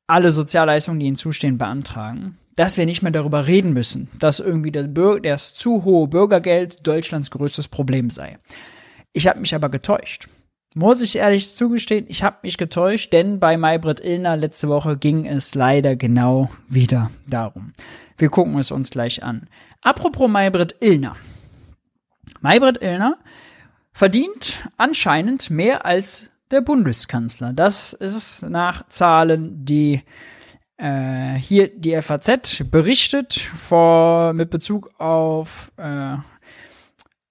[0.07, 4.73] alle Sozialleistungen, die ihnen zustehen, beantragen, dass wir nicht mehr darüber reden müssen, dass irgendwie
[4.73, 8.39] das, Bür das zu hohe Bürgergeld Deutschlands größtes Problem sei.
[9.13, 10.29] Ich habe mich aber getäuscht.
[10.75, 15.27] Muss ich ehrlich zugestehen, ich habe mich getäuscht, denn bei Maybrit Illner letzte Woche ging
[15.27, 17.73] es leider genau wieder darum.
[18.19, 19.49] Wir gucken es uns gleich an.
[19.83, 21.17] Apropos Maybrit Illner.
[22.41, 23.17] Maybrit Illner
[23.93, 27.53] verdient anscheinend mehr als der Bundeskanzler.
[27.53, 30.03] Das ist nach Zahlen, die
[30.77, 36.17] äh, hier die FAZ berichtet vor, mit Bezug auf äh,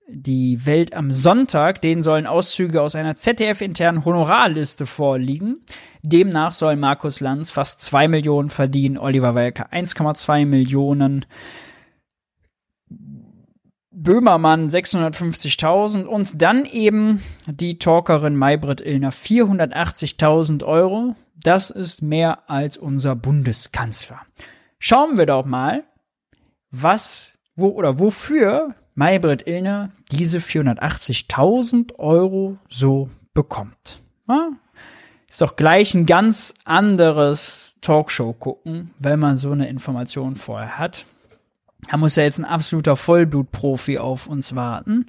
[0.09, 5.61] die Welt am Sonntag, denen sollen Auszüge aus einer ZDF-internen Honorarliste vorliegen.
[6.01, 11.25] Demnach soll Markus Lanz fast zwei Millionen verdienen, Oliver Welke 1,2 Millionen,
[13.91, 21.15] Böhmermann 650.000 und dann eben die Talkerin Maybrit Illner 480.000 Euro.
[21.35, 24.21] Das ist mehr als unser Bundeskanzler.
[24.77, 25.83] Schauen wir doch mal,
[26.69, 34.01] was, wo oder wofür Maybrit Illner diese 480.000 Euro so bekommt.
[34.27, 34.49] Ja?
[35.29, 41.05] Ist doch gleich ein ganz anderes Talkshow gucken, wenn man so eine Information vorher hat.
[41.91, 45.05] Da muss ja jetzt ein absoluter Vollblutprofi auf uns warten.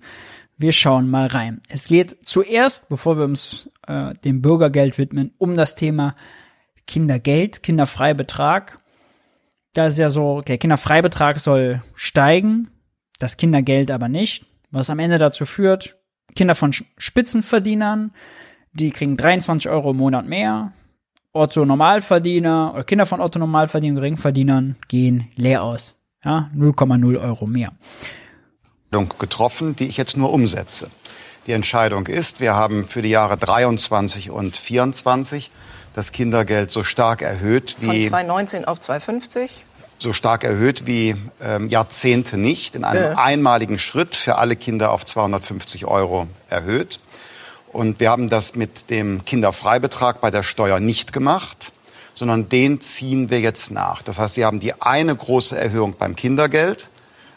[0.59, 1.63] Wir schauen mal rein.
[1.71, 6.15] Es geht zuerst, bevor wir uns äh, dem Bürgergeld widmen, um das Thema
[6.87, 8.83] Kindergeld, Kinderfreibetrag.
[9.73, 12.69] Da ist ja so, der Kinderfreibetrag soll steigen
[13.19, 15.97] das Kindergeld aber nicht, was am Ende dazu führt,
[16.35, 18.13] Kinder von Spitzenverdienern,
[18.73, 20.73] die kriegen 23 Euro im Monat mehr,
[21.33, 25.99] Otto Normalverdiener oder Kinder von Otto Normalverdienern, Geringverdienern gehen leer aus.
[26.25, 27.73] Ja, 0,0 Euro mehr.
[28.91, 30.89] Getroffen, die ich jetzt nur umsetze.
[31.47, 35.51] Die Entscheidung ist, wir haben für die Jahre 23 und 24
[35.95, 38.09] das Kindergeld so stark erhöht wie.
[38.09, 39.63] Von 2,19 auf 2,50?
[39.99, 43.19] So stark erhöht wie ähm, Jahrzehnte nicht, in einem ja.
[43.19, 47.01] einmaligen Schritt für alle Kinder auf 250 Euro erhöht.
[47.73, 51.73] Und wir haben das mit dem Kinderfreibetrag bei der Steuer nicht gemacht,
[52.15, 54.03] sondern den ziehen wir jetzt nach.
[54.03, 56.91] Das heißt, Sie haben die eine große Erhöhung beim Kindergeld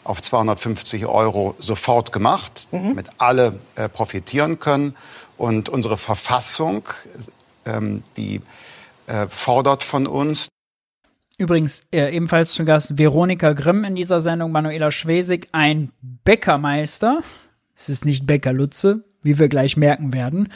[0.04, 2.88] auf 250 Euro sofort gemacht, mhm.
[2.88, 4.96] damit alle äh, profitieren können.
[5.36, 6.88] Und unsere Verfassung,
[7.64, 8.40] ähm, die
[9.06, 10.48] äh, fordert von uns.
[11.42, 17.18] Übrigens äh, ebenfalls zu Gast Veronika Grimm in dieser Sendung, Manuela Schwesig, ein Bäckermeister.
[17.74, 20.52] Es ist nicht Bäcker Lutze, wie wir gleich merken werden.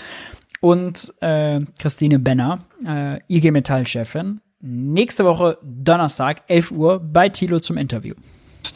[0.61, 4.41] Und äh, Christine Benner, äh, IG Metall-Chefin.
[4.61, 8.15] Nächste Woche Donnerstag, 11 Uhr, bei Thilo zum Interview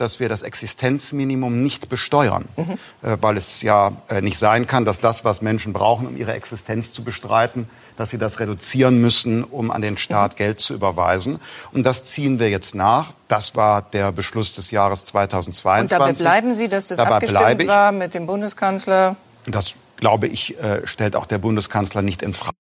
[0.01, 2.79] dass wir das Existenzminimum nicht besteuern, mhm.
[3.03, 6.33] äh, weil es ja äh, nicht sein kann, dass das, was Menschen brauchen, um ihre
[6.33, 10.37] Existenz zu bestreiten, dass sie das reduzieren müssen, um an den Staat mhm.
[10.37, 11.41] Geld zu überweisen.
[11.73, 13.13] Und das ziehen wir jetzt nach.
[13.29, 15.83] Das war der Beschluss des Jahres 2022.
[15.83, 19.17] Und dabei bleiben Sie, dass das dabei abgestimmt war mit dem Bundeskanzler?
[19.47, 22.57] Das, glaube ich, äh, stellt auch der Bundeskanzler nicht in Frage.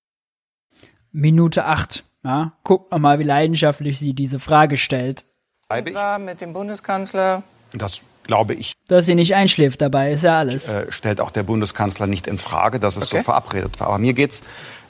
[1.12, 2.05] Minute acht.
[2.23, 5.25] Ja, guckt mal, wie leidenschaftlich sie diese Frage stellt
[5.71, 7.43] war mit dem Bundeskanzler.
[7.73, 8.75] Das glaube ich.
[8.89, 10.69] Dass sie nicht einschläft dabei, ist ja alles.
[10.69, 13.19] Äh, stellt auch der Bundeskanzler nicht in Frage, dass es okay.
[13.19, 13.89] so verabredet war.
[13.89, 14.43] Aber mir geht's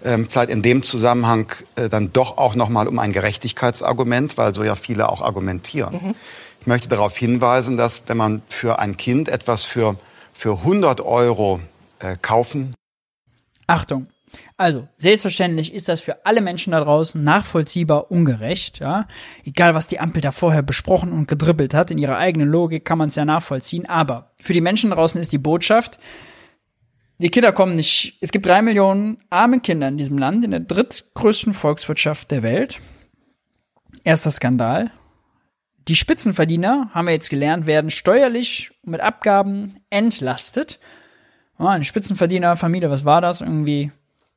[0.05, 4.65] ähm, vielleicht in dem Zusammenhang äh, dann doch auch nochmal um ein Gerechtigkeitsargument, weil so
[4.65, 5.95] ja viele auch argumentieren.
[5.95, 6.15] Mhm.
[6.61, 9.97] Ich möchte darauf hinweisen, dass wenn man für ein Kind etwas für,
[10.33, 11.61] für 100 Euro
[12.01, 12.75] äh, kaufen.
[13.67, 14.09] Achtung,
[14.61, 19.09] also, selbstverständlich ist das für alle Menschen da draußen nachvollziehbar ungerecht, ja.
[19.43, 22.99] Egal, was die Ampel da vorher besprochen und gedribbelt hat, in ihrer eigenen Logik kann
[22.99, 23.87] man es ja nachvollziehen.
[23.87, 25.99] Aber für die Menschen draußen ist die Botschaft,
[27.17, 30.61] die Kinder kommen nicht, es gibt drei Millionen arme Kinder in diesem Land, in der
[30.61, 32.83] drittgrößten Volkswirtschaft der Welt.
[34.05, 34.91] Erster Skandal.
[35.89, 40.81] Die Spitzenverdiener, haben wir jetzt gelernt, werden steuerlich mit Abgaben entlastet.
[41.59, 43.41] Oh, eine Spitzenverdienerfamilie, was war das?
[43.41, 43.91] Irgendwie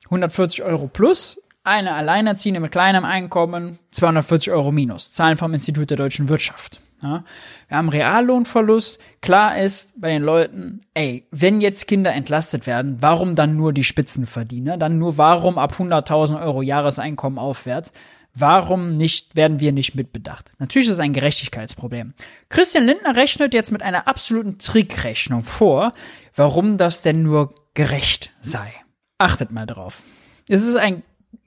[0.05, 5.11] 140 Euro plus, eine Alleinerziehende mit kleinem Einkommen 240 Euro minus.
[5.11, 6.81] Zahlen vom Institut der deutschen Wirtschaft.
[7.01, 7.23] Ja,
[7.67, 8.97] wir haben Reallohnverlust.
[9.21, 13.83] Klar ist bei den Leuten, ey, wenn jetzt Kinder entlastet werden, warum dann nur die
[13.83, 14.77] Spitzenverdiener?
[14.77, 17.91] Dann nur warum ab 100.000 Euro Jahreseinkommen aufwärts?
[18.35, 20.53] Warum nicht, werden wir nicht mitbedacht?
[20.57, 22.13] Natürlich ist es ein Gerechtigkeitsproblem.
[22.49, 25.91] Christian Lindner rechnet jetzt mit einer absoluten Trickrechnung vor,
[26.35, 28.73] warum das denn nur gerecht sei.
[29.23, 30.03] Achtet mal drauf.
[30.49, 31.01] Es ist ein,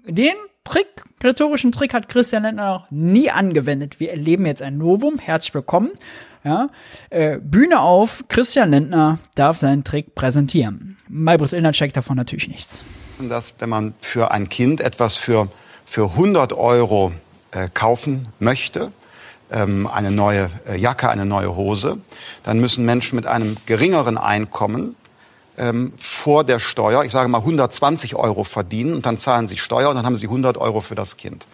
[0.07, 0.33] den
[0.65, 4.01] Trick, rhetorischen Trick hat Christian Lindner noch nie angewendet.
[4.01, 5.19] Wir erleben jetzt ein Novum.
[5.19, 5.91] Herzlich willkommen.
[6.43, 6.71] Ja,
[7.11, 8.25] äh, Bühne auf.
[8.29, 10.97] Christian Lindner darf seinen Trick präsentieren.
[11.09, 12.83] Maybrit Illner checkt davon natürlich nichts.
[13.19, 15.49] Dass, wenn man für ein Kind etwas für,
[15.85, 17.13] für 100 Euro
[17.51, 18.91] äh, kaufen möchte,
[19.53, 21.99] ähm, eine neue äh, Jacke, eine neue Hose,
[22.43, 24.97] dann müssen Menschen mit einem geringeren Einkommen
[25.59, 29.91] ähm, vor der Steuer, ich sage mal 120 Euro verdienen und dann zahlen sie Steuer
[29.91, 31.47] und dann haben sie 100 Euro für das Kind.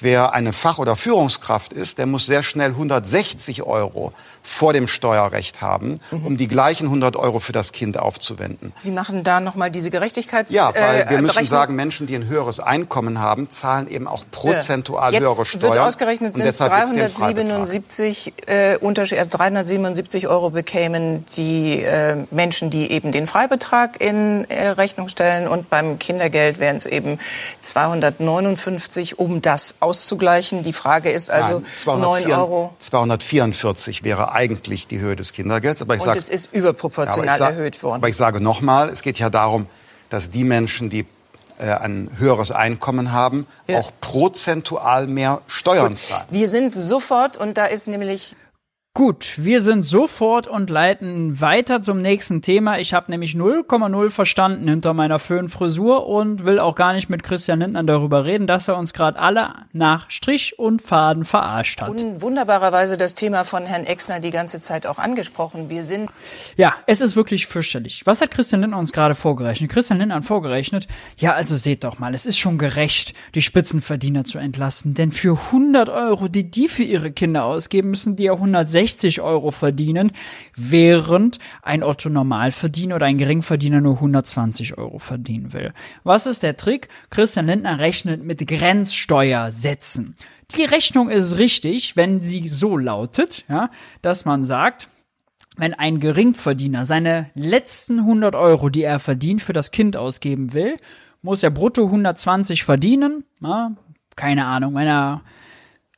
[0.00, 4.12] Wer eine Fach- oder Führungskraft ist, der muss sehr schnell 160 Euro
[4.46, 6.26] vor dem Steuerrecht haben, mhm.
[6.26, 8.74] um die gleichen 100 Euro für das Kind aufzuwenden.
[8.76, 10.52] Sie machen da nochmal diese Gerechtigkeits...
[10.52, 14.24] Ja, weil äh, wir müssen sagen, Menschen, die ein höheres Einkommen haben, zahlen eben auch
[14.30, 15.62] prozentual Jetzt höhere Steuern.
[15.62, 23.12] wird ausgerechnet, sind 377, äh, Unterschied, also 377 Euro bekämen die äh, Menschen, die eben
[23.12, 27.18] den Freibetrag in äh, Rechnung stellen und beim Kindergeld wären es eben
[27.62, 30.62] 259, um das auszugleichen.
[30.62, 32.74] Die Frage ist also Nein, 204, 9 Euro.
[32.80, 35.80] 244 wäre eigentlich die Höhe des Kindergelds.
[35.80, 37.96] Aber ich Und sag, es ist überproportional sag, erhöht worden.
[37.96, 39.66] Aber ich sage nochmal, es geht ja darum,
[40.10, 41.06] dass die Menschen, die
[41.58, 43.78] äh, ein höheres Einkommen haben, ja.
[43.78, 45.98] auch prozentual mehr Steuern Gut.
[45.98, 46.26] zahlen.
[46.30, 48.36] Wir sind sofort, und da ist nämlich
[48.96, 52.78] Gut, wir sind sofort und leiten weiter zum nächsten Thema.
[52.78, 57.58] Ich habe nämlich 0,0 verstanden hinter meiner Föhnfrisur und will auch gar nicht mit Christian
[57.58, 61.88] Lindner darüber reden, dass er uns gerade alle nach Strich und Faden verarscht hat.
[61.88, 65.70] Und wunderbarerweise das Thema von Herrn Exner die ganze Zeit auch angesprochen.
[65.70, 66.08] Wir sind
[66.56, 68.06] Ja, es ist wirklich fürchterlich.
[68.06, 69.72] Was hat Christian Lindner uns gerade vorgerechnet?
[69.72, 74.22] Christian Lindner hat vorgerechnet, ja, also seht doch mal, es ist schon gerecht, die Spitzenverdiener
[74.22, 78.34] zu entlasten, denn für 100 Euro, die die für ihre Kinder ausgeben, müssen die ja
[78.34, 80.12] 160 60 Euro verdienen,
[80.54, 85.72] während ein Otto Normalverdiener oder ein Geringverdiener nur 120 Euro verdienen will.
[86.02, 86.88] Was ist der Trick?
[87.08, 90.16] Christian Lindner rechnet mit Grenzsteuersätzen.
[90.54, 93.70] Die Rechnung ist richtig, wenn sie so lautet, ja,
[94.02, 94.88] dass man sagt,
[95.56, 100.76] wenn ein Geringverdiener seine letzten 100 Euro, die er verdient, für das Kind ausgeben will,
[101.22, 103.24] muss er brutto 120 verdienen.
[103.40, 103.72] Ja,
[104.14, 105.22] keine Ahnung, wenn er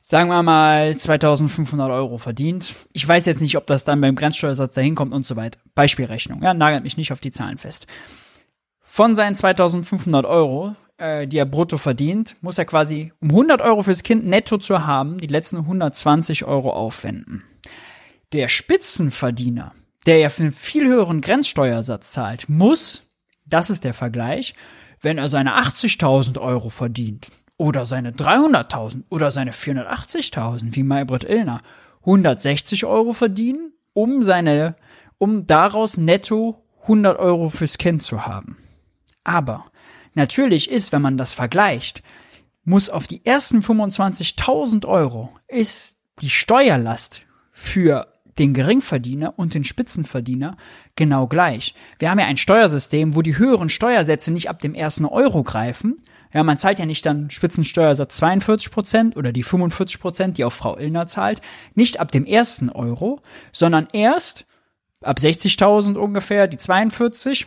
[0.07, 2.75] sagen wir mal 2500 Euro verdient.
[2.93, 5.59] Ich weiß jetzt nicht, ob das dann beim Grenzsteuersatz dahin kommt und so weiter.
[5.75, 7.87] Beispielrechnung, ja, nagelt mich nicht auf die Zahlen fest.
[8.85, 13.83] Von seinen 2500 Euro, äh, die er brutto verdient, muss er quasi, um 100 Euro
[13.83, 17.43] fürs Kind netto zu haben, die letzten 120 Euro aufwenden.
[18.31, 19.73] Der Spitzenverdiener,
[20.05, 23.03] der ja für einen viel höheren Grenzsteuersatz zahlt, muss,
[23.45, 24.55] das ist der Vergleich,
[25.01, 27.27] wenn er seine 80.000 Euro verdient,
[27.57, 31.61] oder seine 300.000 oder seine 480.000, wie Maybrit Illner,
[32.01, 34.75] 160 Euro verdienen, um seine,
[35.17, 38.57] um daraus netto 100 Euro fürs Kind zu haben.
[39.23, 39.65] Aber
[40.13, 42.03] natürlich ist, wenn man das vergleicht,
[42.63, 48.07] muss auf die ersten 25.000 Euro ist die Steuerlast für
[48.37, 50.57] den Geringverdiener und den Spitzenverdiener
[50.95, 51.73] genau gleich.
[51.97, 56.01] Wir haben ja ein Steuersystem, wo die höheren Steuersätze nicht ab dem ersten Euro greifen,
[56.33, 60.53] ja, man zahlt ja nicht dann Spitzensteuersatz 42 Prozent oder die 45 Prozent, die auch
[60.53, 61.41] Frau Illner zahlt,
[61.75, 63.21] nicht ab dem ersten Euro,
[63.51, 64.45] sondern erst
[65.01, 67.45] ab 60.000 ungefähr die 42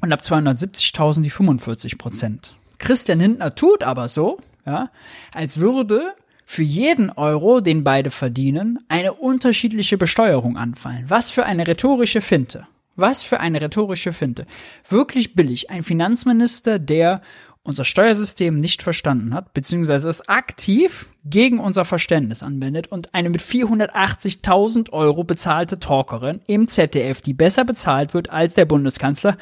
[0.00, 2.54] und ab 270.000 die 45 Prozent.
[2.78, 4.90] Christian Hindner tut aber so, ja,
[5.32, 6.12] als würde
[6.44, 11.04] für jeden Euro, den beide verdienen, eine unterschiedliche Besteuerung anfallen.
[11.08, 12.66] Was für eine rhetorische Finte.
[12.94, 14.46] Was für eine rhetorische Finte.
[14.86, 15.70] Wirklich billig.
[15.70, 17.22] Ein Finanzminister, der
[17.64, 23.40] unser Steuersystem nicht verstanden hat, beziehungsweise es aktiv gegen unser Verständnis anwendet und eine mit
[23.40, 29.36] 480.000 Euro bezahlte Talkerin im ZDF, die besser bezahlt wird als der Bundeskanzler,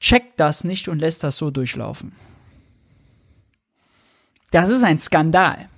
[0.00, 2.12] checkt das nicht und lässt das so durchlaufen.
[4.50, 5.68] Das ist ein Skandal.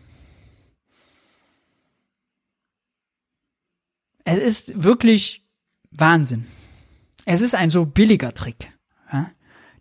[4.24, 5.46] Es ist wirklich
[5.92, 6.46] Wahnsinn.
[7.24, 8.72] Es ist ein so billiger Trick,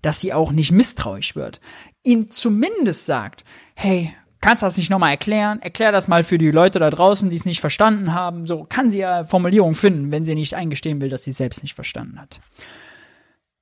[0.04, 1.60] dass sie auch nicht misstrauisch wird
[2.04, 3.44] ihm zumindest sagt,
[3.76, 5.62] hey, kannst du das nicht nochmal erklären?
[5.62, 8.46] Erklär das mal für die Leute da draußen, die es nicht verstanden haben.
[8.46, 11.64] So kann sie ja Formulierungen finden, wenn sie nicht eingestehen will, dass sie es selbst
[11.64, 12.40] nicht verstanden hat.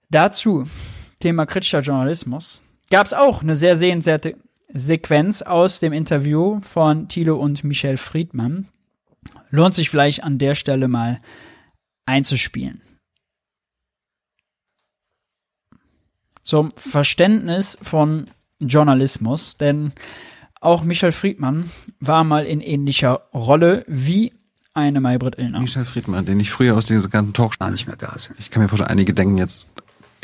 [0.09, 0.68] Dazu,
[1.19, 4.35] Thema kritischer Journalismus, gab es auch eine sehr sehenswerte
[4.73, 8.68] Sequenz aus dem Interview von Thilo und Michel Friedmann.
[9.51, 11.19] Lohnt sich vielleicht an der Stelle mal
[12.05, 12.81] einzuspielen.
[16.51, 18.27] Zum Verständnis von
[18.59, 19.93] Journalismus, denn
[20.59, 21.71] auch Michel Friedmann
[22.01, 24.33] war mal in ähnlicher Rolle wie
[24.73, 25.61] eine Maybrit Illner.
[25.61, 28.37] Michel Friedmann, den ich früher aus diesen ganzen Talkshows nicht mehr da sind.
[28.37, 29.69] Ich kann mir vorstellen, einige denken jetzt,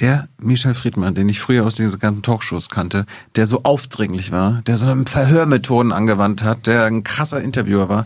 [0.01, 3.05] der Michel Friedmann, den ich früher aus diesen ganzen Talkshows kannte,
[3.37, 8.05] der so aufdringlich war, der so Verhörmethoden angewandt hat, der ein krasser Interviewer war,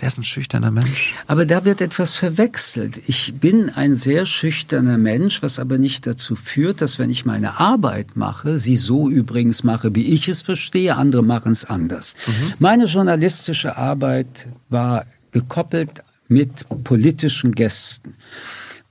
[0.00, 1.14] der ist ein schüchterner Mensch.
[1.26, 3.00] Aber da wird etwas verwechselt.
[3.06, 7.58] Ich bin ein sehr schüchterner Mensch, was aber nicht dazu führt, dass wenn ich meine
[7.58, 12.14] Arbeit mache, sie so übrigens mache, wie ich es verstehe, andere machen es anders.
[12.26, 12.32] Mhm.
[12.58, 18.14] Meine journalistische Arbeit war gekoppelt mit politischen Gästen.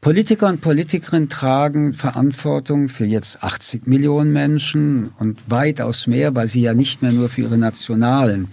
[0.01, 6.61] Politiker und Politikerinnen tragen Verantwortung für jetzt 80 Millionen Menschen und weitaus mehr, weil sie
[6.61, 8.49] ja nicht mehr nur für ihre nationalen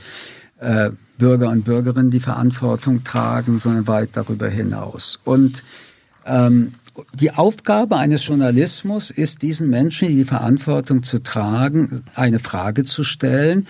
[0.61, 5.19] äh, Bürger und Bürgerinnen die Verantwortung tragen, sondern weit darüber hinaus.
[5.25, 5.63] Und
[6.25, 6.75] ähm,
[7.15, 13.67] die Aufgabe eines Journalismus ist, diesen Menschen die Verantwortung zu tragen, eine Frage zu stellen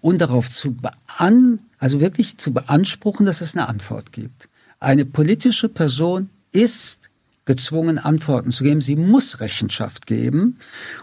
[0.00, 4.48] und darauf zu bean also wirklich zu beanspruchen, dass es eine Antwort gibt.
[4.80, 7.05] Eine politische Person ist
[7.46, 8.80] gezwungen, Antworten zu geben.
[8.80, 10.58] Sie muss Rechenschaft geben.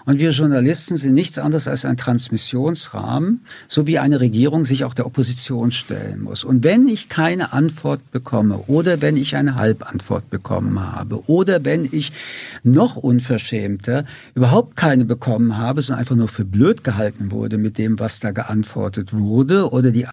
[0.06, 4.94] Und wir Journalisten sind nichts anderes als ein Transmissionsrahmen, so wie eine Regierung sich auch
[4.94, 6.44] der Opposition stellen muss.
[6.44, 11.88] Und wenn ich keine Antwort bekomme oder wenn ich eine Halbantwort bekommen habe oder wenn
[11.92, 12.12] ich
[12.64, 14.04] noch unverschämter
[14.36, 18.32] überhaupt keine bekommen habe, sondern einfach nur für blöd gehalten wurde mit dem, was da
[18.32, 20.08] geantwortet wurde oder die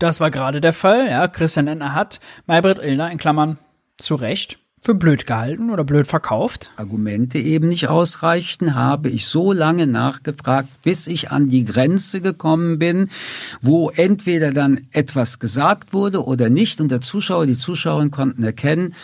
[0.00, 1.26] das war gerade der Fall, ja.
[1.26, 3.58] Christian Enner hat Maybrit Illner in Klammern
[3.96, 6.70] zu Recht für blöd gehalten oder blöd verkauft?
[6.76, 12.78] Argumente eben nicht ausreichten, habe ich so lange nachgefragt, bis ich an die Grenze gekommen
[12.78, 13.08] bin,
[13.60, 18.94] wo entweder dann etwas gesagt wurde oder nicht und der Zuschauer, die Zuschauerin konnten erkennen,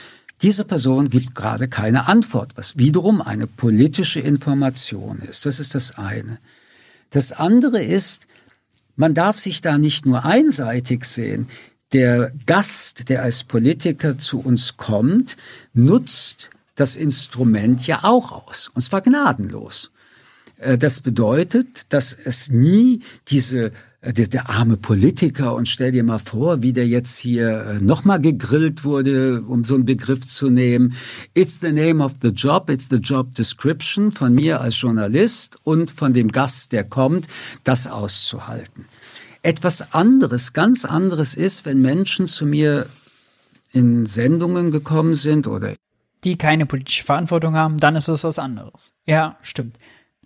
[0.42, 5.46] diese Person gibt gerade keine Antwort, was wiederum eine politische Information ist.
[5.46, 6.38] Das ist das eine.
[7.10, 8.26] Das andere ist,
[8.96, 11.48] man darf sich da nicht nur einseitig sehen
[11.94, 15.36] der Gast, der als Politiker zu uns kommt,
[15.72, 19.92] nutzt das Instrument ja auch aus, und zwar gnadenlos.
[20.58, 26.18] Äh, das bedeutet, dass es nie diese äh, der, arme Politiker und stell dir mal
[26.18, 30.94] vor, wie der jetzt hier äh, nochmal gegrillt wurde, um so einen Begriff zu nehmen.
[31.32, 35.92] It's the name of the job, it's the job description von mir als Journalist und
[35.92, 37.28] von dem Gast, der kommt,
[37.62, 38.86] das auszuhalten.
[39.44, 42.86] Etwas anderes, ganz anderes ist, wenn Menschen zu mir
[43.72, 45.74] in Sendungen gekommen sind oder
[46.24, 48.94] die keine politische Verantwortung haben, dann ist es was anderes.
[49.04, 49.76] Ja, stimmt.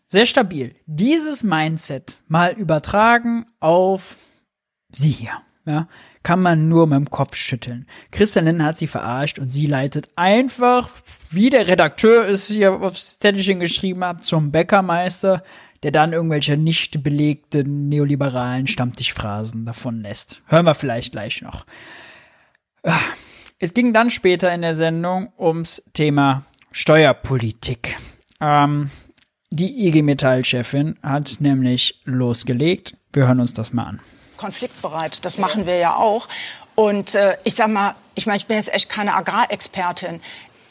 [0.06, 0.76] Sehr stabil.
[0.86, 4.16] Dieses Mindset mal übertragen auf
[4.88, 5.88] sie hier, ja,
[6.22, 7.88] kann man nur mit dem Kopf schütteln.
[8.12, 10.90] Christian Lindner hat sie verarscht und sie leitet einfach,
[11.30, 15.42] wie der Redakteur es hier aufs Zettelchen geschrieben hat, zum Bäckermeister,
[15.82, 20.42] der dann irgendwelche nicht belegten neoliberalen Stammtischphrasen davon lässt.
[20.46, 21.64] Hören wir vielleicht gleich noch.
[23.59, 27.96] Es ging dann später in der Sendung ums Thema Steuerpolitik.
[28.40, 28.90] Ähm,
[29.50, 32.96] die IG Metall-Chefin hat nämlich losgelegt.
[33.12, 34.00] Wir hören uns das mal an.
[34.36, 36.28] Konfliktbereit, das machen wir ja auch.
[36.74, 40.20] Und äh, ich sag mal, ich meine, ich bin jetzt echt keine Agrarexpertin,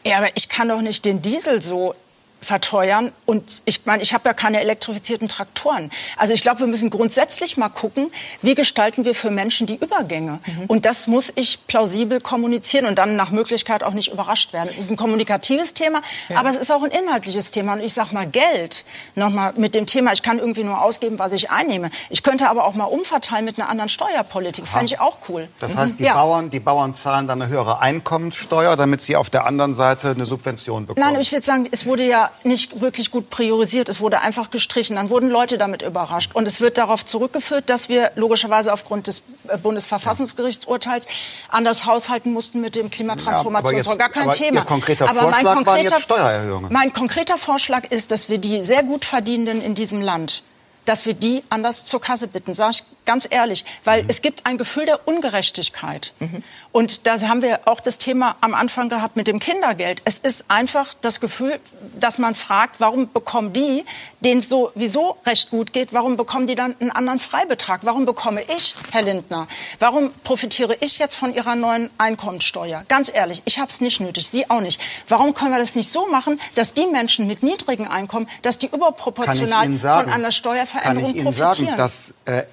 [0.05, 1.93] aber ich kann doch nicht den Diesel so
[2.41, 3.11] verteuern.
[3.25, 5.89] Und ich meine, ich habe ja keine elektrifizierten Traktoren.
[6.17, 8.11] Also ich glaube, wir müssen grundsätzlich mal gucken,
[8.41, 10.39] wie gestalten wir für Menschen die Übergänge.
[10.45, 10.65] Mhm.
[10.67, 14.69] Und das muss ich plausibel kommunizieren und dann nach Möglichkeit auch nicht überrascht werden.
[14.69, 16.37] Es ist ein kommunikatives Thema, ja.
[16.37, 17.73] aber es ist auch ein inhaltliches Thema.
[17.73, 18.85] Und ich sage mal, Geld,
[19.15, 21.89] nochmal mit dem Thema, ich kann irgendwie nur ausgeben, was ich einnehme.
[22.09, 24.67] Ich könnte aber auch mal umverteilen mit einer anderen Steuerpolitik.
[24.67, 25.47] Fände ich auch cool.
[25.59, 26.07] Das heißt, die, mhm.
[26.07, 26.13] ja.
[26.13, 30.25] Bauern, die Bauern zahlen dann eine höhere Einkommenssteuer, damit sie auf der anderen Seite eine
[30.25, 31.05] Subvention bekommen.
[31.05, 33.89] Nein, ich würde sagen, es wurde ja nicht wirklich gut priorisiert.
[33.89, 34.95] Es wurde einfach gestrichen.
[34.95, 36.35] Dann wurden Leute damit überrascht.
[36.35, 41.07] Und es wird darauf zurückgeführt, dass wir logischerweise aufgrund des äh, Bundesverfassungsgerichtsurteils
[41.49, 43.97] anders haushalten mussten mit dem Klimatransformationsfonds.
[43.99, 44.61] Gar kein Thema.
[44.61, 46.73] Ihr konkreter aber Vorschlag mein konkreter, Steuererhöhungen.
[46.73, 50.43] Mein konkreter Vorschlag ist, dass wir die sehr gut Verdienenden in diesem Land
[50.87, 54.09] dass wir die anders zur Kasse bitten, sage ich ganz ehrlich, weil mhm.
[54.09, 56.13] es gibt ein Gefühl der Ungerechtigkeit.
[56.19, 56.43] Mhm.
[56.77, 60.03] Und da haben wir auch das Thema am Anfang gehabt mit dem Kindergeld.
[60.05, 61.59] Es ist einfach das Gefühl,
[61.99, 63.83] dass man fragt, warum bekommen die,
[64.19, 67.79] denen es sowieso recht gut geht, warum bekommen die dann einen anderen Freibetrag?
[67.81, 69.47] Warum bekomme ich, Herr Lindner,
[69.79, 72.85] warum profitiere ich jetzt von Ihrer neuen Einkommensteuer?
[72.87, 74.79] Ganz ehrlich, ich habe es nicht nötig, Sie auch nicht.
[75.07, 78.67] Warum können wir das nicht so machen, dass die Menschen mit niedrigen Einkommen, dass die
[78.67, 81.75] überproportional von einer Steuerveränderung Kann ich Ihnen profitieren?
[81.75, 82.43] Sagen, dass, äh,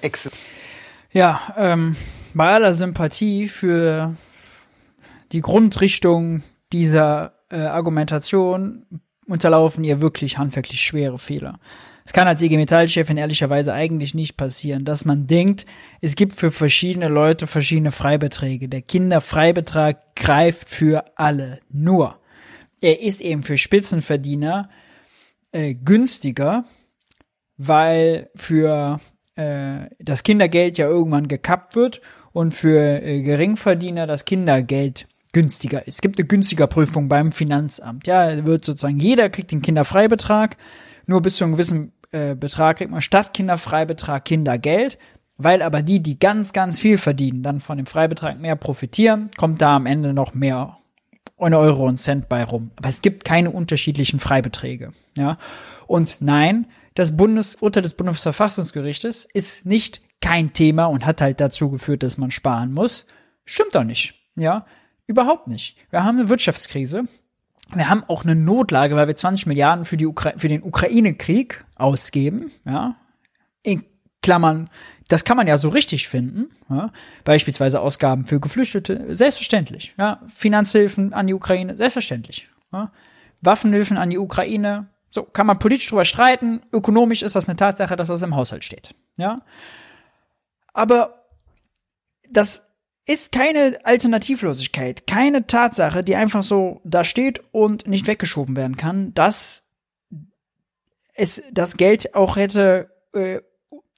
[1.13, 1.95] ja, ähm,
[2.35, 4.15] bei aller Sympathie für
[5.31, 6.43] die Grundrichtung
[6.73, 8.85] dieser äh, Argumentation
[9.25, 11.59] unterlaufen ihr wirklich handwerklich schwere Fehler.
[12.03, 15.65] Es kann als IG Metall-Chefin ehrlicherweise eigentlich nicht passieren, dass man denkt,
[16.01, 18.67] es gibt für verschiedene Leute verschiedene Freibeträge.
[18.67, 21.61] Der Kinderfreibetrag greift für alle.
[21.71, 22.19] Nur,
[22.81, 24.69] er ist eben für Spitzenverdiener
[25.53, 26.65] äh, günstiger,
[27.57, 28.99] weil für
[29.35, 32.01] äh, das Kindergeld ja irgendwann gekappt wird
[32.35, 35.95] und für äh, Geringverdiener das Kindergeld günstiger ist.
[35.95, 38.07] Es gibt eine günstiger Prüfung beim Finanzamt.
[38.07, 40.57] Ja, wird sozusagen jeder kriegt den Kinderfreibetrag,
[41.07, 44.97] nur bis zu einem gewissen äh, Betrag kriegt man statt Kinderfreibetrag Kindergeld.
[45.37, 49.61] Weil aber die, die ganz, ganz viel verdienen, dann von dem Freibetrag mehr profitieren, kommt
[49.61, 50.77] da am Ende noch mehr
[51.37, 52.71] eine Euro und Cent bei rum.
[52.75, 54.91] Aber es gibt keine unterschiedlichen Freibeträge.
[55.17, 55.37] Ja.
[55.87, 62.03] Und nein, das Bundesurteil des Bundesverfassungsgerichtes ist nicht kein Thema und hat halt dazu geführt,
[62.03, 63.05] dass man sparen muss.
[63.45, 64.15] Stimmt doch nicht.
[64.35, 64.65] Ja,
[65.07, 65.77] überhaupt nicht.
[65.89, 67.03] Wir haben eine Wirtschaftskrise.
[67.73, 71.65] Wir haben auch eine Notlage, weil wir 20 Milliarden für, die Ukra für den Ukraine-Krieg
[71.75, 72.51] ausgeben.
[72.65, 72.95] Ja,
[73.63, 73.83] in
[74.21, 74.69] Klammern,
[75.07, 76.49] das kann man ja so richtig finden.
[76.69, 76.91] Ja?
[77.23, 79.93] Beispielsweise Ausgaben für Geflüchtete, selbstverständlich.
[79.97, 80.21] Ja?
[80.27, 82.49] Finanzhilfen an die Ukraine, selbstverständlich.
[82.71, 82.91] Ja?
[83.41, 86.61] Waffenhilfen an die Ukraine, so, kann man politisch drüber streiten.
[86.73, 88.95] Ökonomisch ist das eine Tatsache, dass das im Haushalt steht.
[89.17, 89.41] Ja.
[90.75, 91.25] Aber
[92.29, 92.63] das
[93.07, 99.13] ist keine Alternativlosigkeit, keine Tatsache, die einfach so da steht und nicht weggeschoben werden kann,
[99.13, 99.63] dass
[101.13, 103.39] es das Geld auch hätte, äh,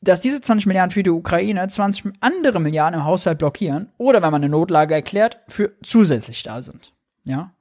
[0.02, 4.32] dass diese 20 Milliarden für die Ukraine 20 andere Milliarden im Haushalt blockieren oder wenn
[4.32, 6.94] man eine Notlage erklärt, für zusätzlich da sind.
[7.24, 7.54] Ja.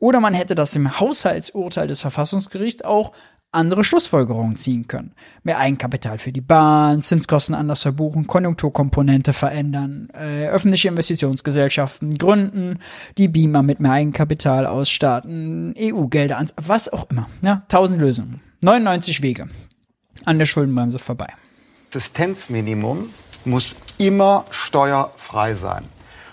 [0.00, 3.12] Oder man hätte das im Haushaltsurteil des Verfassungsgerichts auch
[3.50, 5.12] andere Schlussfolgerungen ziehen können.
[5.42, 12.78] Mehr Eigenkapital für die Bahn, Zinskosten anders verbuchen, Konjunkturkomponente verändern, äh, öffentliche Investitionsgesellschaften gründen,
[13.16, 17.28] die Beamer mit mehr Eigenkapital ausstatten, EU-Gelder ans, was auch immer.
[17.42, 18.40] Ja, tausend Lösungen.
[18.62, 19.48] 99 Wege
[20.24, 21.28] an der Schuldenbremse vorbei.
[21.86, 23.10] Existenzminimum
[23.44, 25.84] muss immer steuerfrei sein.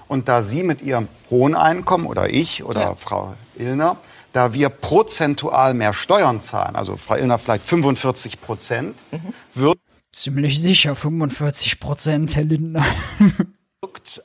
[0.08, 2.96] Und da Sie mit Ihrem hohen Einkommen oder ich oder ja.
[2.96, 3.98] Frau Illner,
[4.36, 9.34] da wir prozentual mehr Steuern zahlen, also Frau Illner vielleicht 45 Prozent, mhm.
[9.54, 9.78] wird
[10.12, 12.86] ziemlich sicher 45 Prozent, Herr Lindner.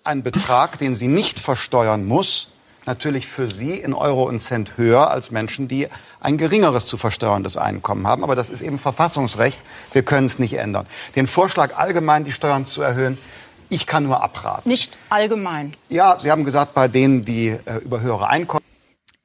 [0.02, 2.48] ein Betrag, den sie nicht versteuern muss,
[2.86, 5.86] natürlich für sie in Euro und Cent höher als Menschen, die
[6.18, 8.24] ein geringeres zu versteuerndes Einkommen haben.
[8.24, 9.60] Aber das ist eben Verfassungsrecht.
[9.92, 10.86] Wir können es nicht ändern.
[11.14, 13.16] Den Vorschlag, allgemein die Steuern zu erhöhen,
[13.68, 14.68] ich kann nur abraten.
[14.68, 15.76] Nicht allgemein.
[15.88, 18.64] Ja, Sie haben gesagt, bei denen, die äh, über höhere Einkommen.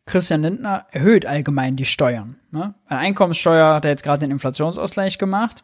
[0.06, 2.36] Christian Lindner erhöht allgemein die Steuern.
[2.52, 2.76] Ne?
[2.88, 5.64] Eine Einkommenssteuer hat er jetzt gerade den Inflationsausgleich gemacht.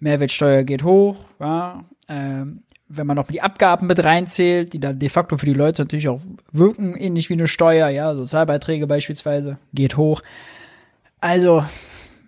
[0.00, 1.16] Mehrwertsteuer geht hoch.
[1.38, 1.84] Ja?
[2.08, 5.82] Ähm, wenn man noch die Abgaben mit reinzählt, die dann de facto für die Leute
[5.82, 6.20] natürlich auch
[6.52, 10.22] wirken, ähnlich wie eine Steuer, ja, Sozialbeiträge beispielsweise, geht hoch.
[11.20, 11.64] Also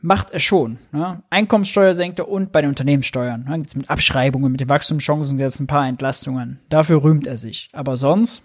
[0.03, 0.79] macht er schon.
[0.93, 1.23] Ne?
[1.31, 3.45] Einkommenssteuer senkt er und bei den Unternehmenssteuern.
[3.49, 3.57] Ne?
[3.57, 6.61] Jetzt mit Abschreibungen, mit den Wachstumschancen jetzt ein paar Entlastungen.
[6.69, 7.71] Dafür rühmt er sich.
[7.73, 8.43] Aber sonst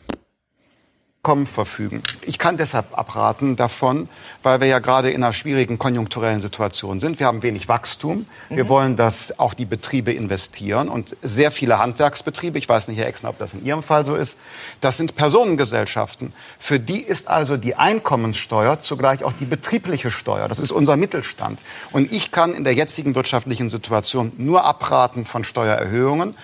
[1.26, 2.04] Einkommen verfügen.
[2.22, 4.10] Ich kann deshalb abraten davon,
[4.44, 7.20] weil wir ja gerade in einer schwierigen konjunkturellen Situation sind.
[7.20, 8.28] Wir haben wenig Wachstum.
[8.50, 8.70] Wir mhm.
[8.70, 13.30] wollen, dass auch die Betriebe investieren und sehr viele Handwerksbetriebe, ich weiß nicht, Herr Exner,
[13.30, 14.38] ob das in Ihrem Fall so ist,
[14.82, 16.32] das sind Personengesellschaften.
[16.60, 20.48] Für die ist also die Einkommenssteuer zugleich auch die betriebliche Steuer.
[20.48, 21.60] Das ist unser Mittelstand.
[21.92, 26.36] Und ich kann in der jetzigen wirtschaftlichen Situation nur abraten von Steuererhöhungen.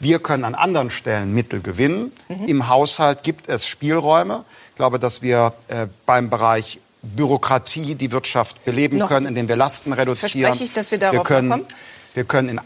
[0.00, 2.12] Wir können an anderen Stellen Mittel gewinnen.
[2.28, 2.44] Mhm.
[2.46, 4.44] Im Haushalt gibt es Spielräume.
[4.70, 9.56] Ich glaube, dass wir äh, beim Bereich Bürokratie die Wirtschaft beleben Noch können, indem wir
[9.56, 10.46] Lasten reduzieren.
[10.46, 11.66] Verspreche ich, dass wir darauf wir können, kommen?
[12.14, 12.60] Wir können in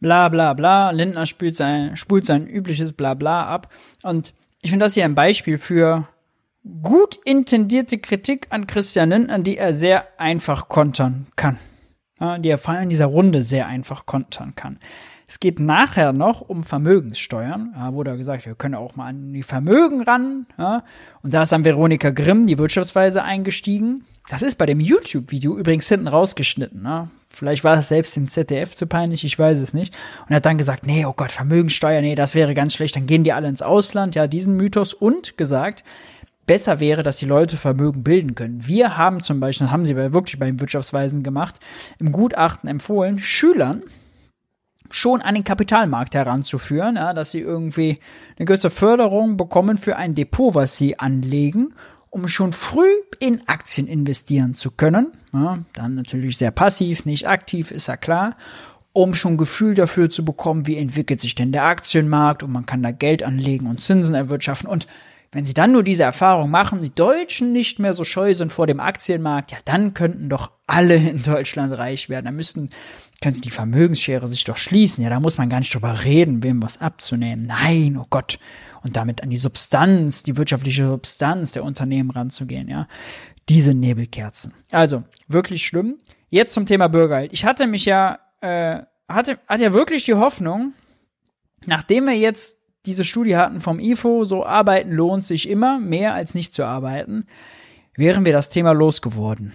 [0.00, 0.90] bla bla bla.
[0.90, 3.72] Lindner spült sein, spult sein übliches Blabla ab.
[4.02, 6.06] Und ich finde das hier ein Beispiel für
[6.82, 11.58] gut intendierte Kritik an Christian Lindner, die er sehr einfach kontern kann.
[12.20, 14.80] Ja, die er vor allem in dieser Runde sehr einfach kontern kann.
[15.30, 17.74] Es geht nachher noch um Vermögenssteuern.
[17.76, 20.46] Ja, wurde gesagt, wir können auch mal an die Vermögen ran.
[20.56, 20.84] Ja.
[21.22, 24.06] Und da ist dann Veronika Grimm, die Wirtschaftsweise, eingestiegen.
[24.30, 26.82] Das ist bei dem YouTube-Video übrigens hinten rausgeschnitten.
[26.82, 27.10] Ne?
[27.28, 29.94] Vielleicht war es selbst dem ZDF zu peinlich, ich weiß es nicht.
[30.26, 33.22] Und hat dann gesagt, nee, oh Gott, Vermögenssteuer, nee, das wäre ganz schlecht, dann gehen
[33.22, 34.14] die alle ins Ausland.
[34.14, 35.84] Ja, diesen Mythos und gesagt,
[36.46, 38.66] besser wäre, dass die Leute Vermögen bilden können.
[38.66, 41.60] Wir haben zum Beispiel, das haben sie wirklich beim Wirtschaftsweisen gemacht,
[41.98, 43.82] im Gutachten empfohlen, Schülern
[44.90, 47.98] schon an den Kapitalmarkt heranzuführen, ja, dass sie irgendwie
[48.38, 51.74] eine gewisse Förderung bekommen für ein Depot, was sie anlegen,
[52.10, 55.08] um schon früh in Aktien investieren zu können.
[55.32, 58.36] Ja, dann natürlich sehr passiv, nicht aktiv, ist ja klar,
[58.92, 62.82] um schon Gefühl dafür zu bekommen, wie entwickelt sich denn der Aktienmarkt und man kann
[62.82, 64.86] da Geld anlegen und Zinsen erwirtschaften und
[65.30, 68.66] wenn sie dann nur diese Erfahrung machen, die Deutschen nicht mehr so scheu sind vor
[68.66, 72.26] dem Aktienmarkt, ja, dann könnten doch alle in Deutschland reich werden.
[72.26, 72.70] Da müssten,
[73.20, 75.04] könnte die Vermögensschere sich doch schließen.
[75.04, 77.46] Ja, da muss man gar nicht drüber reden, wem was abzunehmen.
[77.46, 78.38] Nein, oh Gott.
[78.82, 82.86] Und damit an die Substanz, die wirtschaftliche Substanz der Unternehmen ranzugehen, ja.
[83.48, 84.52] Diese Nebelkerzen.
[84.70, 85.96] Also, wirklich schlimm.
[86.28, 87.32] Jetzt zum Thema Bürgergeld.
[87.32, 90.74] Ich hatte mich ja, äh, hatte, hatte ja wirklich die Hoffnung,
[91.64, 96.34] nachdem wir jetzt diese Studie hatten vom IFO, so arbeiten lohnt sich immer, mehr als
[96.34, 97.26] nicht zu arbeiten,
[97.96, 99.52] wären wir das Thema losgeworden.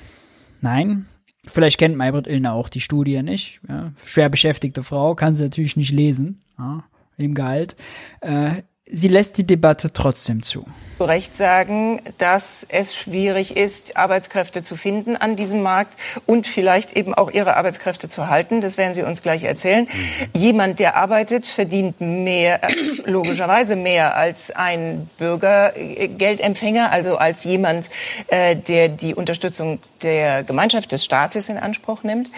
[0.62, 1.08] Nein,
[1.48, 3.62] vielleicht kennt Maybrit Illner auch die Studie nicht.
[3.68, 6.84] Ja, schwer beschäftigte Frau, kann sie natürlich nicht lesen, ja,
[7.18, 7.76] im Gehalt.
[8.22, 10.66] Äh, sie lässt die Debatte trotzdem zu.
[10.98, 16.94] Zu Recht sagen, dass es schwierig ist, Arbeitskräfte zu finden an diesem Markt und vielleicht
[16.94, 18.62] eben auch ihre Arbeitskräfte zu halten.
[18.62, 19.88] Das werden Sie uns gleich erzählen.
[20.36, 22.74] Jemand, der arbeitet, verdient mehr, äh,
[23.06, 27.90] logischerweise mehr als ein Bürgergeldempfänger, also als jemand,
[28.28, 32.30] äh, der die Unterstützung der Gemeinschaft des Staates in Anspruch nimmt.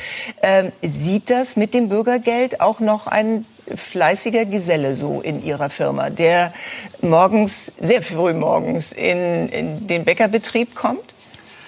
[0.41, 6.09] Äh, sieht das mit dem Bürgergeld auch noch ein fleißiger Geselle so in ihrer Firma,
[6.09, 6.53] der
[7.01, 11.13] morgens, sehr früh morgens in, in den Bäckerbetrieb kommt?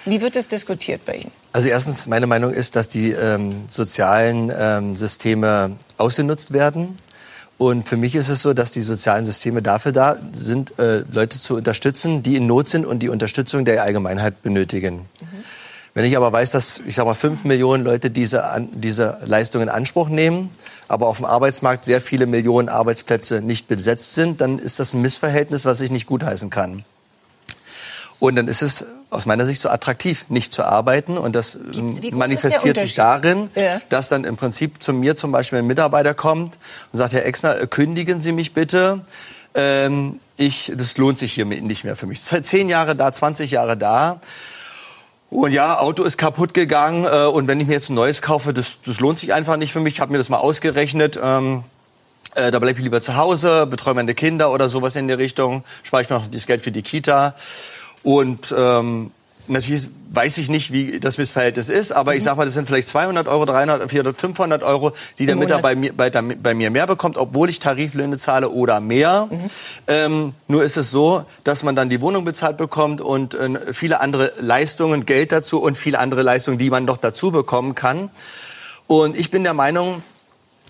[0.04, 1.30] Wie wird das diskutiert bei Ihnen?
[1.52, 6.98] Also erstens, meine Meinung ist, dass die ähm, sozialen ähm, Systeme ausgenutzt werden.
[7.58, 11.40] Und für mich ist es so, dass die sozialen Systeme dafür da sind, äh, Leute
[11.40, 15.08] zu unterstützen, die in Not sind und die Unterstützung der Allgemeinheit benötigen.
[15.20, 15.44] Mhm.
[15.94, 19.68] Wenn ich aber weiß, dass, ich sag mal, fünf Millionen Leute diese, diese Leistung in
[19.68, 20.50] Anspruch nehmen,
[20.88, 25.02] aber auf dem Arbeitsmarkt sehr viele Millionen Arbeitsplätze nicht besetzt sind, dann ist das ein
[25.02, 26.84] Missverhältnis, was ich nicht gutheißen kann.
[28.18, 31.16] Und dann ist es aus meiner Sicht so attraktiv, nicht zu arbeiten.
[31.16, 33.80] Und das wie manifestiert sich darin, ja.
[33.88, 36.58] dass dann im Prinzip zu mir zum Beispiel ein Mitarbeiter kommt
[36.92, 39.02] und sagt, Herr Exner, kündigen Sie mich bitte.
[39.54, 42.20] Ähm, ich, das lohnt sich hier nicht mehr für mich.
[42.20, 44.20] Seit zehn Jahre da, 20 Jahre da.
[45.30, 48.54] Und ja, Auto ist kaputt gegangen äh, und wenn ich mir jetzt ein neues kaufe,
[48.54, 49.94] das, das lohnt sich einfach nicht für mich.
[49.94, 51.18] Ich habe mir das mal ausgerechnet.
[51.22, 51.64] Ähm,
[52.34, 55.64] äh, da bleibe ich lieber zu Hause, betreue meine Kinder oder sowas in der Richtung,
[55.82, 57.34] spare ich mir noch das Geld für die Kita.
[58.02, 59.10] Und ähm,
[59.48, 62.18] natürlich weiß ich nicht, wie das Missverhältnis ist, aber mhm.
[62.18, 66.22] ich sag mal, das sind vielleicht 200 Euro, 300, 400, 500 Euro, die der Mitarbeiter
[66.22, 69.28] bei bei, mir mehr bekommt, obwohl ich Tariflöhne zahle oder mehr.
[69.30, 69.38] Mhm.
[69.86, 74.00] Ähm, nur ist es so, dass man dann die Wohnung bezahlt bekommt und äh, viele
[74.00, 78.10] andere Leistungen, Geld dazu und viele andere Leistungen, die man noch dazu bekommen kann.
[78.86, 80.02] Und ich bin der Meinung,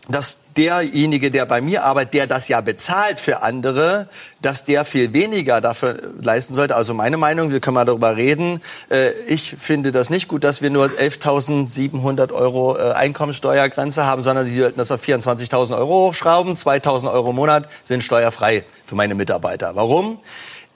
[0.08, 4.08] dass derjenige, der bei mir arbeitet, der das ja bezahlt für andere,
[4.40, 6.74] dass der viel weniger dafür leisten sollte.
[6.76, 8.62] Also meine Meinung, wir können mal darüber reden.
[8.90, 14.46] Äh, ich finde das nicht gut, dass wir nur 11.700 Euro äh, Einkommensteuergrenze haben, sondern
[14.46, 16.54] die sollten das auf 24.000 Euro hochschrauben.
[16.54, 19.76] 2.000 Euro im Monat sind steuerfrei für meine Mitarbeiter.
[19.76, 20.18] Warum?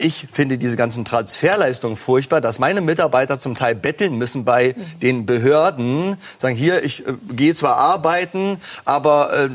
[0.02, 5.26] Ich finde diese ganzen Transferleistungen furchtbar, dass meine Mitarbeiter zum Teil betteln müssen bei den
[5.26, 9.48] Behörden, sagen hier, ich äh, gehe zwar arbeiten, aber äh,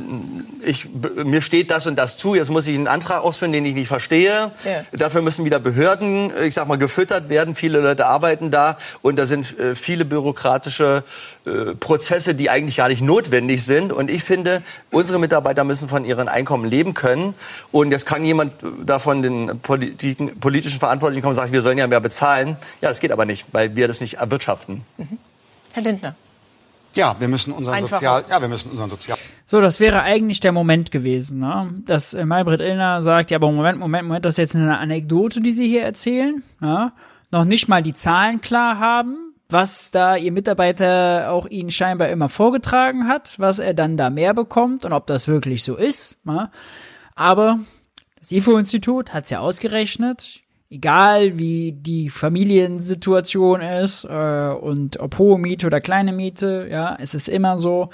[0.62, 0.88] ich,
[1.26, 3.90] mir steht das und das zu, jetzt muss ich einen Antrag ausführen, den ich nicht
[3.90, 4.52] verstehe.
[4.64, 4.84] Ja.
[4.94, 7.54] Dafür müssen wieder Behörden, ich sag mal, gefüttert werden.
[7.54, 11.04] Viele Leute arbeiten da und da sind äh, viele bürokratische
[11.48, 13.94] äh, Prozesse, die eigentlich gar nicht notwendig sind.
[13.94, 14.62] Und ich finde,
[14.92, 17.34] unsere Mitarbeiter müssen von ihren Einkommen leben können.
[17.72, 18.54] Und jetzt kann jemand
[18.86, 22.58] davon den Politiken, politischen Verantwortlichen kommen und sagen, wir sollen ja mehr bezahlen.
[22.82, 24.84] Ja, das geht aber nicht, weil wir das nicht erwirtschaften.
[24.98, 25.18] Mhm.
[25.74, 26.16] Herr Lindner.
[26.98, 29.18] Ja, wir müssen unseren Sozial, ja, wir müssen unseren Sozial.
[29.46, 31.70] So, das wäre eigentlich der Moment gewesen, ne?
[31.86, 35.40] dass äh, Maybrit Illner sagt, ja, aber Moment, Moment, Moment, das ist jetzt eine Anekdote,
[35.42, 36.92] die Sie hier erzählen, ja?
[37.32, 42.30] noch nicht mal die Zahlen klar haben, was da Ihr Mitarbeiter auch Ihnen scheinbar immer
[42.30, 46.18] vorgetragen hat, was er dann da mehr bekommt und ob das wirklich so ist.
[46.26, 46.52] Ja?
[47.16, 47.60] Aber
[48.20, 55.40] das IFO-Institut hat es ja ausgerechnet, egal wie die Familiensituation ist äh, und ob hohe
[55.40, 57.90] Miete oder kleine Miete, ja, es ist immer so,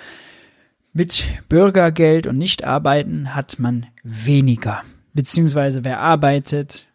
[0.93, 4.83] mit Bürgergeld und Nichtarbeiten hat man weniger.
[5.13, 6.87] Beziehungsweise wer arbeitet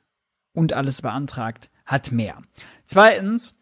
[0.52, 2.36] und alles beantragt, hat mehr.
[2.84, 3.54] Zweitens,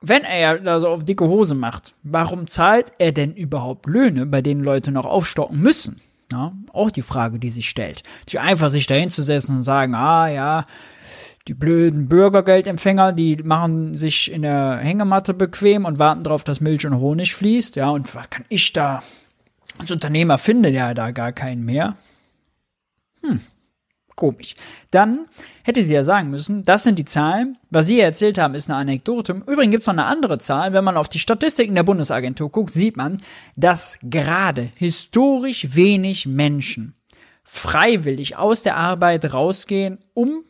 [0.00, 4.42] wenn er da so auf dicke Hose macht, warum zahlt er denn überhaupt Löhne, bei
[4.42, 6.00] denen Leute noch aufstocken müssen?
[6.32, 8.02] Ja, auch die Frage, die sich stellt.
[8.28, 10.64] Die einfach sich dahin zu setzen und sagen, ah ja,
[11.46, 16.86] die blöden Bürgergeldempfänger, die machen sich in der Hängematte bequem und warten darauf, dass Milch
[16.86, 17.76] und Honig fließt.
[17.76, 19.02] Ja, und was kann ich da
[19.78, 21.96] als Unternehmer finde ja da gar keinen mehr?
[23.22, 23.40] Hm,
[24.16, 24.56] komisch.
[24.90, 25.26] Dann
[25.62, 27.58] hätte sie ja sagen müssen, das sind die Zahlen.
[27.70, 29.32] Was Sie erzählt haben, ist eine Anekdote.
[29.46, 30.72] Übrigens gibt es noch eine andere Zahl.
[30.72, 33.18] Wenn man auf die Statistiken der Bundesagentur guckt, sieht man,
[33.54, 36.94] dass gerade historisch wenig Menschen
[37.44, 40.44] freiwillig aus der Arbeit rausgehen, um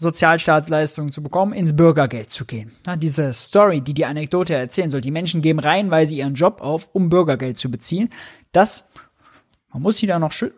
[0.00, 2.72] Sozialstaatsleistungen zu bekommen, ins Bürgergeld zu gehen.
[2.86, 5.60] Ja, diese Story, die die Anekdote erzählen soll, die Menschen geben
[6.06, 8.08] sie ihren Job auf, um Bürgergeld zu beziehen.
[8.50, 8.88] Das,
[9.70, 10.52] man muss sie da noch schön,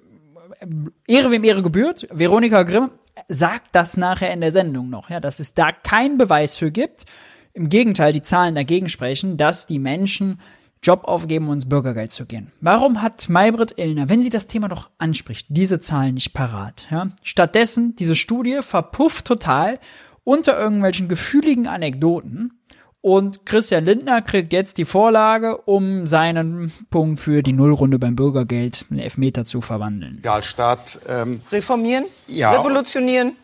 [1.06, 2.06] Ehre wem Ehre gebührt.
[2.10, 2.90] Veronika Grimm
[3.28, 7.04] sagt das nachher in der Sendung noch, ja, dass es da keinen Beweis für gibt.
[7.52, 10.40] Im Gegenteil, die Zahlen dagegen sprechen, dass die Menschen
[10.82, 12.50] Job aufgeben, um ins Bürgergeld zu gehen.
[12.60, 16.88] Warum hat Maybrit Illner, wenn sie das Thema doch anspricht, diese Zahlen nicht parat?
[16.90, 17.08] Ja?
[17.22, 19.78] Stattdessen, diese Studie verpufft total
[20.24, 22.58] unter irgendwelchen gefühligen Anekdoten
[23.02, 28.86] und Christian Lindner kriegt jetzt die Vorlage, um seinen Punkt für die Nullrunde beim Bürgergeld
[28.90, 30.16] in Elfmeter zu verwandeln.
[30.18, 33.36] Sozialstaat ähm, reformieren, ja, revolutionieren.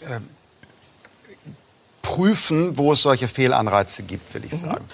[0.00, 0.20] Äh,
[2.00, 4.56] prüfen, wo es solche Fehlanreize gibt, will ich mhm.
[4.56, 4.84] sagen.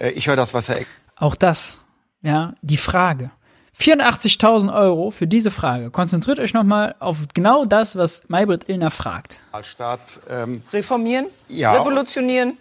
[0.00, 0.80] Äh, ich höre das, was Herr.
[1.14, 1.78] Auch das,
[2.22, 3.30] ja, die Frage.
[3.78, 5.90] 84.000 Euro für diese Frage.
[5.90, 9.40] Konzentriert euch nochmal auf genau das, was Maybrit Illner fragt.
[9.52, 12.56] Als Staat ähm, reformieren, ja, revolutionieren.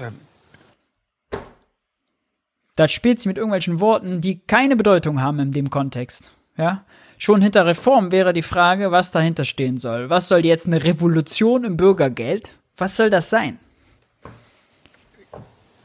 [0.00, 1.40] Ähm.
[2.76, 6.32] Das spielt sie mit irgendwelchen Worten, die keine Bedeutung haben in dem Kontext.
[6.56, 6.84] Ja?
[7.18, 10.10] Schon hinter Reform wäre die Frage, was dahinter stehen soll.
[10.10, 12.52] Was soll jetzt eine Revolution im Bürgergeld?
[12.76, 13.58] Was soll das sein?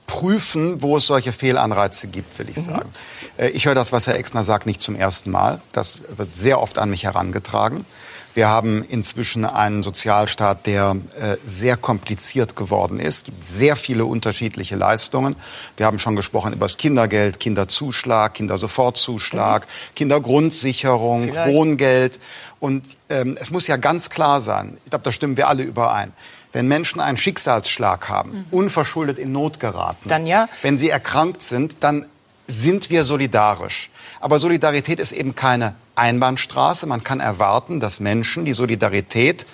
[0.07, 2.61] Prüfen, wo es solche Fehlanreize gibt, will ich mhm.
[2.61, 2.89] sagen.
[3.37, 5.61] Äh, ich höre das, was Herr Exner sagt, nicht zum ersten Mal.
[5.71, 7.85] Das wird sehr oft an mich herangetragen.
[8.33, 13.17] Wir haben inzwischen einen Sozialstaat, der äh, sehr kompliziert geworden ist.
[13.17, 15.35] Es gibt sehr viele unterschiedliche Leistungen.
[15.77, 19.95] Wir haben schon gesprochen über das Kindergeld, Kinderzuschlag, Kindersofortzuschlag, mhm.
[19.95, 21.53] Kindergrundsicherung, Vielleicht.
[21.53, 22.19] Wohngeld.
[22.59, 26.13] Und ähm, es muss ja ganz klar sein, ich glaube, da stimmen wir alle überein,
[26.51, 28.45] wenn Menschen einen Schicksalsschlag haben, mhm.
[28.51, 30.47] unverschuldet in Not geraten, dann ja.
[30.61, 32.07] wenn sie erkrankt sind, dann
[32.47, 33.89] sind wir solidarisch.
[34.19, 36.85] Aber Solidarität ist eben keine Einbahnstraße.
[36.85, 39.45] Man kann erwarten, dass Menschen die Solidarität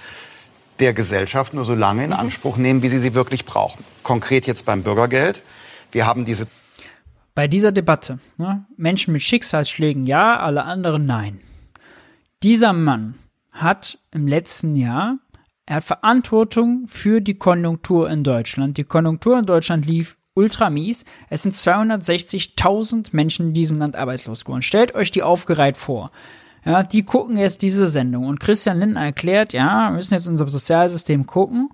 [0.79, 2.17] der Gesellschaft nur so lange in mhm.
[2.17, 3.83] Anspruch nehmen, wie sie sie wirklich brauchen.
[4.03, 5.43] Konkret jetzt beim Bürgergeld.
[5.91, 6.47] Wir haben diese
[7.35, 11.41] bei dieser Debatte, ne, Menschen mit Schicksalsschlägen ja, alle anderen nein.
[12.43, 13.15] Dieser Mann
[13.51, 15.17] hat im letzten Jahr
[15.65, 18.77] Er hat Verantwortung für die Konjunktur in Deutschland.
[18.77, 21.05] Die Konjunktur in Deutschland lief ultra mies.
[21.29, 24.61] Es sind 260.000 Menschen in diesem Land arbeitslos geworden.
[24.61, 26.11] Stellt euch die aufgereiht vor.
[26.63, 30.47] Ja, die gucken jetzt diese Sendung und Christian Lindner erklärt, ja, wir müssen jetzt unser
[30.47, 31.69] Sozialsystem gucken.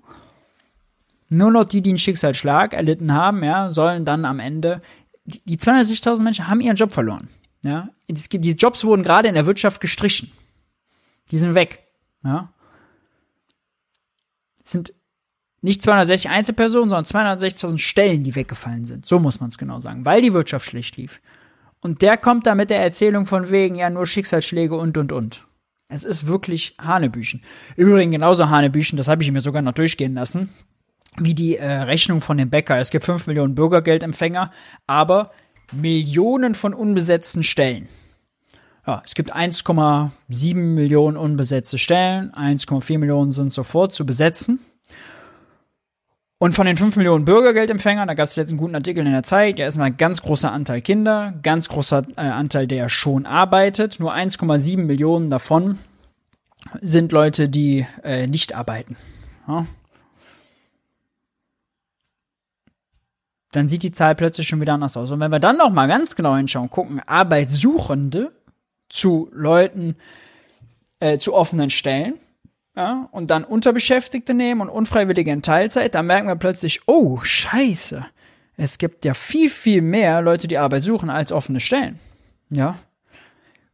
[1.30, 4.82] Nur noch die, die einen Schicksalsschlag erlitten haben, ja, sollen dann am Ende,
[5.24, 7.28] die, die 260.000 Menschen haben ihren Job verloren.
[7.62, 10.30] Ja, die Jobs wurden gerade in der Wirtschaft gestrichen.
[11.30, 11.86] Die sind weg.
[12.22, 12.52] Ja.
[14.62, 14.92] Es sind
[15.62, 19.06] nicht 260 Einzelpersonen, sondern 260.000 Stellen, die weggefallen sind.
[19.06, 21.20] So muss man es genau sagen, weil die Wirtschaft schlecht lief.
[21.80, 25.46] Und der kommt da mit der Erzählung von wegen, ja, nur Schicksalsschläge und, und, und.
[25.88, 27.42] Es ist wirklich Hanebüchen.
[27.76, 30.48] Übrigens genauso Hanebüchen, das habe ich mir sogar noch durchgehen lassen,
[31.16, 32.78] wie die äh, Rechnung von dem Bäcker.
[32.78, 34.50] Es gibt 5 Millionen Bürgergeldempfänger,
[34.86, 35.32] aber
[35.72, 37.88] Millionen von unbesetzten Stellen.
[38.86, 44.60] Ja, es gibt 1,7 Millionen unbesetzte Stellen, 1,4 Millionen sind sofort zu besetzen.
[46.42, 49.22] Und von den 5 Millionen Bürgergeldempfängern, da gab es jetzt einen guten Artikel in der
[49.22, 53.26] Zeit, ja ist mal ein ganz großer Anteil Kinder, ganz großer äh, Anteil, der schon
[53.26, 54.00] arbeitet.
[54.00, 55.78] Nur 1,7 Millionen davon
[56.80, 58.96] sind Leute, die äh, nicht arbeiten.
[59.46, 59.66] Ja.
[63.52, 65.12] Dann sieht die Zahl plötzlich schon wieder anders aus.
[65.12, 68.32] Und wenn wir dann noch mal ganz genau hinschauen, gucken, Arbeitssuchende
[68.88, 69.94] zu Leuten,
[70.98, 72.14] äh, zu offenen Stellen,
[72.76, 78.06] ja, und dann Unterbeschäftigte nehmen und Unfreiwillige in Teilzeit, dann merken wir plötzlich, oh, scheiße.
[78.56, 81.98] Es gibt ja viel, viel mehr Leute, die Arbeit suchen, als offene Stellen.
[82.50, 82.78] Ja.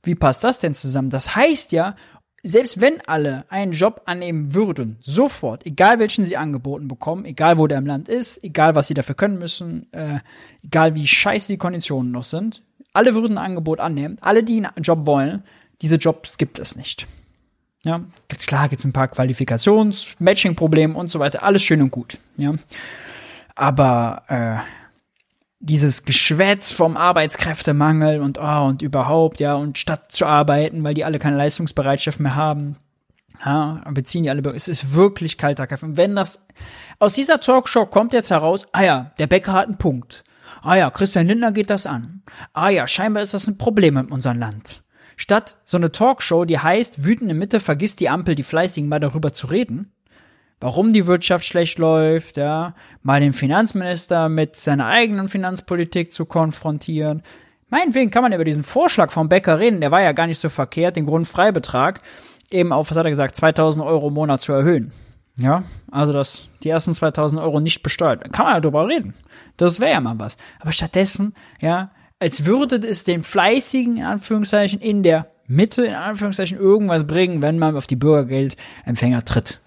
[0.02, 1.10] Wie passt das denn zusammen?
[1.10, 1.94] Das heißt ja,
[2.42, 7.66] selbst wenn alle einen Job annehmen würden, sofort, egal welchen sie angeboten bekommen, egal wo
[7.66, 10.20] der im Land ist, egal was sie dafür können müssen, äh,
[10.64, 12.62] egal wie scheiße die Konditionen noch sind,
[12.92, 15.42] alle würden ein Angebot annehmen, alle, die einen Job wollen,
[15.82, 17.06] diese Jobs gibt es nicht.
[17.88, 18.02] Ja,
[18.46, 22.18] klar gibt es ein paar Qualifikations-, Matching-Probleme und so weiter, alles schön und gut.
[22.36, 22.52] Ja,
[23.54, 24.56] aber äh,
[25.58, 31.06] dieses Geschwätz vom Arbeitskräftemangel und oh, und überhaupt, ja, und statt zu arbeiten, weil die
[31.06, 32.76] alle keine Leistungsbereitschaft mehr haben,
[33.42, 35.86] ja, beziehen die alle, es ist wirklich kalter Kaffee.
[35.86, 36.44] Und wenn das,
[36.98, 40.24] aus dieser Talkshow kommt jetzt heraus, ah ja, der Bäcker hat einen Punkt.
[40.60, 42.22] Ah ja, Christian Lindner geht das an.
[42.52, 44.82] Ah ja, scheinbar ist das ein Problem in unserem Land.
[45.20, 49.32] Statt so eine Talkshow, die heißt, wütende Mitte vergisst die Ampel, die Fleißigen mal darüber
[49.32, 49.92] zu reden,
[50.60, 57.24] warum die Wirtschaft schlecht läuft, ja, mal den Finanzminister mit seiner eigenen Finanzpolitik zu konfrontieren.
[57.68, 60.48] Meinetwegen kann man über diesen Vorschlag vom Bäcker reden, der war ja gar nicht so
[60.48, 62.00] verkehrt, den Grundfreibetrag
[62.52, 64.92] eben auf, was hat er gesagt, 2000 Euro im Monat zu erhöhen.
[65.36, 68.32] Ja, also dass die ersten 2000 Euro nicht besteuert.
[68.32, 69.14] Kann man ja drüber reden.
[69.56, 70.36] Das wäre ja mal was.
[70.60, 76.58] Aber stattdessen, ja, als würde es den Fleißigen, in Anführungszeichen, in der Mitte, in Anführungszeichen,
[76.58, 79.60] irgendwas bringen, wenn man auf die Bürgergeldempfänger tritt.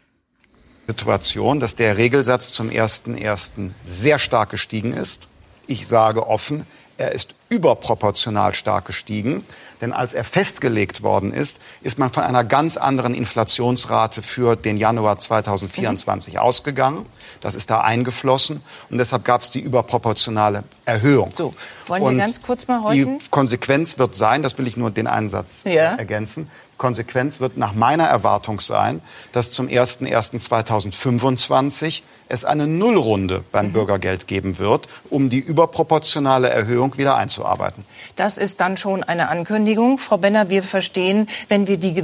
[0.88, 3.72] Situation, dass der Regelsatz zum 1.1.
[3.84, 5.28] sehr stark gestiegen ist.
[5.68, 6.66] Ich sage offen,
[7.02, 9.44] er ist überproportional stark gestiegen.
[9.82, 14.78] Denn als er festgelegt worden ist, ist man von einer ganz anderen Inflationsrate für den
[14.78, 16.40] Januar 2024 mhm.
[16.40, 17.06] ausgegangen.
[17.40, 18.62] Das ist da eingeflossen.
[18.92, 21.32] Und deshalb gab es die überproportionale Erhöhung.
[21.34, 21.54] So,
[21.88, 23.18] wollen wir ganz kurz mal horchen?
[23.18, 25.96] Die Konsequenz wird sein, das will ich nur den Einsatz ja.
[25.96, 26.50] ergänzen,
[26.82, 29.02] Konsequenz wird nach meiner Erwartung sein,
[29.34, 33.74] dass zum 01.01.2025 es eine Nullrunde beim mhm.
[33.74, 37.86] Bürgergeld geben wird, um die überproportionale Erhöhung wieder einzuarbeiten.
[38.16, 40.00] Das ist dann schon eine Ankündigung.
[40.00, 42.04] Frau Benner, wir verstehen, wenn wir die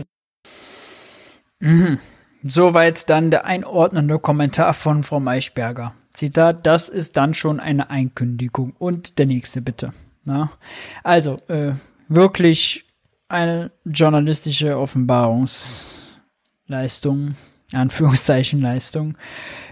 [1.60, 1.98] mhm.
[2.44, 5.96] Soweit dann der einordnende Kommentar von Frau Maischberger.
[6.12, 8.76] Zitat, das ist dann schon eine Einkündigung.
[8.78, 9.92] Und der nächste bitte.
[10.24, 10.52] Na?
[11.04, 11.72] Also, äh,
[12.10, 12.87] wirklich
[13.30, 17.36] eine journalistische Offenbarungsleistung,
[17.74, 19.18] Anführungszeichen Leistung.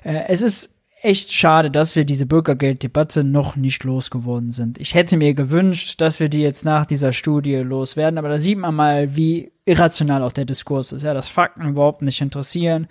[0.03, 4.80] Äh, es ist echt schade, dass wir diese Bürgergelddebatte noch nicht losgeworden sind.
[4.80, 8.57] Ich hätte mir gewünscht, dass wir die jetzt nach dieser Studie loswerden, aber da sieht
[8.57, 12.88] man mal, wie irrational auch der Diskurs ist, ja, dass Fakten überhaupt nicht interessieren.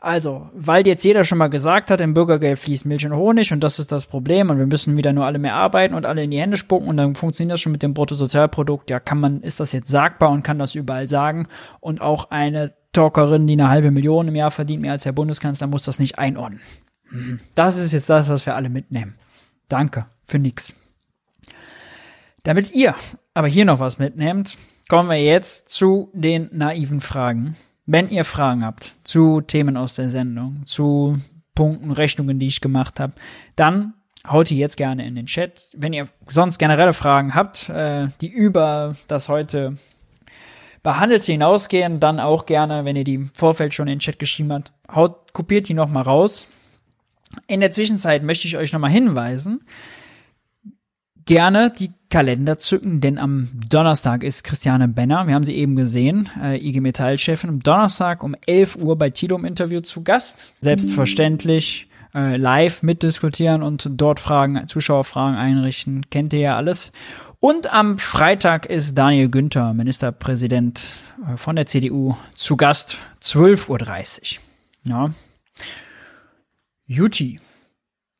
[0.00, 3.64] Also, weil jetzt jeder schon mal gesagt hat, im Bürgergeld fließt Milch und Honig und
[3.64, 6.30] das ist das Problem und wir müssen wieder nur alle mehr arbeiten und alle in
[6.30, 8.90] die Hände spucken und dann funktioniert das schon mit dem Bruttosozialprodukt.
[8.90, 11.48] Ja, kann man, ist das jetzt sagbar und kann das überall sagen
[11.80, 15.66] und auch eine Talkerin, die eine halbe Million im Jahr verdient, mehr als der Bundeskanzler,
[15.66, 16.60] muss das nicht einordnen.
[17.10, 17.40] Mhm.
[17.56, 19.16] Das ist jetzt das, was wir alle mitnehmen.
[19.66, 20.76] Danke für nix.
[22.44, 22.94] Damit ihr
[23.34, 24.56] aber hier noch was mitnehmt,
[24.88, 27.56] kommen wir jetzt zu den naiven Fragen
[27.88, 31.18] wenn ihr Fragen habt zu Themen aus der Sendung, zu
[31.54, 33.14] Punkten, Rechnungen, die ich gemacht habe,
[33.56, 33.94] dann
[34.28, 35.70] haut die jetzt gerne in den Chat.
[35.74, 39.78] Wenn ihr sonst generelle Fragen habt, äh, die über das heute
[40.82, 44.52] behandelt hinausgehen, dann auch gerne, wenn ihr die im Vorfeld schon in den Chat geschrieben
[44.52, 46.46] habt, haut, kopiert die nochmal raus.
[47.46, 49.64] In der Zwischenzeit möchte ich euch nochmal hinweisen,
[51.28, 56.30] gerne die Kalender zücken, denn am Donnerstag ist Christiane Benner, wir haben sie eben gesehen,
[56.42, 60.48] äh, IG Metall-Chefin, am Donnerstag um 11 Uhr bei Tilo im Interview zu Gast.
[60.60, 66.92] Selbstverständlich äh, live mitdiskutieren und dort Fragen, Zuschauerfragen einrichten, kennt ihr ja alles.
[67.40, 70.94] Und am Freitag ist Daniel Günther, Ministerpräsident
[71.30, 74.90] äh, von der CDU, zu Gast, 12.30 Uhr.
[74.90, 75.10] Ja.
[76.86, 77.38] Juti.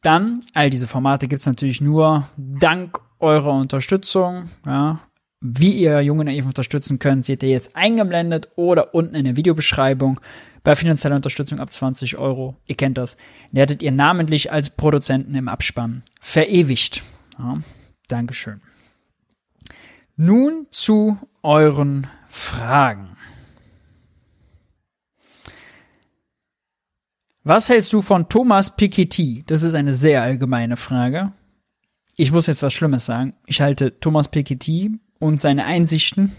[0.03, 4.49] Dann, all diese Formate gibt's natürlich nur dank eurer Unterstützung.
[4.65, 5.01] Ja.
[5.41, 10.21] Wie ihr Junge Naiv unterstützen könnt, seht ihr jetzt eingeblendet oder unten in der Videobeschreibung.
[10.65, 13.17] Bei finanzieller Unterstützung ab 20 Euro, ihr kennt das,
[13.53, 17.05] werdet ihr namentlich als Produzenten im Abspann verewigt.
[17.39, 17.59] Ja.
[18.09, 18.61] Dankeschön.
[20.17, 23.18] Nun zu euren Fragen.
[27.49, 29.43] Was hältst du von Thomas Piketty?
[29.47, 31.33] Das ist eine sehr allgemeine Frage.
[32.15, 33.33] Ich muss jetzt was Schlimmes sagen.
[33.47, 36.33] Ich halte Thomas Piketty und seine Einsichten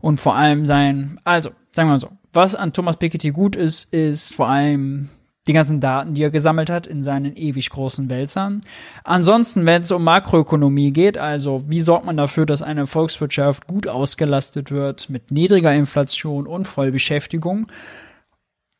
[0.00, 3.90] und vor allem sein, also, sagen wir mal so, was an Thomas Piketty gut ist,
[3.90, 5.08] ist vor allem
[5.46, 8.60] die ganzen Daten, die er gesammelt hat in seinen ewig großen Wälzern.
[9.04, 13.88] Ansonsten, wenn es um Makroökonomie geht, also wie sorgt man dafür, dass eine Volkswirtschaft gut
[13.88, 17.68] ausgelastet wird mit niedriger Inflation und Vollbeschäftigung,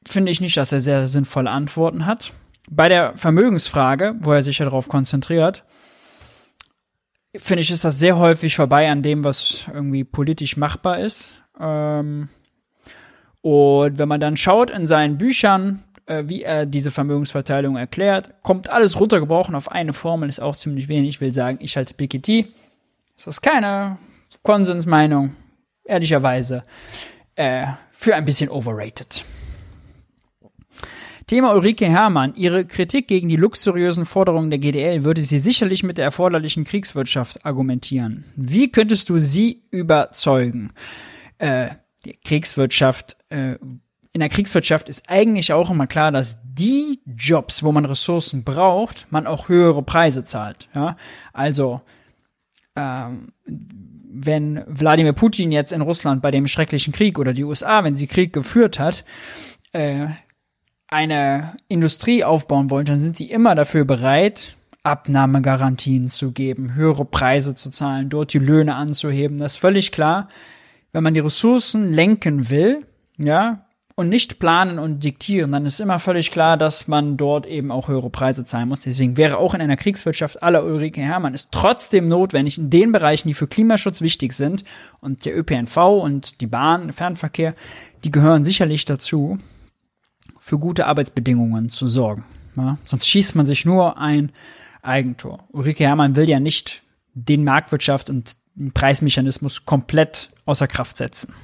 [0.06, 2.32] finde ich nicht, dass er sehr sinnvolle Antworten hat.
[2.70, 5.64] Bei der Vermögensfrage, wo er sich ja darauf konzentriert,
[7.36, 11.42] finde ich, ist das sehr häufig vorbei an dem, was irgendwie politisch machbar ist.
[11.58, 12.28] Ähm
[13.40, 18.68] und wenn man dann schaut in seinen Büchern, äh, wie er diese Vermögensverteilung erklärt, kommt
[18.68, 21.10] alles runtergebrochen auf eine Formel, ist auch ziemlich wenig.
[21.10, 22.52] Ich will sagen, ich halte Piketty.
[23.16, 23.98] Das ist keine
[24.42, 25.34] Konsensmeinung,
[25.84, 26.64] ehrlicherweise,
[27.36, 29.24] äh, für ein bisschen overrated.
[31.28, 32.32] Thema Ulrike Herrmann.
[32.36, 37.44] Ihre Kritik gegen die luxuriösen Forderungen der GDL würde sie sicherlich mit der erforderlichen Kriegswirtschaft
[37.44, 38.24] argumentieren.
[38.34, 40.72] Wie könntest du sie überzeugen?
[41.36, 41.68] Äh,
[42.06, 43.56] die Kriegswirtschaft, äh,
[44.14, 49.06] in der Kriegswirtschaft ist eigentlich auch immer klar, dass die Jobs, wo man Ressourcen braucht,
[49.10, 50.70] man auch höhere Preise zahlt.
[50.74, 50.96] Ja?
[51.34, 51.82] Also,
[52.74, 57.96] ähm, wenn Wladimir Putin jetzt in Russland bei dem schrecklichen Krieg oder die USA, wenn
[57.96, 59.04] sie Krieg geführt hat,
[59.72, 60.06] äh,
[60.88, 67.54] eine Industrie aufbauen wollen, dann sind sie immer dafür bereit, Abnahmegarantien zu geben, höhere Preise
[67.54, 69.38] zu zahlen, dort die Löhne anzuheben.
[69.38, 70.28] Das ist völlig klar.
[70.92, 72.86] Wenn man die Ressourcen lenken will,
[73.18, 73.66] ja,
[73.98, 77.88] und nicht planen und diktieren, dann ist immer völlig klar, dass man dort eben auch
[77.88, 78.82] höhere Preise zahlen muss.
[78.82, 83.26] Deswegen wäre auch in einer Kriegswirtschaft aller Ulrike Hermann ist trotzdem notwendig in den Bereichen,
[83.26, 84.62] die für Klimaschutz wichtig sind
[85.00, 87.54] und der ÖPNV und die Bahn, Fernverkehr,
[88.04, 89.38] die gehören sicherlich dazu,
[90.48, 92.24] für gute Arbeitsbedingungen zu sorgen.
[92.56, 92.78] Ja?
[92.86, 94.32] Sonst schießt man sich nur ein
[94.80, 95.44] Eigentor.
[95.52, 101.34] Ulrike Herrmann will ja nicht den Marktwirtschaft und den Preismechanismus komplett außer Kraft setzen.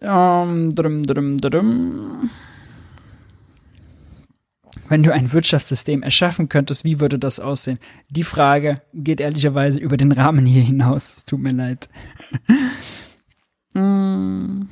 [0.00, 2.30] Um, drum, drum, drum.
[4.88, 7.80] Wenn du ein Wirtschaftssystem erschaffen könntest, wie würde das aussehen?
[8.08, 11.18] Die Frage geht ehrlicherweise über den Rahmen hier hinaus.
[11.18, 11.90] Es tut mir leid.
[13.76, 14.68] Hm.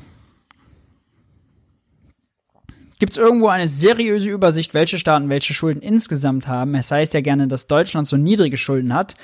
[2.99, 6.75] Gibt es irgendwo eine seriöse Übersicht, welche Staaten welche Schulden insgesamt haben?
[6.75, 9.15] Es heißt ja gerne, dass Deutschland so niedrige Schulden hat.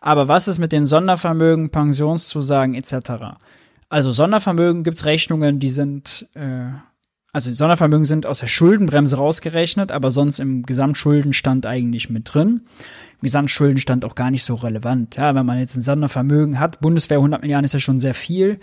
[0.00, 3.36] Aber was ist mit den Sondervermögen, Pensionszusagen etc.?
[3.90, 6.70] Also Sondervermögen gibt es Rechnungen, die sind, äh,
[7.32, 12.62] also Sondervermögen sind aus der Schuldenbremse rausgerechnet, aber sonst im Gesamtschuldenstand eigentlich mit drin.
[13.20, 15.16] Gesamtschuldenstand auch gar nicht so relevant.
[15.16, 18.58] Ja, wenn man jetzt ein Sondervermögen hat, Bundeswehr 100 Milliarden ist ja schon sehr viel.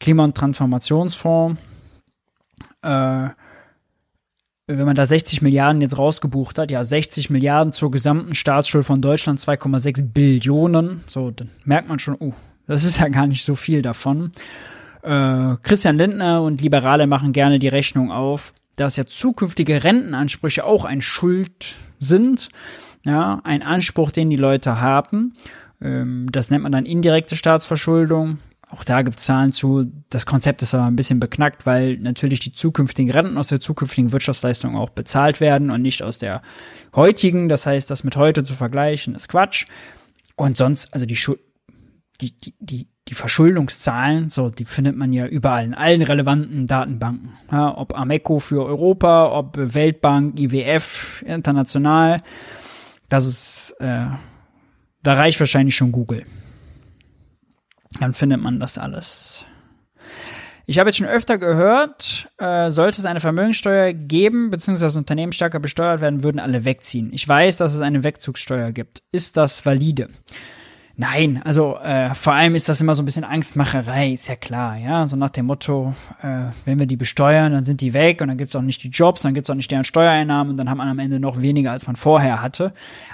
[0.00, 1.60] Klima- und Transformationsfonds,
[2.82, 3.28] äh,
[4.66, 9.02] wenn man da 60 Milliarden jetzt rausgebucht hat, ja, 60 Milliarden zur gesamten Staatsschuld von
[9.02, 12.32] Deutschland, 2,6 Billionen, so, dann merkt man schon, uh,
[12.66, 14.30] das ist ja gar nicht so viel davon.
[15.02, 20.84] Äh, Christian Lindner und Liberale machen gerne die Rechnung auf, dass ja zukünftige Rentenansprüche auch
[20.84, 22.48] ein Schuld sind
[23.04, 25.34] ja, ein Anspruch, den die Leute haben.
[25.80, 28.38] Ähm, das nennt man dann indirekte Staatsverschuldung.
[28.70, 29.90] Auch da gibt es Zahlen zu.
[30.10, 34.12] Das Konzept ist aber ein bisschen beknackt, weil natürlich die zukünftigen Renten aus der zukünftigen
[34.12, 36.40] Wirtschaftsleistung auch bezahlt werden und nicht aus der
[36.94, 37.48] heutigen.
[37.48, 39.66] Das heißt, das mit heute zu vergleichen, ist Quatsch.
[40.36, 41.34] Und sonst, also die, Schu
[42.20, 47.32] die, die, die, die Verschuldungszahlen, so, die findet man ja überall in allen relevanten Datenbanken.
[47.50, 52.22] Ja, ob Ameco für Europa, ob Weltbank, IWF, international.
[53.10, 54.06] Das ist, äh,
[55.02, 56.24] Da reicht wahrscheinlich schon Google.
[58.00, 59.44] Dann findet man das alles.
[60.66, 65.58] Ich habe jetzt schon öfter gehört, äh, sollte es eine Vermögenssteuer geben, beziehungsweise Unternehmen stärker
[65.58, 67.10] besteuert werden, würden alle wegziehen.
[67.12, 69.02] Ich weiß, dass es eine Wegzugssteuer gibt.
[69.10, 70.10] Ist das valide?
[70.96, 74.76] Nein, also äh, vor allem ist das immer so ein bisschen Angstmacherei, ist ja klar,
[74.76, 75.06] ja.
[75.06, 78.36] So nach dem Motto, äh, wenn wir die besteuern, dann sind die weg und dann
[78.36, 80.88] gibt's auch nicht die Jobs, dann gibt's auch nicht deren Steuereinnahmen und dann hat man
[80.88, 82.72] am Ende noch weniger, als man vorher hatte.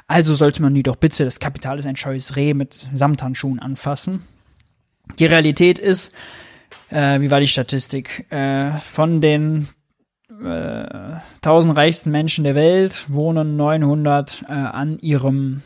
[0.08, 4.22] Also sollte man die doch bitte, das Kapital ist ein scheues Reh mit Samthandschuhen anfassen.
[5.18, 6.12] Die Realität ist,
[6.90, 8.26] äh, wie war die Statistik?
[8.30, 9.68] Äh, von den
[10.42, 10.86] äh,
[11.36, 15.62] 1000 reichsten Menschen der Welt wohnen 900 äh, an ihrem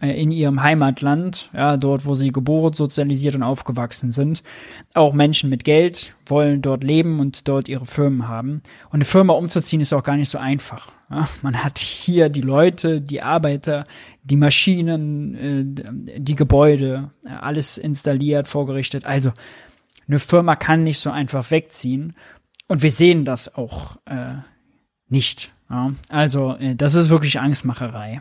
[0.00, 4.42] in ihrem Heimatland, ja, dort, wo sie geboren, sozialisiert und aufgewachsen sind.
[4.94, 8.62] Auch Menschen mit Geld wollen dort leben und dort ihre Firmen haben.
[8.90, 10.88] Und eine Firma umzuziehen ist auch gar nicht so einfach.
[11.08, 11.28] Ja.
[11.42, 13.86] Man hat hier die Leute, die Arbeiter,
[14.24, 19.04] die Maschinen, äh, die Gebäude, alles installiert, vorgerichtet.
[19.04, 19.32] Also
[20.08, 22.14] eine Firma kann nicht so einfach wegziehen.
[22.66, 24.34] Und wir sehen das auch äh,
[25.08, 25.52] nicht.
[25.70, 25.92] Ja.
[26.08, 28.20] Also äh, das ist wirklich Angstmacherei.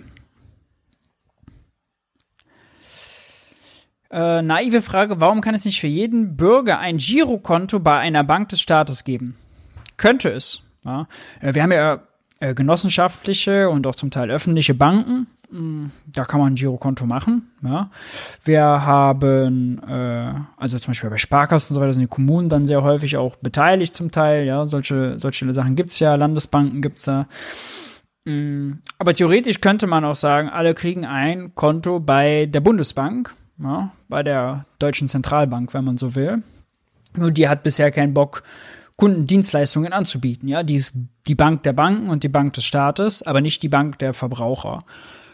[4.11, 8.49] Äh, naive Frage, warum kann es nicht für jeden Bürger ein Girokonto bei einer Bank
[8.49, 9.35] des Staates geben?
[9.95, 10.63] Könnte es.
[10.83, 11.07] Ja.
[11.39, 12.01] Äh, wir haben ja
[12.41, 15.27] äh, genossenschaftliche und auch zum Teil öffentliche Banken.
[15.49, 17.51] Hm, da kann man ein Girokonto machen.
[17.63, 17.89] Ja.
[18.43, 22.65] Wir haben, äh, also zum Beispiel bei Sparkassen und so weiter, sind die Kommunen dann
[22.65, 24.45] sehr häufig auch beteiligt zum Teil.
[24.45, 27.27] Ja, solche, solche Sachen gibt's ja, Landesbanken gibt's da.
[28.27, 33.91] Hm, aber theoretisch könnte man auch sagen, alle kriegen ein Konto bei der Bundesbank ja,
[34.07, 36.43] bei der Deutschen Zentralbank, wenn man so will.
[37.15, 38.43] Nur die hat bisher keinen Bock,
[38.97, 40.47] Kundendienstleistungen anzubieten.
[40.47, 40.93] Ja, die ist
[41.27, 44.83] die Bank der Banken und die Bank des Staates, aber nicht die Bank der Verbraucher.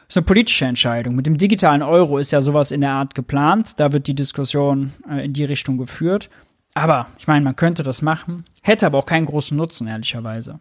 [0.08, 1.16] Das ist eine politische Entscheidung.
[1.16, 3.80] Mit dem digitalen Euro ist ja sowas in der Art geplant.
[3.80, 6.30] Da wird die Diskussion äh, in die Richtung geführt.
[6.74, 10.60] Aber ich meine, man könnte das machen, hätte aber auch keinen großen Nutzen, ehrlicherweise.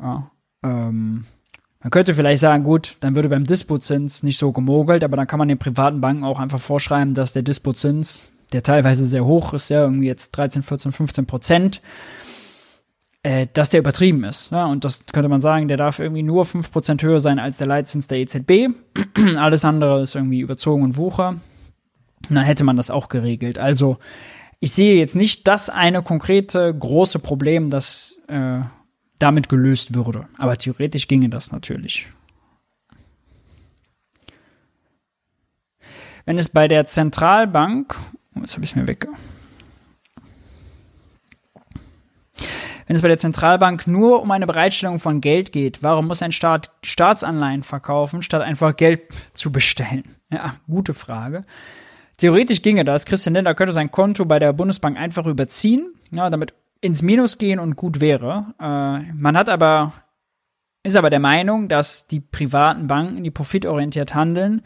[0.00, 0.30] Ja,
[0.64, 1.24] ähm,
[1.82, 5.38] man könnte vielleicht sagen, gut, dann würde beim Dispozins nicht so gemogelt, aber dann kann
[5.38, 8.22] man den privaten Banken auch einfach vorschreiben, dass der Dispozins,
[8.52, 11.80] der teilweise sehr hoch ist, ja, irgendwie jetzt 13, 14, 15 Prozent,
[13.24, 14.52] äh, dass der übertrieben ist.
[14.52, 17.58] Ja, und das könnte man sagen, der darf irgendwie nur 5 Prozent höher sein als
[17.58, 18.68] der Leitzins der EZB.
[19.36, 21.30] Alles andere ist irgendwie überzogen und Wucher.
[22.28, 23.58] Und dann hätte man das auch geregelt.
[23.58, 23.98] Also,
[24.60, 28.60] ich sehe jetzt nicht das eine konkrete große Problem, das äh,
[29.22, 30.26] damit gelöst würde.
[30.36, 32.08] Aber theoretisch ginge das natürlich.
[36.24, 37.96] Wenn es bei der Zentralbank,
[38.34, 39.08] oh, jetzt habe ich es mir weg.
[42.86, 46.32] Wenn es bei der Zentralbank nur um eine Bereitstellung von Geld geht, warum muss ein
[46.32, 50.16] Staat Staatsanleihen verkaufen, statt einfach Geld zu bestellen?
[50.30, 51.42] Ja, gute Frage.
[52.16, 53.06] Theoretisch ginge das.
[53.06, 57.58] Christian Lindner könnte sein Konto bei der Bundesbank einfach überziehen, ja, damit ins Minus gehen
[57.58, 58.54] und gut wäre.
[58.60, 59.94] Äh, man hat aber,
[60.82, 64.60] ist aber der Meinung, dass die privaten Banken, die profitorientiert handeln,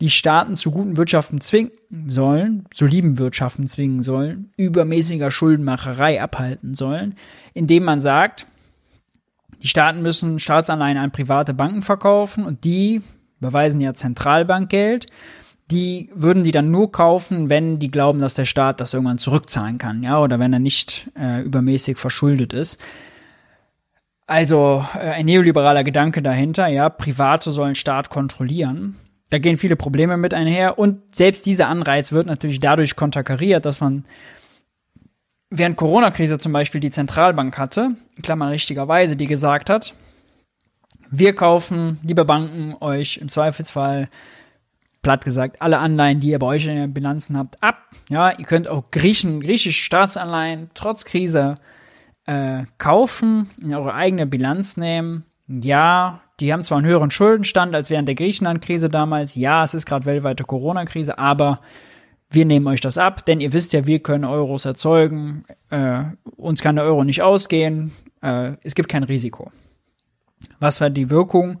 [0.00, 1.70] die Staaten zu guten Wirtschaften zwingen
[2.08, 7.14] sollen, soliden Wirtschaften zwingen sollen, übermäßiger Schuldenmacherei abhalten sollen,
[7.54, 8.46] indem man sagt,
[9.62, 13.02] die Staaten müssen Staatsanleihen an private Banken verkaufen und die
[13.38, 15.06] beweisen ja Zentralbankgeld
[15.72, 19.78] die würden die dann nur kaufen, wenn die glauben, dass der Staat das irgendwann zurückzahlen
[19.78, 22.78] kann, ja, oder wenn er nicht äh, übermäßig verschuldet ist.
[24.26, 28.96] Also äh, ein neoliberaler Gedanke dahinter, ja, Private sollen Staat kontrollieren.
[29.30, 33.80] Da gehen viele Probleme mit einher und selbst dieser Anreiz wird natürlich dadurch konterkariert, dass
[33.80, 34.04] man
[35.48, 37.92] während Corona-Krise zum Beispiel die Zentralbank hatte,
[38.22, 39.94] Klammern richtigerweise, die gesagt hat,
[41.10, 44.10] wir kaufen, liebe Banken, euch im Zweifelsfall
[45.02, 47.78] platt gesagt, alle Anleihen, die ihr bei euch in den Bilanzen habt, ab.
[48.08, 51.56] Ja, ihr könnt auch Griechen, griechische Staatsanleihen trotz Krise
[52.26, 55.24] äh, kaufen, in eure eigene Bilanz nehmen.
[55.48, 59.34] Ja, die haben zwar einen höheren Schuldenstand als während der Griechenland-Krise damals.
[59.34, 61.60] Ja, es ist gerade weltweite Corona-Krise, aber
[62.30, 65.44] wir nehmen euch das ab, denn ihr wisst ja, wir können Euros erzeugen.
[65.70, 66.04] Äh,
[66.36, 67.92] uns kann der Euro nicht ausgehen.
[68.22, 69.50] Äh, es gibt kein Risiko.
[70.58, 71.60] Was war die Wirkung?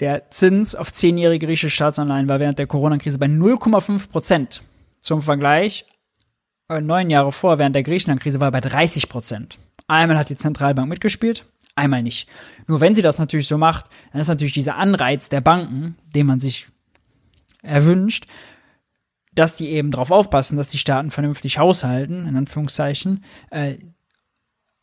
[0.00, 4.62] Der Zins auf zehnjährige griechische Staatsanleihen war während der Corona-Krise bei 0,5 Prozent.
[5.00, 5.86] Zum Vergleich,
[6.68, 9.58] äh, neun Jahre vor, während der Griechenland-Krise war er bei 30 Prozent.
[9.88, 12.28] Einmal hat die Zentralbank mitgespielt, einmal nicht.
[12.66, 16.26] Nur wenn sie das natürlich so macht, dann ist natürlich dieser Anreiz der Banken, den
[16.26, 16.68] man sich
[17.62, 18.26] erwünscht,
[19.34, 23.76] dass die eben darauf aufpassen, dass die Staaten vernünftig haushalten, in Anführungszeichen, äh,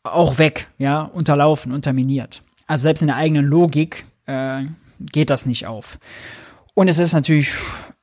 [0.02, 2.42] auch weg, ja, unterlaufen, unterminiert.
[2.66, 4.64] Also selbst in der eigenen Logik äh,
[4.98, 5.98] geht das nicht auf.
[6.74, 7.52] Und es ist natürlich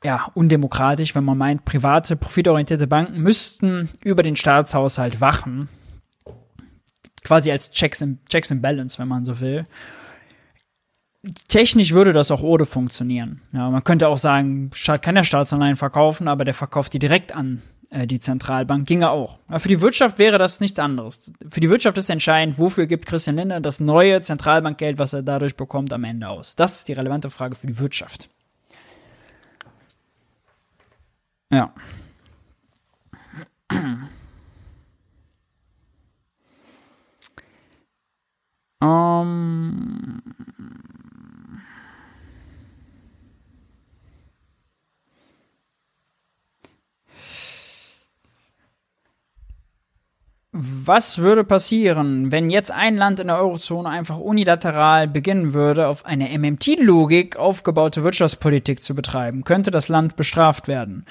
[0.03, 5.69] ja, undemokratisch, wenn man meint, private, profitorientierte Banken müssten über den Staatshaushalt wachen.
[7.23, 9.63] Quasi als Checks and, Checks and Balance, wenn man so will.
[11.47, 13.41] Technisch würde das auch ohne funktionieren.
[13.53, 14.71] Ja, man könnte auch sagen,
[15.01, 17.61] kann ja Staatsanleihen verkaufen, aber der verkauft die direkt an
[17.93, 18.87] die Zentralbank.
[18.87, 19.39] Ginge auch.
[19.57, 21.31] Für die Wirtschaft wäre das nichts anderes.
[21.47, 25.55] Für die Wirtschaft ist entscheidend, wofür gibt Christian Lindner das neue Zentralbankgeld, was er dadurch
[25.55, 26.55] bekommt, am Ende aus.
[26.55, 28.29] Das ist die relevante Frage für die Wirtschaft.
[31.51, 31.71] Ja.
[38.81, 40.21] Um,
[50.55, 56.05] Was würde passieren, wenn jetzt ein Land in der Eurozone einfach unilateral beginnen würde, auf
[56.05, 59.45] eine MMT-Logik aufgebaute Wirtschaftspolitik zu betreiben?
[59.45, 61.07] Könnte das Land bestraft werden?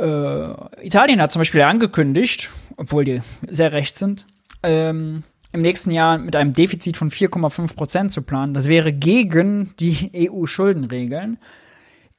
[0.00, 4.26] Äh, Italien hat zum Beispiel angekündigt, obwohl die sehr recht sind,
[4.64, 5.22] ähm,
[5.52, 8.52] im nächsten Jahr mit einem Defizit von 4,5 Prozent zu planen.
[8.52, 11.38] Das wäre gegen die EU-Schuldenregeln.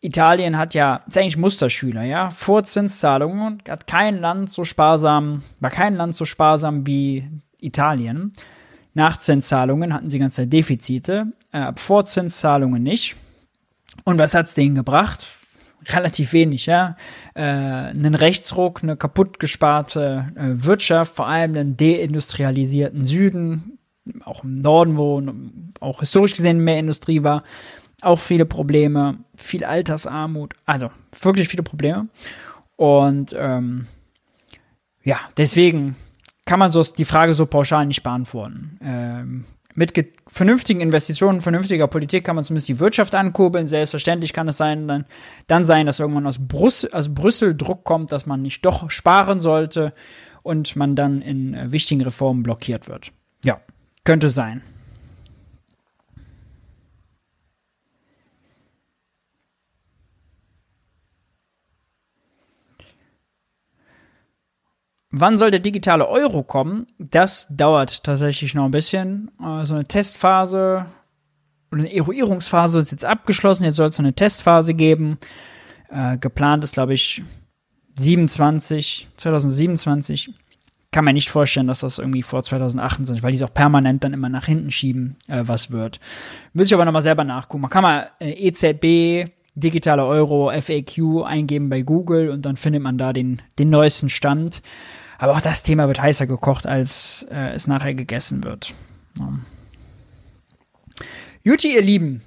[0.02, 5.96] Italien hat ja, ist eigentlich Musterschüler, ja, Vorzinszahlungen, hat kein Land so sparsam, war kein
[5.96, 7.28] Land so sparsam wie
[7.60, 8.34] Italien.
[8.94, 13.16] Nachzinszahlungen hatten sie ganze Defizite, äh, Vorzinszahlungen nicht.
[14.04, 15.26] Und was hat's denen gebracht?
[15.88, 16.96] Relativ wenig, ja.
[17.34, 23.80] Äh, einen Rechtsruck, eine kaputt gesparte äh, Wirtschaft, vor allem einen deindustrialisierten Süden,
[24.24, 25.22] auch im Norden, wo
[25.80, 27.44] auch historisch gesehen mehr Industrie war
[28.02, 30.90] auch viele Probleme, viel Altersarmut, also
[31.22, 32.08] wirklich viele Probleme.
[32.76, 33.88] Und ähm,
[35.04, 35.96] ja, deswegen
[36.46, 38.80] kann man so die Frage so pauschal nicht beantworten.
[38.84, 39.94] Ähm, mit
[40.26, 43.68] vernünftigen Investitionen, vernünftiger Politik kann man zumindest die Wirtschaft ankurbeln.
[43.68, 45.06] Selbstverständlich kann es sein, dann,
[45.46, 49.40] dann sein, dass irgendwann aus Brüssel, aus Brüssel Druck kommt, dass man nicht doch sparen
[49.40, 49.94] sollte
[50.42, 53.12] und man dann in äh, wichtigen Reformen blockiert wird.
[53.46, 53.60] Ja,
[54.04, 54.64] könnte sein.
[65.20, 66.88] Wann soll der digitale Euro kommen?
[67.00, 69.32] Das dauert tatsächlich noch ein bisschen.
[69.40, 70.86] So also eine Testphase
[71.72, 73.66] oder eine Eruierungsphase ist jetzt abgeschlossen.
[73.66, 75.18] Jetzt soll es eine Testphase geben.
[75.90, 77.24] Äh, geplant ist, glaube ich,
[77.98, 80.34] 27, 2027.
[80.92, 84.14] Kann man nicht vorstellen, dass das irgendwie vor 2028, weil die es auch permanent dann
[84.14, 86.00] immer nach hinten schieben, äh, was wird.
[86.54, 87.62] Müsste ich aber nochmal selber nachgucken.
[87.62, 92.98] Man kann mal äh, EZB, digitale Euro, FAQ eingeben bei Google und dann findet man
[92.98, 94.62] da den, den neuesten Stand.
[95.18, 98.74] Aber auch das Thema wird heißer gekocht, als äh, es nachher gegessen wird.
[99.20, 99.34] Ja.
[101.44, 102.22] Juti, ihr Lieben,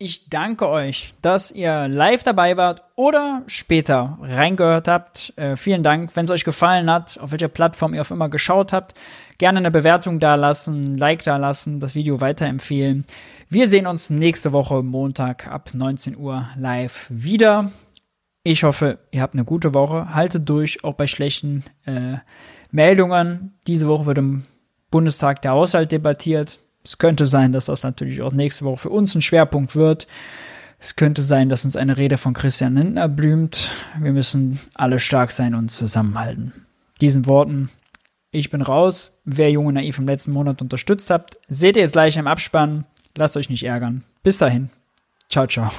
[0.00, 5.32] ich danke euch, dass ihr live dabei wart oder später reingehört habt.
[5.36, 6.14] Äh, vielen Dank.
[6.14, 8.94] Wenn es euch gefallen hat, auf welcher Plattform ihr auch immer geschaut habt,
[9.38, 13.06] gerne eine Bewertung da lassen, Like da lassen, das Video weiterempfehlen.
[13.48, 17.72] Wir sehen uns nächste Woche Montag ab 19 Uhr live wieder.
[18.50, 20.14] Ich hoffe, ihr habt eine gute Woche.
[20.14, 22.16] Haltet durch, auch bei schlechten äh,
[22.70, 23.52] Meldungen.
[23.66, 24.44] Diese Woche wird im
[24.90, 26.58] Bundestag der Haushalt debattiert.
[26.82, 30.06] Es könnte sein, dass das natürlich auch nächste Woche für uns ein Schwerpunkt wird.
[30.78, 33.68] Es könnte sein, dass uns eine Rede von Christian Lindner blüht.
[34.00, 36.54] Wir müssen alle stark sein und zusammenhalten.
[37.02, 37.68] Diesen Worten,
[38.30, 39.12] ich bin raus.
[39.26, 42.86] Wer Junge Naiv im letzten Monat unterstützt habt, seht ihr jetzt gleich im Abspann.
[43.14, 44.04] Lasst euch nicht ärgern.
[44.22, 44.70] Bis dahin.
[45.28, 45.70] Ciao, ciao.